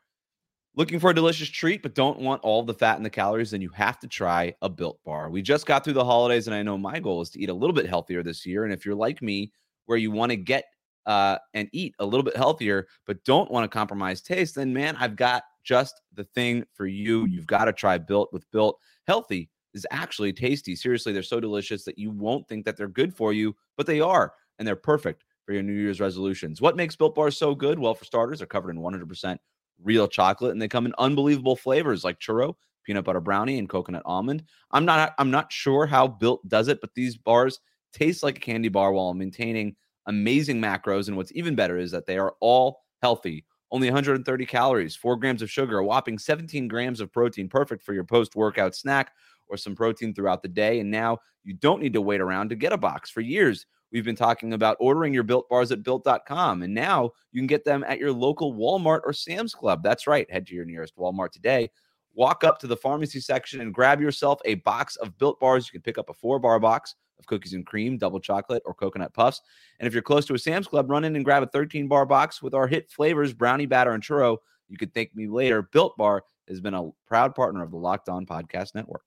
Looking 0.76 1.00
for 1.00 1.12
a 1.12 1.16
delicious 1.16 1.50
treat, 1.50 1.84
but 1.84 1.94
don't 1.94 2.20
want 2.20 2.42
all 2.42 2.64
the 2.64 2.74
fat 2.74 2.96
and 2.96 3.06
the 3.06 3.10
calories, 3.10 3.52
then 3.52 3.62
you 3.62 3.70
have 3.70 4.00
to 4.00 4.08
try 4.08 4.56
a 4.64 4.70
Built 4.70 5.00
Bar. 5.06 5.30
We 5.30 5.44
just 5.44 5.68
got 5.68 5.84
through 5.84 5.94
the 5.94 6.04
holidays, 6.04 6.48
and 6.48 6.56
I 6.56 6.64
know 6.64 6.80
my 6.80 7.00
goal 7.00 7.22
is 7.22 7.30
to 7.32 7.40
eat 7.40 7.50
a 7.50 7.54
little 7.54 7.76
bit 7.76 7.86
healthier 7.86 8.24
this 8.24 8.44
year. 8.44 8.64
And 8.64 8.74
if 8.74 8.84
you're 8.84 8.96
like 8.96 9.22
me, 9.22 9.52
where 9.86 10.00
you 10.00 10.10
want 10.10 10.32
to 10.32 10.36
get 10.36 10.66
uh, 11.06 11.38
and 11.54 11.70
eat 11.74 11.94
a 12.00 12.06
little 12.06 12.24
bit 12.24 12.36
healthier, 12.36 12.88
but 13.06 13.24
don't 13.24 13.52
want 13.52 13.66
to 13.66 13.68
compromise 13.68 14.22
taste, 14.22 14.56
then 14.56 14.74
man, 14.74 14.96
I've 15.00 15.16
got 15.16 15.44
just 15.64 16.02
the 16.14 16.24
thing 16.24 16.64
for 16.74 16.88
you. 16.88 17.28
You've 17.28 17.46
got 17.46 17.66
to 17.66 17.74
try 17.74 18.00
Built 18.00 18.34
with 18.34 18.50
Built. 18.52 18.80
Healthy 19.06 19.52
is 19.76 19.86
actually 19.92 20.34
tasty. 20.34 20.76
Seriously, 20.76 21.14
they're 21.14 21.22
so 21.22 21.40
delicious 21.40 21.84
that 21.84 22.00
you 22.00 22.10
won't 22.10 22.48
think 22.48 22.66
that 22.66 22.78
they're 22.78 22.88
good 22.88 23.16
for 23.16 23.32
you, 23.32 23.56
but 23.78 23.86
they 23.86 24.02
are, 24.02 24.34
and 24.58 24.68
they're 24.68 24.76
perfect 24.76 25.24
for 25.46 25.54
your 25.54 25.62
New 25.62 25.74
Year's 25.74 26.00
resolutions. 26.00 26.62
What 26.62 26.78
makes 26.78 26.96
Built 26.96 27.14
Bars 27.14 27.38
so 27.38 27.54
good? 27.54 27.78
Well, 27.78 27.94
for 27.94 28.06
starters, 28.06 28.40
they're 28.40 28.48
covered 28.48 28.72
in 28.72 28.82
100% 28.82 29.38
real 29.82 30.08
chocolate, 30.08 30.52
and 30.52 30.62
they 30.62 30.68
come 30.68 30.86
in 30.86 30.94
unbelievable 30.98 31.56
flavors 31.56 32.04
like 32.04 32.20
churro, 32.20 32.56
peanut 32.84 33.06
butter 33.06 33.22
brownie, 33.22 33.60
and 33.60 33.70
coconut 33.70 34.04
almond. 34.06 34.44
I'm 34.72 34.86
not 34.86 35.14
I'm 35.18 35.32
not 35.32 35.52
sure 35.52 35.86
how 35.86 36.08
Built 36.08 36.48
does 36.48 36.68
it, 36.68 36.82
but 36.82 36.94
these 36.96 37.18
bars 37.18 37.60
taste 37.94 38.24
like 38.24 38.38
a 38.38 38.42
candy 38.42 38.70
bar 38.70 38.92
while 38.92 39.14
maintaining 39.14 39.76
amazing 40.08 40.60
macros. 40.60 41.08
And 41.08 41.18
what's 41.18 41.32
even 41.34 41.56
better 41.56 41.78
is 41.78 41.92
that 41.92 42.06
they 42.06 42.18
are 42.18 42.36
all 42.40 42.82
healthy. 43.02 43.46
Only 43.72 43.88
130 43.88 44.46
calories, 44.46 44.96
four 44.96 45.16
grams 45.16 45.42
of 45.42 45.50
sugar, 45.50 45.80
a 45.80 45.86
whopping 45.86 46.20
17 46.20 46.68
grams 46.68 47.00
of 47.00 47.12
protein, 47.12 47.50
perfect 47.50 47.84
for 47.84 47.94
your 47.94 48.04
post 48.04 48.36
workout 48.36 48.76
snack 48.76 49.12
or 49.48 49.58
some 49.58 49.76
protein 49.76 50.14
throughout 50.14 50.44
the 50.44 50.48
day. 50.48 50.80
And 50.80 50.92
now 50.92 51.18
you 51.44 51.54
don't 51.54 51.82
need 51.82 51.94
to 51.94 52.02
wait 52.02 52.22
around 52.22 52.50
to 52.50 52.56
get 52.56 52.74
a 52.74 52.78
box. 52.78 53.10
For 53.10 53.22
years, 53.22 53.66
we've 53.94 54.04
been 54.04 54.16
talking 54.16 54.54
about 54.54 54.76
ordering 54.80 55.14
your 55.14 55.24
built 55.24 55.48
bars 55.48 55.72
at 55.72 55.84
built.com. 55.84 56.64
And 56.64 56.74
now 56.74 57.12
you 57.32 57.40
can 57.40 57.48
get 57.48 57.64
them 57.64 57.86
at 57.88 58.00
your 58.00 58.12
local 58.12 58.54
Walmart 58.56 59.02
or 59.06 59.14
Sam's 59.14 59.54
Club. 59.54 59.84
That's 59.84 60.08
right. 60.08 60.30
Head 60.30 60.48
to 60.48 60.56
your 60.56 60.66
nearest 60.66 60.98
Walmart 60.98 61.32
today. 61.32 61.70
Walk 62.16 62.44
up 62.44 62.60
to 62.60 62.68
the 62.68 62.76
pharmacy 62.76 63.20
section 63.20 63.62
and 63.62 63.74
grab 63.74 64.02
yourself 64.02 64.42
a 64.46 64.56
box 64.56 64.96
of 64.98 65.18
built 65.18 65.40
bars. 65.40 65.68
You 65.68 65.72
can 65.72 65.82
pick 65.82 65.98
up 65.98 66.10
a 66.10 66.14
four 66.14 66.40
bar 66.40 66.60
box 66.60 66.96
of 67.20 67.28
cookies 67.28 67.54
and 67.54 67.66
cream, 67.66 67.98
double 67.98 68.20
chocolate, 68.20 68.64
or 68.66 68.74
coconut 68.74 69.14
puffs. 69.14 69.42
And 69.80 69.88
if 69.88 69.94
you're 69.94 70.04
close 70.04 70.26
to 70.26 70.34
a 70.34 70.40
Sam's 70.40 70.68
Club, 70.68 70.90
run 70.90 71.06
in 71.06 71.16
and 71.16 71.24
grab 71.24 71.44
a 71.44 71.48
13 71.48 71.88
bar 71.88 72.06
box 72.06 72.42
with 72.42 72.54
our 72.54 72.68
hit 72.68 72.90
flavors, 72.90 73.34
brownie 73.34 73.68
batter, 73.68 73.92
and 73.92 74.04
churro. 74.04 74.38
You 74.70 74.78
could 74.78 74.94
thank 74.94 75.16
me 75.16 75.28
later. 75.28 75.62
Built 75.62 75.96
Bar 75.98 76.24
has 76.48 76.60
been 76.60 76.74
a 76.74 76.90
proud 77.08 77.36
partner 77.36 77.62
of 77.62 77.70
the 77.70 77.78
Locked 77.78 78.10
On 78.10 78.26
Podcast 78.26 78.74
Network. 78.74 79.04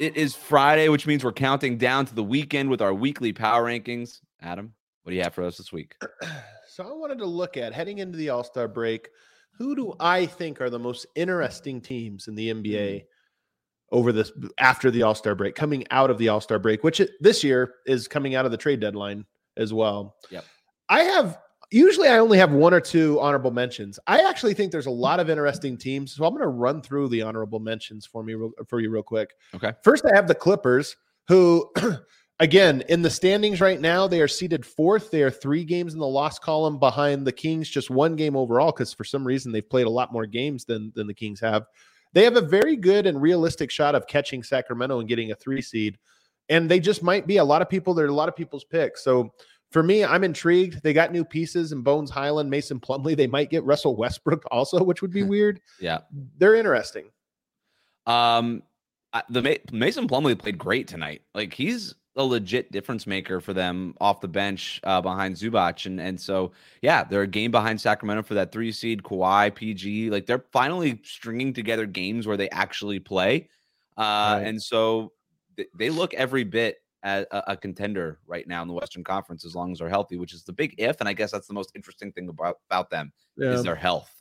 It 0.00 0.16
is 0.16 0.34
Friday, 0.34 0.88
which 0.88 1.06
means 1.06 1.22
we're 1.22 1.32
counting 1.32 1.76
down 1.76 2.06
to 2.06 2.14
the 2.14 2.24
weekend 2.24 2.70
with 2.70 2.80
our 2.80 2.94
weekly 2.94 3.34
power 3.34 3.66
rankings. 3.66 4.22
Adam, 4.40 4.72
what 5.02 5.10
do 5.10 5.16
you 5.16 5.22
have 5.22 5.34
for 5.34 5.44
us 5.44 5.58
this 5.58 5.72
week? 5.72 5.94
So 6.72 6.84
I 6.84 6.92
wanted 6.92 7.18
to 7.18 7.26
look 7.26 7.56
at 7.56 7.74
heading 7.74 7.98
into 7.98 8.16
the 8.16 8.30
All 8.30 8.44
Star 8.44 8.68
break. 8.68 9.08
Who 9.58 9.74
do 9.74 9.92
I 9.98 10.24
think 10.24 10.60
are 10.60 10.70
the 10.70 10.78
most 10.78 11.04
interesting 11.16 11.80
teams 11.80 12.28
in 12.28 12.36
the 12.36 12.48
NBA 12.48 12.94
mm. 12.94 13.04
over 13.90 14.12
this 14.12 14.30
after 14.56 14.90
the 14.90 15.02
All 15.02 15.16
Star 15.16 15.34
break, 15.34 15.56
coming 15.56 15.84
out 15.90 16.10
of 16.10 16.16
the 16.16 16.28
All 16.28 16.40
Star 16.40 16.60
break, 16.60 16.84
which 16.84 17.00
it, 17.00 17.10
this 17.20 17.42
year 17.42 17.74
is 17.86 18.06
coming 18.06 18.36
out 18.36 18.46
of 18.46 18.52
the 18.52 18.56
trade 18.56 18.78
deadline 18.78 19.26
as 19.56 19.74
well. 19.74 20.14
Yep. 20.30 20.44
I 20.88 21.00
have 21.00 21.38
usually 21.70 22.08
I 22.08 22.18
only 22.18 22.38
have 22.38 22.52
one 22.52 22.74
or 22.74 22.80
two 22.80 23.20
honorable 23.20 23.50
mentions. 23.50 23.98
I 24.06 24.20
actually 24.28 24.54
think 24.54 24.72
there's 24.72 24.86
a 24.86 24.90
lot 24.90 25.20
of 25.20 25.30
interesting 25.30 25.76
teams, 25.76 26.12
so 26.12 26.24
I'm 26.24 26.32
going 26.32 26.42
to 26.42 26.48
run 26.48 26.82
through 26.82 27.08
the 27.08 27.22
honorable 27.22 27.60
mentions 27.60 28.06
for 28.06 28.22
me 28.22 28.34
for 28.66 28.80
you 28.80 28.90
real 28.90 29.02
quick. 29.02 29.34
Okay. 29.54 29.72
First, 29.82 30.04
I 30.04 30.14
have 30.14 30.26
the 30.26 30.34
Clippers, 30.34 30.96
who, 31.28 31.70
again, 32.40 32.82
in 32.88 33.02
the 33.02 33.10
standings 33.10 33.60
right 33.60 33.80
now, 33.80 34.08
they 34.08 34.20
are 34.20 34.28
seated 34.28 34.66
fourth. 34.66 35.10
They 35.10 35.22
are 35.22 35.30
three 35.30 35.64
games 35.64 35.92
in 35.92 36.00
the 36.00 36.06
loss 36.06 36.38
column 36.38 36.78
behind 36.78 37.26
the 37.26 37.32
Kings, 37.32 37.68
just 37.68 37.90
one 37.90 38.16
game 38.16 38.36
overall, 38.36 38.72
because 38.72 38.92
for 38.92 39.04
some 39.04 39.26
reason 39.26 39.52
they've 39.52 39.68
played 39.68 39.86
a 39.86 39.90
lot 39.90 40.12
more 40.12 40.26
games 40.26 40.64
than, 40.64 40.92
than 40.94 41.06
the 41.06 41.14
Kings 41.14 41.40
have. 41.40 41.66
They 42.12 42.24
have 42.24 42.36
a 42.36 42.40
very 42.40 42.74
good 42.74 43.06
and 43.06 43.22
realistic 43.22 43.70
shot 43.70 43.94
of 43.94 44.08
catching 44.08 44.42
Sacramento 44.42 44.98
and 44.98 45.08
getting 45.08 45.30
a 45.30 45.36
three 45.36 45.62
seed. 45.62 45.98
And 46.48 46.68
they 46.68 46.80
just 46.80 47.04
might 47.04 47.28
be 47.28 47.36
a 47.36 47.44
lot 47.44 47.62
of 47.62 47.68
people, 47.68 47.94
they're 47.94 48.06
a 48.06 48.12
lot 48.12 48.28
of 48.28 48.34
people's 48.34 48.64
picks. 48.64 49.04
So 49.04 49.32
for 49.70 49.82
me, 49.82 50.04
I'm 50.04 50.24
intrigued. 50.24 50.82
They 50.82 50.92
got 50.92 51.12
new 51.12 51.24
pieces 51.24 51.72
and 51.72 51.84
Bones 51.84 52.10
Hyland, 52.10 52.50
Mason 52.50 52.80
Plumlee. 52.80 53.16
They 53.16 53.26
might 53.28 53.50
get 53.50 53.62
Russell 53.64 53.96
Westbrook 53.96 54.42
also, 54.50 54.82
which 54.82 55.02
would 55.02 55.12
be 55.12 55.22
weird. 55.34 55.60
Yeah. 55.80 56.00
They're 56.38 56.54
interesting. 56.56 57.10
Um, 58.06 58.62
the 59.28 59.42
Ma- 59.42 59.76
Mason 59.78 60.08
Plumlee 60.08 60.38
played 60.38 60.58
great 60.58 60.88
tonight. 60.88 61.22
Like 61.34 61.52
he's 61.52 61.94
a 62.16 62.24
legit 62.24 62.72
difference 62.72 63.06
maker 63.06 63.40
for 63.40 63.52
them 63.52 63.94
off 64.00 64.20
the 64.20 64.28
bench 64.28 64.80
uh, 64.84 65.00
behind 65.00 65.36
Zubac, 65.36 65.86
and 65.86 66.00
and 66.00 66.20
so 66.20 66.52
yeah, 66.82 67.04
they're 67.04 67.22
a 67.22 67.26
game 67.26 67.50
behind 67.50 67.80
Sacramento 67.80 68.22
for 68.22 68.34
that 68.34 68.50
three 68.52 68.72
seed. 68.72 69.02
Kawhi, 69.02 69.54
PG, 69.54 70.10
like 70.10 70.26
they're 70.26 70.44
finally 70.52 71.00
stringing 71.04 71.52
together 71.52 71.86
games 71.86 72.26
where 72.26 72.36
they 72.36 72.48
actually 72.50 72.98
play, 72.98 73.48
uh, 73.96 74.02
Right. 74.38 74.46
and 74.46 74.60
so 74.60 75.12
th- 75.56 75.68
they 75.76 75.90
look 75.90 76.12
every 76.14 76.44
bit 76.44 76.78
a, 77.02 77.26
a 77.30 77.56
contender 77.56 78.18
right 78.26 78.46
now 78.46 78.62
in 78.62 78.68
the 78.68 78.74
Western 78.74 79.04
Conference 79.04 79.44
as 79.44 79.54
long 79.54 79.72
as 79.72 79.78
they're 79.78 79.88
healthy, 79.88 80.16
which 80.16 80.34
is 80.34 80.44
the 80.44 80.52
big 80.52 80.74
if, 80.78 81.00
and 81.00 81.08
I 81.08 81.12
guess 81.12 81.30
that's 81.30 81.46
the 81.46 81.54
most 81.54 81.72
interesting 81.74 82.12
thing 82.12 82.28
about 82.28 82.58
about 82.68 82.90
them 82.90 83.12
Yeah. 83.36 83.52
is 83.52 83.62
their 83.62 83.74
health. 83.74 84.20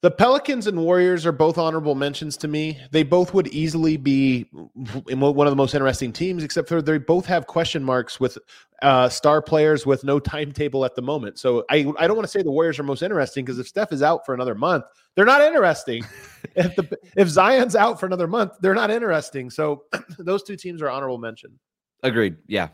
The 0.00 0.12
Pelicans 0.12 0.68
and 0.68 0.78
Warriors 0.78 1.26
are 1.26 1.32
both 1.32 1.58
honorable 1.58 1.96
mentions 1.96 2.36
to 2.36 2.46
me. 2.46 2.80
They 2.92 3.02
both 3.02 3.34
would 3.34 3.48
easily 3.48 3.96
be 3.96 4.42
one 4.52 5.46
of 5.48 5.50
the 5.50 5.56
most 5.56 5.74
interesting 5.74 6.12
teams, 6.12 6.44
except 6.44 6.68
for 6.68 6.80
they 6.80 6.98
both 6.98 7.26
have 7.26 7.48
question 7.48 7.82
marks 7.82 8.20
with 8.20 8.38
uh, 8.82 9.08
star 9.08 9.42
players 9.42 9.86
with 9.86 10.04
no 10.04 10.20
timetable 10.20 10.84
at 10.84 10.94
the 10.94 11.02
moment. 11.02 11.40
So 11.40 11.64
I, 11.68 11.92
I 11.98 12.06
don't 12.06 12.16
want 12.16 12.28
to 12.28 12.30
say 12.30 12.44
the 12.44 12.52
Warriors 12.52 12.78
are 12.78 12.84
most 12.84 13.02
interesting 13.02 13.44
because 13.44 13.58
if 13.58 13.66
Steph 13.66 13.90
is 13.90 14.00
out 14.00 14.24
for 14.24 14.34
another 14.34 14.54
month, 14.54 14.84
they're 15.16 15.24
not 15.24 15.40
interesting. 15.40 16.04
if 16.54 16.76
the 16.76 16.96
if 17.16 17.26
Zion's 17.26 17.74
out 17.74 17.98
for 17.98 18.06
another 18.06 18.28
month, 18.28 18.52
they're 18.60 18.76
not 18.76 18.92
interesting. 18.92 19.50
So 19.50 19.82
those 20.20 20.44
two 20.44 20.54
teams 20.54 20.80
are 20.80 20.90
honorable 20.90 21.18
mention. 21.18 21.58
Agreed. 22.02 22.36
Yeah. 22.46 22.68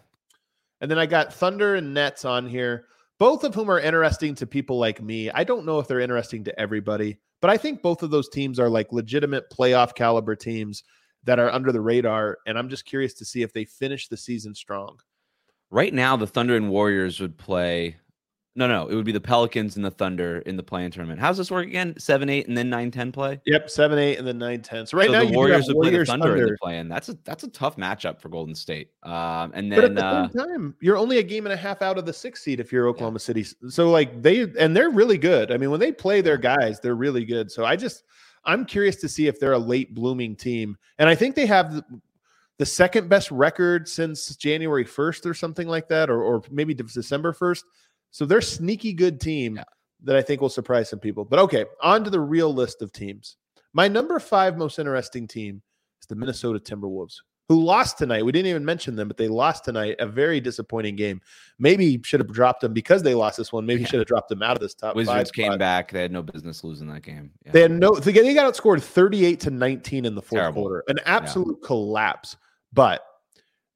And 0.81 0.91
then 0.91 0.99
I 0.99 1.07
got 1.07 1.33
Thunder 1.33 1.77
and 1.77 1.95
Nets 1.95 2.25
on 2.25 2.47
here, 2.47 2.87
both 3.19 3.45
of 3.45 3.55
whom 3.55 3.71
are 3.71 3.81
interesting 3.81 4.35
to 4.37 4.47
people 4.47 4.79
like 4.79 5.01
me. 5.01 5.31
I 5.31 5.45
don't 5.45 5.65
know 5.65 5.79
if 5.79 5.89
they're 5.89 6.01
interesting 6.01 6.45
to 6.45 6.61
everybody, 6.61 7.19
but 7.41 7.51
I 7.51 7.57
think 7.57 7.81
both 7.81 8.03
of 8.03 8.11
those 8.11 8.29
teams 8.29 8.59
are 8.59 8.69
like 8.69 8.93
legitimate 8.93 9.51
playoff 9.51 9.95
caliber 9.95 10.37
teams 10.37 10.83
that 11.25 11.39
are 11.39 11.51
under 11.51 11.73
the 11.73 11.81
radar. 11.81 12.39
And 12.47 12.59
I'm 12.59 12.69
just 12.69 12.85
curious 12.85 13.15
to 13.15 13.25
see 13.25 13.43
if 13.43 13.53
they 13.53 13.65
finish 13.65 14.09
the 14.09 14.17
season 14.17 14.55
strong. 14.55 14.99
Right 15.71 15.95
now, 15.95 16.17
the 16.17 16.27
Thunder 16.27 16.57
and 16.57 16.69
Warriors 16.69 17.19
would 17.21 17.39
play. 17.39 17.97
No, 18.57 18.69
no, 18.69 18.87
it 18.87 18.95
would 18.95 19.05
be 19.05 19.11
the 19.11 19.21
Pelicans 19.21 19.75
and 19.75 19.85
the 19.85 19.91
Thunder 19.91 20.39
in 20.39 20.57
the 20.57 20.63
play-in 20.63 20.93
tournament. 20.93 21.19
How's 21.19 21.37
this 21.37 21.51
work 21.51 21.67
again? 21.67 21.95
Seven, 21.99 22.29
eight, 22.29 22.47
and 22.47 22.57
then 22.57 22.71
nine, 22.71 22.93
ten 22.93 23.11
play. 23.11 23.41
Yep, 23.47 23.69
seven, 23.69 23.99
eight, 23.99 24.19
and 24.19 24.27
then 24.27 24.39
nine, 24.39 24.63
ten. 24.63 24.87
So 24.87 24.97
right 24.97 25.09
so 25.09 25.13
now 25.13 25.25
the 25.25 25.33
Warriors 25.33 25.67
would 25.67 25.75
play 25.75 25.91
the 25.91 25.97
Warriors, 25.97 26.09
Thunder, 26.09 26.37
in 26.37 26.39
Thunder. 26.39 26.47
the 26.53 26.59
play-in. 26.63 26.89
That's 26.89 27.09
a 27.09 27.19
that's 27.25 27.43
a 27.43 27.49
tough 27.49 27.77
matchup 27.77 28.21
for 28.21 28.29
Golden 28.29 28.55
State. 28.55 28.91
Um, 29.03 29.51
and 29.55 29.71
But 29.71 29.79
at 29.79 29.83
then 29.83 29.95
the 29.97 30.05
uh, 30.05 30.29
same 30.29 30.47
time, 30.49 30.75
you're 30.81 30.97
only 30.97 31.19
a 31.19 31.23
game 31.25 31.47
and 31.47 31.53
a 31.53 31.57
half 31.57 31.83
out 31.83 31.99
of 31.99 32.07
the 32.07 32.13
sixth 32.13 32.45
seed 32.45 32.61
if 32.61 32.71
you're 32.71 32.87
Oklahoma 32.87 33.19
City. 33.19 33.45
So 33.69 33.91
like 33.91 34.23
they 34.23 34.43
and 34.59 34.77
they're 34.77 34.91
really 34.91 35.19
good. 35.19 35.51
I 35.51 35.57
mean, 35.57 35.71
when 35.71 35.81
they 35.81 35.91
play 35.91 36.21
their 36.21 36.39
guys, 36.39 36.79
they're 36.79 36.95
really 36.95 37.25
good. 37.25 37.51
So 37.51 37.65
I 37.65 37.75
just 37.75 38.05
I'm 38.45 38.65
curious 38.65 38.97
to 38.97 39.09
see 39.09 39.27
if 39.27 39.41
they're 39.41 39.53
a 39.53 39.59
late 39.59 39.95
blooming 39.95 40.37
team. 40.37 40.77
And 40.99 41.09
I 41.09 41.15
think 41.15 41.35
they 41.35 41.47
have 41.47 41.75
the, 41.75 41.85
the 42.59 42.67
second 42.67 43.09
best 43.09 43.31
record 43.31 43.89
since 43.89 44.37
January 44.37 44.85
1st 44.85 45.27
or 45.27 45.35
something 45.35 45.67
like 45.67 45.89
that, 45.89 46.09
or 46.09 46.23
or 46.23 46.43
maybe 46.51 46.75
December 46.75 47.33
1st. 47.33 47.63
So 48.15 48.25
they're 48.25 48.39
a 48.39 48.43
sneaky 48.43 48.93
good 48.93 49.21
team 49.21 49.57
Yeah. 49.57 49.65
that 50.05 50.15
I 50.15 50.23
think 50.23 50.41
will 50.41 50.49
surprise 50.49 50.89
some 50.89 51.01
people. 51.01 51.25
But 51.25 51.41
okay, 51.41 51.65
on 51.83 52.05
to 52.05 52.11
the 52.11 52.21
real 52.21 52.55
list 52.55 52.81
of 52.81 52.93
teams. 52.93 53.39
My 53.73 53.89
number 53.89 54.21
five 54.21 54.57
most 54.57 54.79
interesting 54.79 55.27
team 55.27 55.61
is 56.01 56.07
the 56.07 56.15
Minnesota 56.15 56.61
Timberwolves. 56.61 57.17
who 57.49 57.61
lost 57.61 57.99
tonight. 57.99 58.25
We 58.25 58.31
didn't 58.31 58.47
even 58.47 58.65
mention 58.65 58.95
them, 58.95 59.09
but 59.09 59.17
they 59.17 59.27
lost 59.27 59.65
tonight. 59.65 59.97
A 59.99 60.07
very 60.07 60.41
disappointing 60.41 60.95
game. 60.95 61.21
Maybe 61.59 62.01
should 62.05 62.21
have 62.21 62.33
dropped 62.33 62.61
them 62.61 62.73
because 62.73 63.03
they 63.03 63.15
lost 63.15 63.37
this 63.37 63.53
one. 63.53 63.67
Maybe 63.67 63.83
yeah. 63.83 63.89
should 63.89 63.99
have 63.99 64.07
dropped 64.07 64.29
them 64.29 64.43
out 64.45 64.57
of 64.57 64.61
this 64.61 64.75
top. 64.75 64.95
Wizards 64.95 65.33
came 65.33 65.47
spot. 65.47 65.59
back. 65.59 65.91
They 65.91 66.01
had 66.03 66.13
no 66.13 66.23
business 66.23 66.63
losing 66.63 66.87
that 66.87 67.03
game. 67.03 67.33
Yeah. 67.45 67.51
They 67.53 67.63
had 67.63 67.73
no. 67.73 67.97
They 67.97 68.13
got 68.33 68.55
outscored 68.55 68.81
thirty-eight 68.81 69.41
to 69.41 69.51
nineteen 69.51 70.05
in 70.05 70.15
the 70.15 70.23
fourth 70.23 70.41
Terrible. 70.41 70.63
quarter. 70.63 70.85
An 70.87 71.01
absolute 71.05 71.59
yeah. 71.61 71.67
collapse. 71.67 72.37
But 72.73 73.05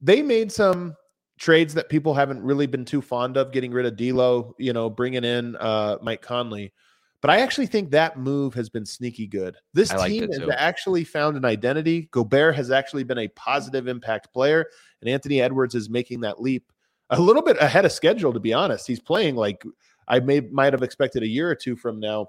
they 0.00 0.22
made 0.22 0.52
some 0.52 0.96
trades 1.38 1.74
that 1.74 1.88
people 1.88 2.14
haven't 2.14 2.42
really 2.42 2.66
been 2.66 2.84
too 2.84 3.00
fond 3.00 3.36
of. 3.36 3.52
Getting 3.52 3.72
rid 3.72 3.86
of 3.86 3.96
D'Lo, 3.96 4.54
you 4.58 4.72
know, 4.72 4.90
bringing 4.90 5.24
in 5.24 5.56
uh, 5.56 5.98
Mike 6.02 6.22
Conley. 6.22 6.72
But 7.20 7.30
I 7.30 7.40
actually 7.40 7.66
think 7.66 7.90
that 7.90 8.18
move 8.18 8.54
has 8.54 8.68
been 8.68 8.86
sneaky 8.86 9.26
good. 9.26 9.56
This 9.74 9.88
team 9.88 10.30
has 10.30 10.48
actually 10.56 11.02
found 11.02 11.36
an 11.36 11.44
identity. 11.44 12.08
Gobert 12.12 12.54
has 12.54 12.70
actually 12.70 13.02
been 13.02 13.18
a 13.18 13.28
positive 13.28 13.88
impact 13.88 14.32
player, 14.32 14.66
and 15.00 15.10
Anthony 15.10 15.40
Edwards 15.40 15.74
is 15.74 15.90
making 15.90 16.20
that 16.20 16.40
leap 16.40 16.70
a 17.10 17.20
little 17.20 17.42
bit 17.42 17.56
ahead 17.60 17.84
of 17.84 17.90
schedule. 17.90 18.32
To 18.32 18.38
be 18.38 18.52
honest, 18.52 18.86
he's 18.86 19.00
playing 19.00 19.34
like 19.34 19.64
I 20.06 20.20
may 20.20 20.40
might 20.40 20.72
have 20.72 20.82
expected 20.82 21.24
a 21.24 21.28
year 21.28 21.50
or 21.50 21.56
two 21.56 21.74
from 21.74 21.98
now, 21.98 22.28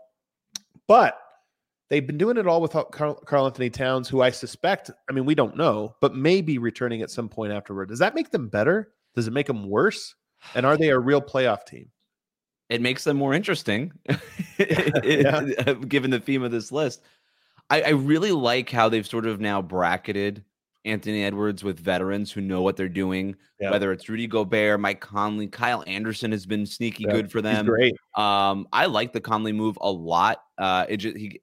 but 0.87 1.19
they've 1.89 2.07
been 2.07 2.17
doing 2.17 2.37
it 2.37 2.47
all 2.47 2.61
without 2.61 2.91
Karl-Anthony 2.91 3.69
Towns, 3.69 4.09
who 4.09 4.21
I 4.21 4.31
suspect. 4.31 4.89
I 5.07 5.13
mean, 5.13 5.25
we 5.25 5.35
don't 5.35 5.55
know, 5.55 5.95
but 6.01 6.15
may 6.15 6.41
be 6.41 6.57
returning 6.57 7.01
at 7.01 7.11
some 7.11 7.29
point 7.29 7.53
afterward. 7.53 7.89
Does 7.89 7.99
that 7.99 8.15
make 8.15 8.31
them 8.31 8.47
better? 8.47 8.91
Does 9.15 9.27
it 9.27 9.33
make 9.33 9.47
them 9.47 9.69
worse? 9.69 10.15
And 10.55 10.65
are 10.65 10.77
they 10.77 10.89
a 10.89 10.99
real 10.99 11.21
playoff 11.21 11.65
team? 11.65 11.89
it 12.69 12.81
makes 12.81 13.03
them 13.03 13.17
more 13.17 13.33
interesting, 13.33 13.91
given 14.57 16.11
the 16.11 16.21
theme 16.23 16.43
of 16.43 16.51
this 16.51 16.71
list. 16.71 17.01
I, 17.69 17.81
I, 17.81 17.89
really 17.89 18.31
like 18.31 18.69
how 18.69 18.89
they've 18.89 19.05
sort 19.05 19.25
of 19.25 19.39
now 19.39 19.61
bracketed 19.61 20.43
Anthony 20.85 21.23
Edwards 21.23 21.63
with 21.63 21.79
veterans 21.79 22.31
who 22.31 22.41
know 22.41 22.61
what 22.61 22.77
they're 22.77 22.89
doing. 22.89 23.35
Yeah. 23.59 23.71
Whether 23.71 23.91
it's 23.91 24.07
Rudy 24.07 24.27
Gobert, 24.27 24.79
Mike 24.79 25.01
Conley, 25.01 25.47
Kyle 25.47 25.83
Anderson 25.85 26.31
has 26.31 26.45
been 26.45 26.65
sneaky 26.65 27.03
yeah, 27.03 27.13
good 27.13 27.31
for 27.31 27.41
them. 27.41 27.65
great. 27.65 27.95
Um, 28.15 28.67
I 28.71 28.85
like 28.85 29.13
the 29.13 29.21
Conley 29.21 29.51
move 29.51 29.77
a 29.81 29.91
lot. 29.91 30.43
Uh, 30.57 30.85
it 30.89 30.97
just 30.97 31.17
he 31.17 31.41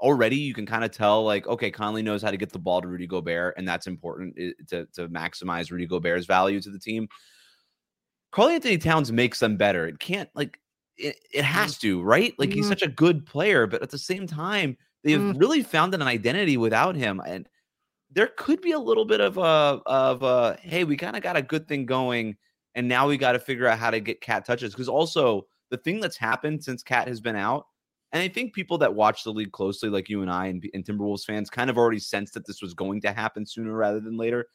already 0.00 0.36
you 0.36 0.54
can 0.54 0.66
kind 0.66 0.84
of 0.84 0.90
tell 0.90 1.24
like 1.24 1.46
okay, 1.46 1.70
Conley 1.70 2.02
knows 2.02 2.22
how 2.22 2.30
to 2.30 2.36
get 2.36 2.52
the 2.52 2.58
ball 2.58 2.80
to 2.80 2.88
Rudy 2.88 3.06
Gobert, 3.06 3.54
and 3.56 3.66
that's 3.66 3.86
important 3.86 4.36
to 4.68 4.86
to 4.92 5.08
maximize 5.08 5.70
Rudy 5.70 5.86
Gobert's 5.86 6.26
value 6.26 6.60
to 6.60 6.70
the 6.70 6.78
team. 6.78 7.08
Karl 8.30 8.48
Anthony 8.48 8.78
Towns 8.78 9.10
makes 9.10 9.38
them 9.38 9.56
better. 9.56 9.86
It 9.86 9.98
can't 9.98 10.28
like 10.34 10.60
it, 10.96 11.16
it 11.32 11.44
has 11.44 11.76
mm. 11.76 11.80
to, 11.80 12.02
right? 12.02 12.34
Like 12.38 12.52
he's 12.52 12.64
mm-hmm. 12.64 12.70
such 12.70 12.82
a 12.82 12.88
good 12.88 13.24
player, 13.24 13.66
but 13.66 13.82
at 13.82 13.90
the 13.90 13.98
same 13.98 14.26
time, 14.26 14.76
they've 15.04 15.18
mm. 15.18 15.38
really 15.40 15.62
found 15.62 15.94
an 15.94 16.02
identity 16.02 16.56
without 16.56 16.96
him. 16.96 17.22
And 17.26 17.48
there 18.10 18.30
could 18.36 18.60
be 18.60 18.72
a 18.72 18.78
little 18.78 19.04
bit 19.04 19.20
of 19.20 19.38
a 19.38 19.80
of 19.86 20.22
a 20.22 20.58
hey, 20.62 20.84
we 20.84 20.96
kind 20.96 21.16
of 21.16 21.22
got 21.22 21.36
a 21.36 21.42
good 21.42 21.68
thing 21.68 21.86
going, 21.86 22.36
and 22.74 22.88
now 22.88 23.08
we 23.08 23.16
got 23.16 23.32
to 23.32 23.38
figure 23.38 23.66
out 23.66 23.78
how 23.78 23.90
to 23.90 24.00
get 24.00 24.20
Cat 24.20 24.44
touches. 24.44 24.72
Because 24.72 24.88
also 24.88 25.46
the 25.70 25.78
thing 25.78 26.00
that's 26.00 26.16
happened 26.16 26.62
since 26.62 26.82
Cat 26.82 27.08
has 27.08 27.20
been 27.20 27.36
out, 27.36 27.66
and 28.12 28.22
I 28.22 28.28
think 28.28 28.54
people 28.54 28.78
that 28.78 28.94
watch 28.94 29.24
the 29.24 29.32
league 29.32 29.52
closely, 29.52 29.90
like 29.90 30.08
you 30.08 30.22
and 30.22 30.30
I 30.30 30.46
and, 30.46 30.64
and 30.72 30.84
Timberwolves 30.84 31.24
fans, 31.24 31.50
kind 31.50 31.68
of 31.68 31.76
already 31.76 31.98
sensed 31.98 32.34
that 32.34 32.46
this 32.46 32.62
was 32.62 32.74
going 32.74 33.00
to 33.02 33.12
happen 33.12 33.44
sooner 33.44 33.72
rather 33.72 34.00
than 34.00 34.16
later. 34.16 34.46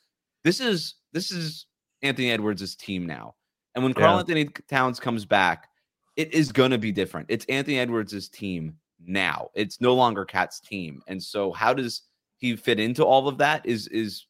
This 0.43 0.59
is 0.59 0.95
this 1.11 1.31
is 1.31 1.67
Anthony 2.01 2.31
Edwards' 2.31 2.75
team 2.75 3.05
now. 3.05 3.35
And 3.75 3.83
when 3.83 3.93
Karl 3.93 4.15
yeah. 4.15 4.19
Anthony 4.19 4.49
Towns 4.69 4.99
comes 4.99 5.25
back, 5.25 5.67
it 6.15 6.33
is 6.33 6.51
going 6.51 6.71
to 6.71 6.77
be 6.77 6.91
different. 6.91 7.27
It's 7.29 7.45
Anthony 7.45 7.79
Edwards' 7.79 8.27
team 8.29 8.77
now. 9.05 9.49
It's 9.55 9.79
no 9.81 9.93
longer 9.93 10.25
Cat's 10.25 10.59
team. 10.59 11.01
And 11.07 11.21
so 11.21 11.51
how 11.51 11.73
does 11.73 12.03
he 12.37 12.55
fit 12.55 12.79
into 12.79 13.03
all 13.05 13.27
of 13.27 13.37
that 13.37 13.65
is 13.65 13.87
is 13.87 14.25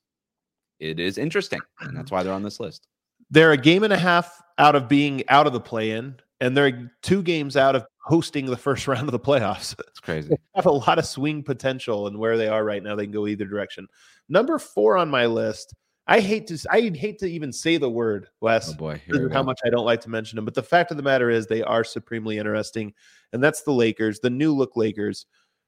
it 0.79 0.99
is 0.99 1.17
interesting. 1.17 1.61
And 1.79 1.95
that's 1.95 2.11
why 2.11 2.23
they're 2.23 2.33
on 2.33 2.43
this 2.43 2.59
list. 2.59 2.87
They're 3.31 3.53
a 3.53 3.57
game 3.57 3.83
and 3.83 3.93
a 3.93 3.97
half 3.97 4.41
out 4.57 4.75
of 4.75 4.87
being 4.87 5.27
out 5.29 5.47
of 5.47 5.53
the 5.53 5.59
play-in 5.59 6.17
and 6.39 6.55
they're 6.57 6.91
two 7.01 7.23
games 7.23 7.55
out 7.55 7.75
of 7.75 7.85
hosting 8.03 8.45
the 8.45 8.57
first 8.57 8.87
round 8.87 9.07
of 9.07 9.11
the 9.11 9.19
playoffs. 9.19 9.75
It's 9.87 9.99
crazy. 9.99 10.29
They 10.29 10.37
have 10.55 10.65
a 10.65 10.71
lot 10.71 10.99
of 10.99 11.05
swing 11.05 11.43
potential 11.43 12.07
and 12.07 12.17
where 12.17 12.37
they 12.37 12.47
are 12.47 12.63
right 12.63 12.83
now. 12.83 12.95
They 12.95 13.05
can 13.05 13.11
go 13.11 13.27
either 13.27 13.45
direction. 13.45 13.87
Number 14.29 14.59
4 14.59 14.97
on 14.97 15.09
my 15.09 15.25
list 15.25 15.73
I 16.05 16.19
hate 16.19 16.47
to 16.47 16.67
I 16.69 16.81
hate 16.81 17.19
to 17.19 17.27
even 17.27 17.53
say 17.53 17.77
the 17.77 17.89
word 17.89 18.27
Wes. 18.41 18.71
Oh 18.71 18.73
boy, 18.73 19.01
how 19.31 19.43
much 19.43 19.59
I 19.65 19.69
don't 19.69 19.85
like 19.85 20.01
to 20.01 20.09
mention 20.09 20.35
them. 20.35 20.45
But 20.45 20.53
the 20.53 20.63
fact 20.63 20.91
of 20.91 20.97
the 20.97 21.03
matter 21.03 21.29
is, 21.29 21.47
they 21.47 21.63
are 21.63 21.83
supremely 21.83 22.37
interesting, 22.37 22.93
and 23.31 23.41
that's 23.41 23.61
the 23.61 23.71
Lakers, 23.71 24.19
the 24.19 24.29
new 24.29 24.53
look 24.53 24.75
Lakers. 24.75 25.25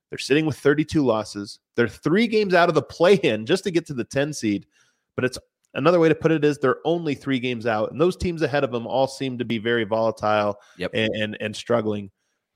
They're 0.10 0.20
sitting 0.20 0.46
with 0.46 0.58
32 0.58 1.04
losses. 1.04 1.60
They're 1.76 1.88
three 1.88 2.28
games 2.28 2.54
out 2.54 2.70
of 2.70 2.76
the 2.76 2.82
play-in 2.82 3.46
just 3.46 3.64
to 3.64 3.72
get 3.72 3.88
to 3.88 3.94
the 3.94 4.04
10 4.04 4.34
seed. 4.34 4.68
But 5.16 5.26
it's 5.26 5.40
another 5.74 6.00
way 6.00 6.10
to 6.10 6.16
put 6.16 6.32
it 6.32 6.46
is 6.46 6.60
they're 6.60 6.78
only 6.86 7.16
three 7.16 7.40
games 7.40 7.66
out, 7.66 7.92
and 7.92 8.00
those 8.00 8.18
teams 8.18 8.42
ahead 8.42 8.64
of 8.64 8.72
them 8.72 8.86
all 8.86 9.08
seem 9.08 9.38
to 9.38 9.46
be 9.46 9.58
very 9.58 9.86
volatile 9.86 10.58
yep. 10.78 10.92
and, 10.94 11.10
and, 11.16 11.38
and 11.40 11.56
struggling. 11.56 12.12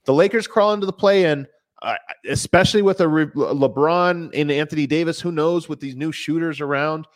The 0.06 0.14
Lakers 0.14 0.46
crawl 0.46 0.72
into 0.72 0.86
the 0.86 0.92
play-in. 0.92 1.46
Uh, 1.82 1.96
especially 2.28 2.82
with 2.82 3.00
a 3.00 3.08
Re- 3.08 3.24
LeBron 3.24 4.30
and 4.34 4.50
Anthony 4.50 4.86
Davis, 4.86 5.18
who 5.18 5.32
knows 5.32 5.66
with 5.66 5.80
these 5.80 5.96
new 5.96 6.12
shooters 6.12 6.60
around, 6.60 7.06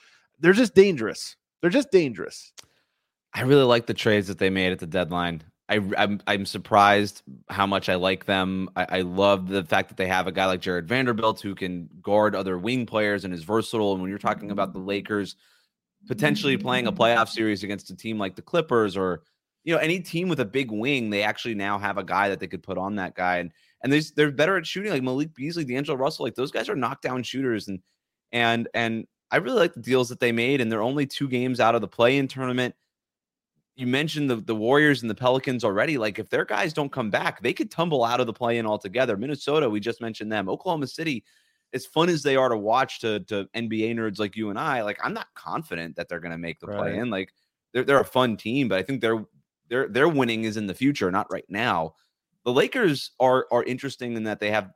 they're 0.41 0.55
just 0.55 0.75
dangerous. 0.75 1.37
They're 1.61 1.69
just 1.69 1.91
dangerous. 1.91 2.51
I 3.35 3.43
really 3.43 3.65
like 3.65 3.85
the 3.85 3.93
trades 3.93 4.27
that 4.29 4.39
they 4.39 4.49
made 4.49 4.73
at 4.73 4.79
the 4.79 4.87
deadline. 4.87 5.43
I, 5.69 5.81
I'm 5.99 6.21
I'm 6.27 6.47
surprised 6.47 7.23
how 7.49 7.67
much 7.67 7.89
I 7.89 7.95
like 7.97 8.27
them. 8.27 8.71
I, 8.77 8.87
I 8.89 9.01
love 9.01 9.49
the 9.49 9.65
fact 9.65 9.89
that 9.89 9.97
they 9.97 10.07
have 10.07 10.27
a 10.27 10.33
guy 10.33 10.47
like 10.47 10.61
Jarred 10.61 10.89
Vanderbilt 10.89 11.41
who 11.41 11.55
can 11.55 11.89
guard 12.03 12.35
other 12.35 12.59
wing 12.59 12.87
players 12.87 13.25
and 13.25 13.35
is 13.35 13.45
versatile. 13.45 13.93
And 13.93 14.01
when 14.01 14.11
you're 14.11 14.19
talking 14.19 14.51
about 14.51 14.73
the 14.73 14.79
Lakers 14.79 15.37
potentially 16.07 16.57
playing 16.59 16.87
a 16.87 16.93
playoff 16.93 17.29
series 17.29 17.65
against 17.65 17.91
a 17.91 17.97
team 17.97 18.19
like 18.19 18.37
the 18.37 18.43
Clippers 18.43 18.97
or 18.97 19.23
you 19.65 19.75
know 19.75 19.81
any 19.81 20.01
team 20.01 20.29
with 20.29 20.41
a 20.41 20.45
big 20.45 20.71
wing, 20.71 21.11
they 21.11 21.23
actually 21.23 21.55
now 21.55 21.79
have 21.79 21.99
a 21.99 22.05
guy 22.05 22.29
that 22.29 22.39
they 22.39 22.47
could 22.47 22.63
put 22.63 22.79
on 22.79 22.97
that 22.97 23.15
guy. 23.15 23.39
And 23.39 23.51
and 23.83 23.93
they're, 23.93 24.03
they're 24.17 24.31
better 24.31 24.57
at 24.57 24.67
shooting 24.67 24.93
like 24.93 25.03
Malik 25.03 25.35
Beasley, 25.35 25.65
D'Angelo 25.65 25.99
Russell. 25.99 26.25
Like 26.25 26.35
those 26.35 26.51
guys 26.51 26.69
are 26.69 26.77
knockdown 26.77 27.23
shooters 27.23 27.69
and 27.69 27.81
and 28.33 28.69
and 28.75 29.07
I 29.31 29.39
really 29.39 29.59
like 29.59 29.75
the 29.75 29.81
deals 29.81 30.09
that 30.11 30.21
they 30.21 30.31
made, 30.31 30.61
and 30.61 30.71
they're 30.71 30.83
only 30.83 31.07
two 31.07 31.29
games 31.29 31.59
out 31.59 31.75
of 31.75 31.81
the 31.81 31.89
play-in 31.89 32.29
tournament. 32.29 32.75
You 33.75 33.89
mentioned 33.89 34.31
the, 34.31 34.37
the 34.37 34.55
Warriors 34.55 35.03
and 35.03 35.11
the 35.11 35.15
Pelicans 35.15 35.65
already. 35.65 35.99
Like, 35.99 36.21
if 36.21 36.31
their 36.31 36.45
guys 36.45 36.73
don't 36.73 36.93
come 36.93 37.11
back, 37.11 37.43
they 37.43 37.53
could 37.53 37.69
tumble 37.69 38.05
out 38.05 38.21
of 38.21 38.27
the 38.27 38.33
play-in 38.33 38.65
altogether. 38.65 39.17
Minnesota, 39.17 39.69
we 39.69 39.81
just 39.81 40.01
mentioned 40.01 40.31
them. 40.31 40.49
Oklahoma 40.49 40.87
City, 40.87 41.25
as 41.73 41.85
fun 41.85 42.09
as 42.09 42.23
they 42.23 42.37
are 42.37 42.49
to 42.49 42.57
watch 42.57 43.01
to, 43.01 43.21
to 43.21 43.49
NBA 43.57 43.97
nerds 43.97 44.21
like 44.21 44.37
you 44.37 44.51
and 44.51 44.59
I, 44.59 44.83
like 44.83 45.01
I'm 45.03 45.15
not 45.15 45.27
confident 45.35 45.97
that 45.97 46.09
they're 46.09 46.21
going 46.21 46.31
to 46.31 46.39
make 46.39 46.61
the 46.61 46.69
right. 46.69 46.79
play-in. 46.79 47.11
Like, 47.11 47.33
they're 47.73 47.83
they're 47.83 48.01
a 48.01 48.05
fun 48.05 48.37
team, 48.37 48.69
but 48.69 48.79
I 48.79 48.83
think 48.83 49.01
their 49.01 49.25
their 49.75 49.89
their 49.89 50.09
winning 50.09 50.45
is 50.45 50.57
in 50.57 50.69
the 50.69 50.75
future, 50.75 51.11
not 51.11 51.27
right 51.33 51.45
now. 51.49 51.95
The 52.45 52.53
Lakers 52.53 53.11
are 53.19 53.47
are 53.51 53.65
interesting 53.65 54.17
in 54.17 54.23
that 54.23 54.39
they 54.39 54.53
have 54.53 54.71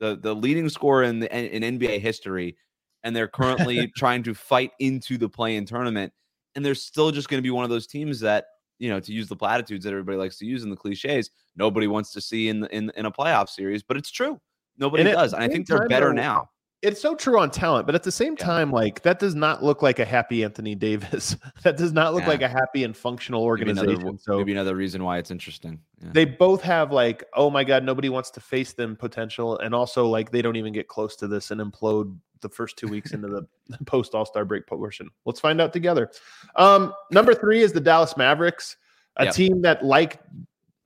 the 0.00 0.18
the 0.20 0.34
leading 0.34 0.68
scorer 0.68 1.04
in 1.04 1.20
the 1.20 1.32
in 1.32 1.78
NBA 1.78 2.00
history 2.00 2.56
and 3.04 3.14
they're 3.14 3.28
currently 3.28 3.86
trying 3.96 4.24
to 4.24 4.34
fight 4.34 4.72
into 4.80 5.16
the 5.16 5.28
play-in 5.28 5.66
tournament. 5.66 6.12
And 6.56 6.64
they're 6.64 6.74
still 6.74 7.12
just 7.12 7.28
going 7.28 7.38
to 7.38 7.42
be 7.42 7.52
one 7.52 7.62
of 7.62 7.70
those 7.70 7.86
teams 7.86 8.18
that, 8.20 8.46
you 8.80 8.90
know, 8.90 8.98
to 8.98 9.12
use 9.12 9.28
the 9.28 9.36
platitudes 9.36 9.84
that 9.84 9.92
everybody 9.92 10.18
likes 10.18 10.36
to 10.38 10.46
use 10.46 10.64
in 10.64 10.70
the 10.70 10.76
cliches, 10.76 11.30
nobody 11.54 11.86
wants 11.86 12.10
to 12.14 12.20
see 12.20 12.48
in 12.48 12.66
in 12.66 12.90
in 12.96 13.06
a 13.06 13.12
playoff 13.12 13.48
series, 13.48 13.84
but 13.84 13.96
it's 13.96 14.10
true. 14.10 14.40
Nobody 14.78 15.04
and 15.04 15.12
does. 15.12 15.32
And 15.32 15.44
I 15.44 15.48
think 15.48 15.68
they're 15.68 15.86
better 15.86 16.12
now 16.12 16.50
it's 16.82 17.00
so 17.00 17.14
true 17.14 17.38
on 17.38 17.50
talent, 17.50 17.84
but 17.86 17.94
at 17.94 18.02
the 18.02 18.12
same 18.12 18.36
time, 18.36 18.70
like 18.70 19.02
that 19.02 19.18
does 19.18 19.34
not 19.34 19.62
look 19.62 19.82
like 19.82 19.98
a 19.98 20.04
happy 20.04 20.42
Anthony 20.44 20.74
Davis. 20.74 21.36
that 21.62 21.76
does 21.76 21.92
not 21.92 22.14
look 22.14 22.22
yeah. 22.22 22.28
like 22.28 22.42
a 22.42 22.48
happy 22.48 22.84
and 22.84 22.96
functional 22.96 23.42
organization. 23.42 23.88
Maybe 23.88 24.00
another, 24.00 24.18
so 24.18 24.38
maybe 24.38 24.52
another 24.52 24.74
reason 24.74 25.04
why 25.04 25.18
it's 25.18 25.30
interesting. 25.30 25.80
Yeah. 26.02 26.10
They 26.12 26.24
both 26.24 26.62
have 26.62 26.90
like, 26.90 27.24
oh 27.34 27.50
my 27.50 27.64
god, 27.64 27.84
nobody 27.84 28.08
wants 28.08 28.30
to 28.32 28.40
face 28.40 28.72
them 28.72 28.96
potential, 28.96 29.58
and 29.58 29.74
also 29.74 30.06
like 30.06 30.30
they 30.30 30.40
don't 30.40 30.56
even 30.56 30.72
get 30.72 30.88
close 30.88 31.16
to 31.16 31.28
this 31.28 31.50
and 31.50 31.60
implode 31.60 32.16
the 32.40 32.48
first 32.48 32.78
two 32.78 32.88
weeks 32.88 33.12
into 33.12 33.28
the 33.28 33.46
post 33.86 34.14
All 34.14 34.24
Star 34.24 34.46
break 34.46 34.66
portion. 34.66 35.10
Let's 35.26 35.40
find 35.40 35.60
out 35.60 35.72
together. 35.72 36.10
Um, 36.56 36.94
number 37.10 37.34
three 37.34 37.60
is 37.60 37.72
the 37.72 37.80
Dallas 37.80 38.16
Mavericks, 38.16 38.76
a 39.16 39.26
yep. 39.26 39.34
team 39.34 39.62
that 39.62 39.84
like 39.84 40.18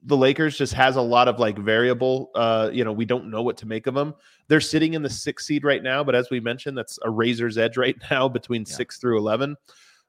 the 0.05 0.17
Lakers 0.17 0.57
just 0.57 0.75
has 0.75 0.97
a 0.97 1.03
lot 1.03 1.29
of 1.29 1.39
like 1.39 1.59
variable. 1.59 2.31
Uh, 2.35 2.71
you 2.73 2.85
know, 2.85 2.93
we 2.93 3.05
don't 3.05 3.31
know 3.31 3.43
what 3.43 3.57
to 3.59 3.67
make 3.67 3.87
of 3.87 3.95
them. 3.95 4.15
They're 4.49 4.61
sitting 4.61 4.95
in 4.95 5.03
the 5.03 5.11
sixth 5.11 5.47
seed 5.47 5.65
right 5.65 5.83
now, 5.83 6.05
but 6.05 6.15
as 6.15 6.31
we 6.31 6.41
mentioned, 6.41 6.77
that's 6.77 6.99
a 7.03 7.11
razor's 7.11 7.59
edge 7.59 7.77
right 7.77 7.97
now 8.11 8.29
between 8.29 8.65
yeah. 8.67 8.75
six 8.75 8.99
through 8.99 9.19
eleven. 9.19 9.57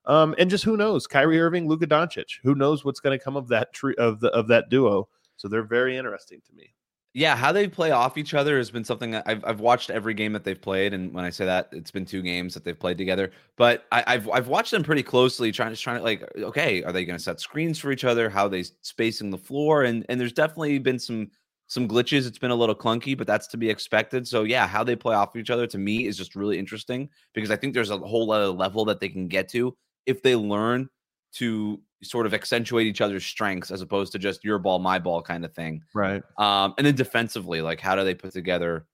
Um, 0.06 0.36
and 0.38 0.52
just 0.52 0.64
who 0.64 0.78
knows, 0.78 1.08
Kyrie 1.08 1.42
Irving, 1.42 1.68
Luka 1.68 1.88
Doncic, 1.88 2.38
who 2.44 2.54
knows 2.54 2.86
what's 2.86 3.00
going 3.00 3.18
to 3.18 3.24
come 3.24 3.36
of 3.36 3.48
that 3.48 3.74
tree 3.74 3.96
of 3.98 4.20
the 4.20 4.30
of 4.30 4.48
that 4.50 4.70
duo. 4.70 5.08
So 5.38 5.48
they're 5.48 5.64
very 5.64 5.98
interesting 5.98 6.42
to 6.46 6.54
me 6.54 6.75
yeah, 7.16 7.38
how 7.38 7.54
they 7.54 7.66
play 7.66 7.92
off 7.92 8.18
each 8.18 8.34
other 8.34 8.58
has 8.58 8.70
been 8.70 8.84
something 8.84 9.16
I've 9.16 9.44
I've 9.46 9.62
watched 9.62 9.90
every 9.90 10.14
game 10.14 10.34
that 10.34 10.44
they've 10.44 10.62
played, 10.62 10.94
and 10.94 11.14
when 11.14 11.24
I 11.24 11.30
say 11.30 11.46
that, 11.46 11.70
it's 11.72 11.90
been 11.90 12.04
two 12.04 12.22
games 12.22 12.54
that 12.54 12.66
they've 12.66 12.78
played 12.78 12.98
together. 12.98 13.32
But 13.56 13.86
I, 13.94 14.04
have 14.06 14.30
I've 14.30 14.50
watched 14.50 14.72
them 14.72 14.84
pretty 14.84 15.02
closely, 15.02 15.54
trying 15.54 15.74
to 15.74 15.80
trying 15.80 16.00
to 16.00 16.04
like, 16.04 16.30
okay, 16.38 16.84
are 16.84 16.92
they 16.92 17.06
going 17.06 17.18
to 17.18 17.24
set 17.24 17.40
screens 17.40 17.80
for 17.80 17.94
each 17.94 18.04
other? 18.04 18.30
How 18.30 18.50
they 18.50 18.64
spacing 18.82 19.30
the 19.30 19.38
floor? 19.38 19.84
And 19.84 20.06
and 20.10 20.20
there's 20.20 20.34
definitely 20.34 20.78
been 20.80 21.00
some 21.00 21.32
some 21.68 21.88
glitches. 21.88 22.28
It's 22.28 22.38
been 22.38 22.52
a 22.52 22.56
little 22.56 22.76
clunky, 22.76 23.18
but 23.18 23.28
that's 23.28 23.48
to 23.48 23.58
be 23.58 23.70
expected. 23.70 24.28
So 24.28 24.44
yeah, 24.44 24.68
how 24.68 24.84
they 24.84 24.98
play 24.98 25.16
off 25.16 25.38
each 25.38 25.50
other 25.50 25.68
to 25.68 25.78
me 25.78 26.08
is 26.08 26.18
just 26.18 26.36
really 26.36 26.60
interesting 26.60 27.08
because 27.34 27.50
I 27.50 27.56
think 27.56 27.74
there's 27.74 27.92
a 27.92 27.98
whole 27.98 28.30
other 28.30 28.50
level 28.50 28.84
that 28.86 29.00
they 29.00 29.08
can 29.08 29.30
get 29.30 29.48
to 29.52 29.74
if 30.06 30.22
they 30.22 30.36
learn 30.36 30.90
to 31.36 31.80
sort 32.06 32.26
of 32.26 32.34
accentuate 32.34 32.88
each 32.88 33.02
other's 33.02 33.26
strengths 33.26 33.72
as 33.72 33.82
opposed 33.82 34.12
to 34.14 34.20
just 34.20 34.44
your 34.44 34.60
ball, 34.60 34.80
my 34.80 35.00
ball 35.00 35.22
kind 35.22 35.44
of 35.46 35.54
thing. 35.54 35.84
Right. 35.94 36.24
Um, 36.38 36.74
and 36.78 36.86
then 36.86 36.96
defensively, 36.96 37.62
like 37.62 37.80
how 37.80 37.96
do 37.96 38.04
they 38.04 38.16
put 38.16 38.32
together 38.32 38.86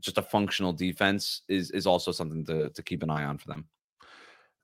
just 0.00 0.18
a 0.18 0.22
functional 0.22 0.72
defense 0.72 1.42
is 1.48 1.70
is 1.70 1.86
also 1.86 2.12
something 2.12 2.44
to 2.46 2.70
to 2.70 2.82
keep 2.82 3.02
an 3.02 3.10
eye 3.10 3.24
on 3.24 3.38
for 3.38 3.48
them. 3.48 3.66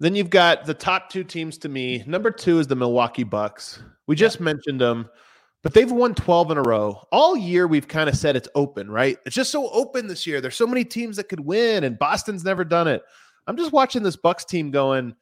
Then 0.00 0.14
you've 0.14 0.30
got 0.30 0.66
the 0.66 0.74
top 0.74 1.10
two 1.10 1.24
teams 1.24 1.58
to 1.58 1.68
me. 1.68 2.02
Number 2.06 2.30
two 2.30 2.58
is 2.58 2.66
the 2.66 2.74
Milwaukee 2.74 3.24
Bucks. 3.24 3.82
We 4.08 4.16
just 4.16 4.38
yeah. 4.38 4.44
mentioned 4.44 4.80
them, 4.80 5.08
but 5.62 5.74
they've 5.74 5.90
won 5.90 6.14
12 6.14 6.50
in 6.50 6.58
a 6.58 6.62
row. 6.62 7.06
All 7.12 7.36
year, 7.36 7.68
we've 7.68 7.86
kind 7.86 8.08
of 8.08 8.16
said 8.16 8.34
it's 8.34 8.48
open, 8.56 8.90
right? 8.90 9.16
It's 9.24 9.36
just 9.36 9.52
so 9.52 9.70
open 9.70 10.08
this 10.08 10.26
year. 10.26 10.40
There's 10.40 10.56
so 10.56 10.66
many 10.66 10.84
teams 10.84 11.16
that 11.18 11.28
could 11.28 11.38
win, 11.38 11.84
and 11.84 11.98
Boston's 11.98 12.44
never 12.44 12.64
done 12.64 12.88
it. 12.88 13.02
I'm 13.46 13.56
just 13.56 13.72
watching 13.72 14.02
this 14.02 14.16
Bucks 14.16 14.44
team 14.44 14.72
going, 14.72 15.14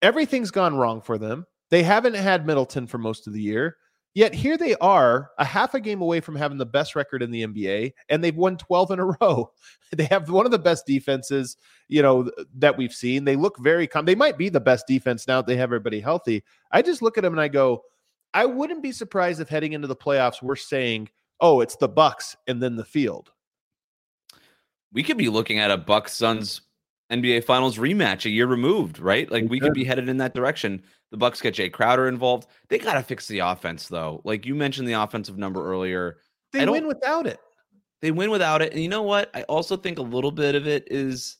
everything's 0.00 0.52
gone 0.52 0.76
wrong 0.76 1.00
for 1.00 1.18
them. 1.18 1.44
They 1.74 1.82
haven't 1.82 2.14
had 2.14 2.46
Middleton 2.46 2.86
for 2.86 2.98
most 2.98 3.26
of 3.26 3.32
the 3.32 3.40
year. 3.40 3.78
Yet 4.14 4.32
here 4.32 4.56
they 4.56 4.76
are, 4.76 5.32
a 5.38 5.44
half 5.44 5.74
a 5.74 5.80
game 5.80 6.02
away 6.02 6.20
from 6.20 6.36
having 6.36 6.56
the 6.56 6.64
best 6.64 6.94
record 6.94 7.20
in 7.20 7.32
the 7.32 7.44
NBA, 7.44 7.94
and 8.08 8.22
they've 8.22 8.36
won 8.36 8.56
12 8.56 8.92
in 8.92 9.00
a 9.00 9.04
row. 9.20 9.50
They 9.90 10.04
have 10.04 10.30
one 10.30 10.46
of 10.46 10.52
the 10.52 10.58
best 10.60 10.86
defenses, 10.86 11.56
you 11.88 12.00
know, 12.00 12.30
that 12.58 12.78
we've 12.78 12.92
seen. 12.92 13.24
They 13.24 13.34
look 13.34 13.58
very 13.58 13.88
calm. 13.88 14.04
They 14.04 14.14
might 14.14 14.38
be 14.38 14.50
the 14.50 14.60
best 14.60 14.86
defense 14.86 15.26
now 15.26 15.38
that 15.38 15.48
they 15.48 15.56
have 15.56 15.70
everybody 15.70 15.98
healthy. 15.98 16.44
I 16.70 16.80
just 16.80 17.02
look 17.02 17.18
at 17.18 17.22
them 17.22 17.34
and 17.34 17.40
I 17.40 17.48
go, 17.48 17.82
I 18.34 18.46
wouldn't 18.46 18.84
be 18.84 18.92
surprised 18.92 19.40
if 19.40 19.48
heading 19.48 19.72
into 19.72 19.88
the 19.88 19.96
playoffs 19.96 20.42
we're 20.42 20.54
saying, 20.54 21.08
"Oh, 21.40 21.60
it's 21.60 21.74
the 21.74 21.88
Bucks 21.88 22.36
and 22.46 22.62
then 22.62 22.76
the 22.76 22.84
field." 22.84 23.32
We 24.92 25.02
could 25.02 25.18
be 25.18 25.28
looking 25.28 25.58
at 25.58 25.72
a 25.72 25.76
Bucks 25.76 26.12
Suns 26.12 26.60
NBA 27.10 27.44
Finals 27.44 27.78
rematch 27.78 28.24
a 28.24 28.30
year 28.30 28.46
removed, 28.46 28.98
right? 28.98 29.30
Like 29.30 29.44
we 29.48 29.60
could 29.60 29.74
be 29.74 29.84
headed 29.84 30.08
in 30.08 30.16
that 30.18 30.34
direction. 30.34 30.82
The 31.14 31.18
Bucks 31.18 31.40
get 31.40 31.54
Jae 31.54 31.70
Crowder 31.70 32.08
involved. 32.08 32.48
They 32.68 32.76
got 32.76 32.94
to 32.94 33.02
fix 33.04 33.28
the 33.28 33.38
offense, 33.38 33.86
though. 33.86 34.20
Like 34.24 34.44
you 34.44 34.56
mentioned, 34.56 34.88
the 34.88 34.94
offensive 34.94 35.38
number 35.38 35.64
earlier. 35.64 36.16
They 36.52 36.66
win 36.66 36.88
without 36.88 37.28
it. 37.28 37.38
They 38.02 38.10
win 38.10 38.30
without 38.30 38.62
it, 38.62 38.72
and 38.72 38.82
you 38.82 38.88
know 38.88 39.02
what? 39.02 39.30
I 39.32 39.42
also 39.42 39.76
think 39.76 40.00
a 40.00 40.02
little 40.02 40.32
bit 40.32 40.56
of 40.56 40.66
it 40.66 40.88
is. 40.90 41.36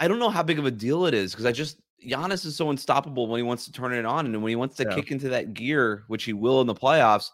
I 0.00 0.08
don't 0.08 0.18
know 0.18 0.30
how 0.30 0.42
big 0.42 0.58
of 0.58 0.64
a 0.64 0.70
deal 0.70 1.04
it 1.04 1.12
is 1.12 1.32
because 1.32 1.44
I 1.44 1.52
just 1.52 1.78
Giannis 2.08 2.46
is 2.46 2.56
so 2.56 2.70
unstoppable 2.70 3.26
when 3.26 3.38
he 3.38 3.42
wants 3.42 3.66
to 3.66 3.72
turn 3.72 3.92
it 3.92 4.06
on, 4.06 4.24
and 4.24 4.42
when 4.42 4.48
he 4.48 4.56
wants 4.56 4.76
to 4.76 4.84
yeah. 4.84 4.94
kick 4.94 5.10
into 5.10 5.28
that 5.28 5.52
gear, 5.52 6.04
which 6.08 6.24
he 6.24 6.32
will 6.32 6.62
in 6.62 6.66
the 6.66 6.74
playoffs. 6.74 7.28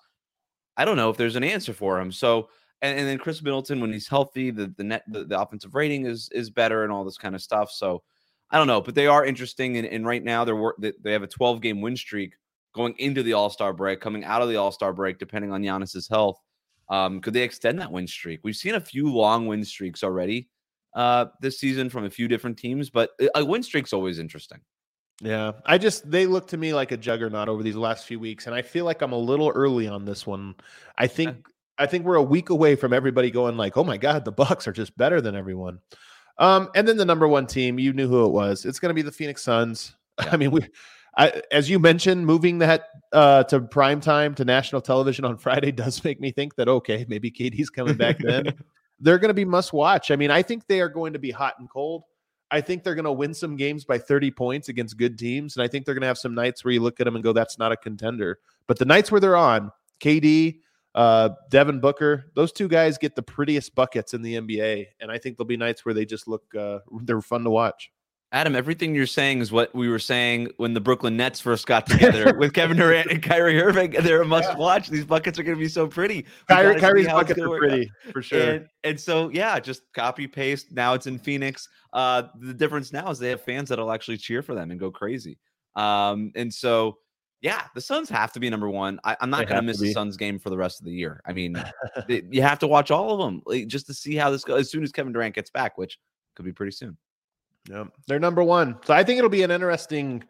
I 0.76 0.84
don't 0.84 0.96
know 0.96 1.10
if 1.10 1.16
there's 1.16 1.36
an 1.36 1.44
answer 1.44 1.72
for 1.72 2.00
him. 2.00 2.10
So 2.10 2.48
and, 2.82 2.98
and 2.98 3.08
then 3.08 3.18
Khris 3.18 3.40
Middleton 3.40 3.80
when 3.80 3.92
he's 3.92 4.08
healthy, 4.08 4.50
the 4.50 4.74
the 4.76 4.82
net 4.82 5.04
the, 5.06 5.22
the, 5.22 5.40
offensive 5.40 5.76
rating 5.76 6.06
is 6.06 6.28
is 6.32 6.50
better 6.50 6.82
and 6.82 6.92
all 6.92 7.04
this 7.04 7.18
kind 7.18 7.36
of 7.36 7.40
stuff. 7.40 7.70
So 7.70 8.02
I 8.52 8.58
don't 8.58 8.66
know, 8.66 8.80
but 8.80 8.94
they 8.94 9.06
are 9.06 9.24
interesting. 9.24 9.78
And, 9.78 9.86
and 9.86 10.06
right 10.06 10.22
now 10.22 10.44
they're 10.44 10.74
they 10.78 11.12
have 11.12 11.22
a 11.22 11.26
12 11.26 11.60
game 11.60 11.80
win 11.80 11.96
streak 11.96 12.34
going 12.74 12.94
into 12.98 13.22
the 13.22 13.32
All 13.32 13.50
Star 13.50 13.72
break, 13.72 14.00
coming 14.00 14.24
out 14.24 14.42
of 14.42 14.48
the 14.48 14.56
All 14.56 14.70
Star 14.70 14.92
break, 14.92 15.18
depending 15.18 15.52
on 15.52 15.62
Giannis's 15.62 16.08
health. 16.08 16.38
Um, 16.88 17.20
could 17.20 17.32
they 17.32 17.42
extend 17.42 17.80
that 17.80 17.90
win 17.90 18.06
streak? 18.06 18.40
We've 18.42 18.56
seen 18.56 18.74
a 18.74 18.80
few 18.80 19.10
long 19.10 19.46
win 19.46 19.64
streaks 19.64 20.04
already 20.04 20.48
uh, 20.94 21.26
this 21.40 21.58
season 21.58 21.88
from 21.88 22.04
a 22.04 22.10
few 22.10 22.28
different 22.28 22.58
teams, 22.58 22.90
but 22.90 23.10
a 23.34 23.44
win 23.44 23.62
streak's 23.62 23.92
always 23.92 24.18
interesting. 24.18 24.60
Yeah, 25.22 25.52
I 25.64 25.78
just 25.78 26.10
they 26.10 26.26
look 26.26 26.48
to 26.48 26.56
me 26.56 26.74
like 26.74 26.92
a 26.92 26.96
juggernaut 26.96 27.48
over 27.48 27.62
these 27.62 27.76
last 27.76 28.06
few 28.06 28.18
weeks, 28.18 28.46
and 28.46 28.54
I 28.54 28.62
feel 28.62 28.84
like 28.84 29.02
I'm 29.02 29.12
a 29.12 29.18
little 29.18 29.48
early 29.50 29.86
on 29.86 30.04
this 30.04 30.26
one. 30.26 30.56
I 30.98 31.06
think 31.06 31.46
I 31.78 31.86
think 31.86 32.04
we're 32.04 32.16
a 32.16 32.22
week 32.22 32.50
away 32.50 32.76
from 32.76 32.92
everybody 32.92 33.30
going 33.30 33.56
like, 33.56 33.76
"Oh 33.76 33.84
my 33.84 33.96
God, 33.96 34.24
the 34.24 34.32
Bucks 34.32 34.66
are 34.66 34.72
just 34.72 34.96
better 34.98 35.20
than 35.20 35.36
everyone." 35.36 35.78
Um, 36.38 36.70
and 36.74 36.86
then 36.86 36.96
the 36.96 37.04
number 37.04 37.28
one 37.28 37.46
team, 37.46 37.78
you 37.78 37.92
knew 37.92 38.08
who 38.08 38.24
it 38.24 38.32
was. 38.32 38.64
It's 38.64 38.78
going 38.78 38.90
to 38.90 38.94
be 38.94 39.02
the 39.02 39.12
Phoenix 39.12 39.42
Suns. 39.42 39.94
Yeah. 40.22 40.28
I 40.32 40.36
mean, 40.36 40.50
we, 40.50 40.60
I, 41.16 41.42
as 41.50 41.68
you 41.68 41.78
mentioned, 41.78 42.26
moving 42.26 42.58
that 42.58 42.88
uh, 43.12 43.44
to 43.44 43.60
prime 43.60 44.00
time 44.00 44.34
to 44.36 44.44
national 44.44 44.82
television 44.82 45.24
on 45.24 45.36
Friday 45.38 45.72
does 45.72 46.04
make 46.04 46.20
me 46.20 46.30
think 46.30 46.54
that 46.56 46.68
okay, 46.68 47.06
maybe 47.08 47.30
KD's 47.30 47.70
coming 47.70 47.96
back 47.96 48.18
then. 48.18 48.52
they're 49.00 49.18
going 49.18 49.30
to 49.30 49.34
be 49.34 49.44
must 49.44 49.72
watch. 49.72 50.10
I 50.10 50.16
mean, 50.16 50.30
I 50.30 50.42
think 50.42 50.66
they 50.66 50.80
are 50.80 50.88
going 50.88 51.14
to 51.14 51.18
be 51.18 51.30
hot 51.30 51.54
and 51.58 51.68
cold. 51.68 52.04
I 52.50 52.60
think 52.60 52.84
they're 52.84 52.94
going 52.94 53.06
to 53.06 53.12
win 53.12 53.32
some 53.32 53.56
games 53.56 53.84
by 53.84 53.98
30 53.98 54.30
points 54.32 54.68
against 54.68 54.98
good 54.98 55.18
teams, 55.18 55.56
and 55.56 55.64
I 55.64 55.68
think 55.68 55.86
they're 55.86 55.94
going 55.94 56.02
to 56.02 56.08
have 56.08 56.18
some 56.18 56.34
nights 56.34 56.62
where 56.64 56.72
you 56.72 56.80
look 56.80 57.00
at 57.00 57.04
them 57.04 57.16
and 57.16 57.24
go, 57.24 57.32
"That's 57.32 57.58
not 57.58 57.72
a 57.72 57.76
contender." 57.76 58.38
But 58.66 58.78
the 58.78 58.84
nights 58.84 59.10
where 59.10 59.20
they're 59.20 59.36
on, 59.36 59.72
KD, 60.00 60.60
uh, 60.94 61.30
Devin 61.50 61.80
Booker, 61.80 62.30
those 62.34 62.52
two 62.52 62.68
guys 62.68 62.98
get 62.98 63.14
the 63.14 63.22
prettiest 63.22 63.74
buckets 63.74 64.14
in 64.14 64.22
the 64.22 64.34
NBA, 64.34 64.86
and 65.00 65.10
I 65.10 65.18
think 65.18 65.36
there'll 65.36 65.46
be 65.46 65.56
nights 65.56 65.84
where 65.84 65.94
they 65.94 66.04
just 66.04 66.28
look 66.28 66.42
uh, 66.54 66.80
they're 67.02 67.20
fun 67.20 67.44
to 67.44 67.50
watch. 67.50 67.90
Adam, 68.34 68.56
everything 68.56 68.94
you're 68.94 69.06
saying 69.06 69.40
is 69.40 69.52
what 69.52 69.74
we 69.74 69.90
were 69.90 69.98
saying 69.98 70.48
when 70.56 70.72
the 70.72 70.80
Brooklyn 70.80 71.18
Nets 71.18 71.38
first 71.38 71.66
got 71.66 71.86
together 71.88 72.34
with 72.38 72.54
Kevin 72.54 72.78
Durant 72.78 73.10
and 73.10 73.22
Kyrie 73.22 73.60
Irving. 73.60 73.90
They're 73.90 74.22
a 74.22 74.26
must 74.26 74.48
yeah. 74.48 74.56
watch. 74.56 74.88
These 74.88 75.04
buckets 75.04 75.38
are 75.38 75.42
going 75.42 75.56
to 75.56 75.62
be 75.62 75.68
so 75.68 75.86
pretty. 75.86 76.24
Kyrie, 76.48 76.80
Kyrie's 76.80 77.08
buckets 77.08 77.38
are 77.38 77.58
pretty 77.58 77.90
out. 78.06 78.12
for 78.12 78.22
sure. 78.22 78.40
And, 78.40 78.66
and, 78.84 78.98
so, 78.98 79.28
yeah, 79.28 79.60
just 79.60 79.82
copy 79.92 80.26
paste. 80.26 80.72
Now 80.72 80.94
it's 80.94 81.06
in 81.06 81.18
Phoenix. 81.18 81.68
Uh, 81.92 82.22
the 82.40 82.54
difference 82.54 82.90
now 82.90 83.10
is 83.10 83.18
they 83.18 83.28
have 83.28 83.42
fans 83.42 83.68
that'll 83.68 83.92
actually 83.92 84.16
cheer 84.16 84.40
for 84.40 84.54
them 84.54 84.70
and 84.70 84.80
go 84.80 84.90
crazy. 84.90 85.38
Um, 85.76 86.32
and 86.34 86.52
so 86.52 86.96
yeah, 87.42 87.64
the 87.74 87.80
Suns 87.80 88.08
have 88.08 88.32
to 88.32 88.40
be 88.40 88.48
number 88.48 88.70
one. 88.70 89.00
I, 89.02 89.16
am 89.20 89.28
not 89.28 89.48
going 89.48 89.60
to 89.60 89.66
miss 89.66 89.80
the 89.80 89.92
Suns 89.92 90.16
game 90.16 90.38
for 90.38 90.48
the 90.48 90.56
rest 90.56 90.80
of 90.80 90.86
the 90.86 90.92
year. 90.92 91.20
I 91.26 91.32
mean, 91.32 91.62
it, 92.08 92.24
you 92.30 92.40
have 92.40 92.60
to 92.60 92.68
watch 92.68 92.92
all 92.92 93.12
of 93.12 93.18
them 93.18 93.42
like, 93.44 93.66
just 93.66 93.86
to 93.86 93.94
see 93.94 94.14
how 94.14 94.30
this 94.30 94.44
goes 94.44 94.60
as 94.60 94.70
soon 94.70 94.84
as 94.84 94.92
Kevin 94.92 95.12
Durant 95.12 95.34
gets 95.34 95.50
back, 95.50 95.76
which 95.76 95.98
could 96.36 96.44
be 96.44 96.52
pretty 96.52 96.70
soon. 96.70 96.96
Yeah, 97.68 97.84
they're 98.06 98.20
number 98.20 98.44
one. 98.44 98.78
So 98.84 98.94
I 98.94 99.02
think 99.02 99.18
it'll 99.18 99.28
be 99.28 99.42
an 99.42 99.50
interesting, 99.50 100.22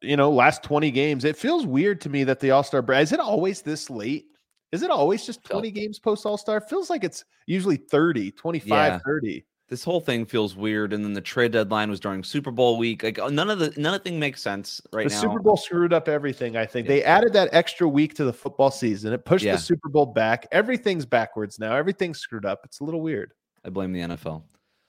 you 0.00 0.16
know, 0.16 0.30
last 0.30 0.62
20 0.62 0.92
games. 0.92 1.24
It 1.24 1.36
feels 1.36 1.66
weird 1.66 2.00
to 2.02 2.08
me 2.08 2.22
that 2.24 2.38
the 2.38 2.52
All 2.52 2.62
Star 2.62 2.82
break 2.82 3.02
is 3.02 3.12
it 3.12 3.20
always 3.20 3.60
this 3.60 3.90
late? 3.90 4.26
Is 4.70 4.82
it 4.82 4.90
always 4.90 5.26
just 5.26 5.42
20 5.44 5.72
games 5.72 5.98
post 5.98 6.24
All 6.24 6.38
Star? 6.38 6.60
Feels 6.60 6.88
like 6.88 7.02
it's 7.02 7.24
usually 7.46 7.76
30, 7.76 8.30
25, 8.30 8.68
yeah. 8.70 8.98
30 9.04 9.44
this 9.68 9.84
whole 9.84 10.00
thing 10.00 10.24
feels 10.24 10.56
weird. 10.56 10.92
And 10.92 11.04
then 11.04 11.12
the 11.12 11.20
trade 11.20 11.52
deadline 11.52 11.90
was 11.90 12.00
during 12.00 12.24
Super 12.24 12.50
Bowl 12.50 12.78
week. 12.78 13.02
Like 13.02 13.18
uh, 13.18 13.28
none 13.28 13.50
of 13.50 13.58
the 13.58 13.72
none 13.76 13.94
of 13.94 14.02
thing 14.02 14.18
makes 14.18 14.40
sense 14.40 14.80
right 14.92 15.04
now. 15.04 15.08
the 15.08 15.14
now. 15.14 15.32
Super 15.32 15.42
Bowl 15.42 15.56
screwed 15.56 15.92
up 15.92 16.08
everything. 16.08 16.56
I 16.56 16.66
think 16.66 16.86
yeah. 16.86 16.94
they 16.94 17.04
added 17.04 17.32
that 17.34 17.50
extra 17.52 17.86
week 17.86 18.14
to 18.14 18.24
the 18.24 18.32
football 18.32 18.70
season. 18.70 19.12
It 19.12 19.24
pushed 19.24 19.44
yeah. 19.44 19.52
the 19.52 19.58
Super 19.58 19.88
Bowl 19.88 20.06
back. 20.06 20.46
Everything's 20.52 21.06
backwards 21.06 21.58
now. 21.58 21.76
Everything's 21.76 22.18
screwed 22.18 22.46
up. 22.46 22.60
It's 22.64 22.80
a 22.80 22.84
little 22.84 23.00
weird. 23.02 23.32
I 23.64 23.70
blame 23.70 23.92
the 23.92 24.00
NFL. 24.00 24.42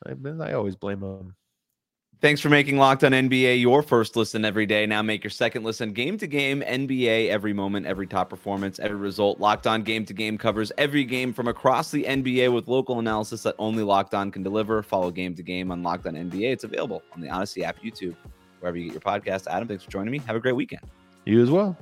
I, 0.06 0.44
I 0.44 0.54
always 0.54 0.76
blame 0.76 1.02
them. 1.02 1.36
Thanks 2.22 2.42
for 2.42 2.50
making 2.50 2.78
Locked 2.78 3.06
On 3.06 3.14
NBA 3.14 3.62
your 3.62 3.82
first 3.82 4.18
listen 4.18 4.44
every 4.44 4.66
day. 4.66 4.86
Now 4.86 5.02
make 5.02 5.24
your 5.24 5.32
second 5.32 5.64
listen 5.64 5.94
game 5.94 6.18
to 6.18 6.28
game 6.28 6.62
NBA 6.62 7.30
every 7.30 7.54
moment, 7.54 7.86
every 7.86 8.08
top 8.08 8.30
performance, 8.30 8.78
every 8.78 8.98
result. 8.98 9.40
Locked 9.40 9.68
On 9.68 9.84
Game 9.84 10.04
to 10.04 10.14
Game 10.14 10.38
covers 10.38 10.70
every 10.78 11.06
game 11.06 11.32
from 11.32 11.48
across 11.48 11.92
the 11.92 12.04
NBA 12.04 12.54
with 12.54 12.68
local 12.68 13.00
analysis 13.00 13.44
that 13.44 13.56
only 13.58 13.84
Locked 13.84 14.14
On 14.14 14.32
can 14.32 14.44
deliver. 14.44 14.84
Follow 14.84 15.12
Game 15.12 15.34
to 15.36 15.44
Game 15.44 15.72
on 15.72 15.82
Locked 15.82 16.08
On 16.08 16.14
NBA. 16.14 16.52
It's 16.52 16.66
available 16.66 17.04
on 17.14 17.22
the 17.22 17.30
Audacy 17.30 17.64
app, 17.64 17.82
YouTube, 17.82 18.18
wherever 18.60 18.78
you 18.78 18.92
get 18.92 18.94
your 18.96 19.02
podcast. 19.02 19.48
Adam, 19.48 19.70
thanks 19.70 19.86
for 19.86 19.92
joining 19.92 20.12
me. 20.12 20.18
Have 20.20 20.36
a 20.36 20.42
great 20.42 20.58
weekend. 20.58 20.82
You 21.24 21.42
as 21.42 21.50
well. 21.50 21.78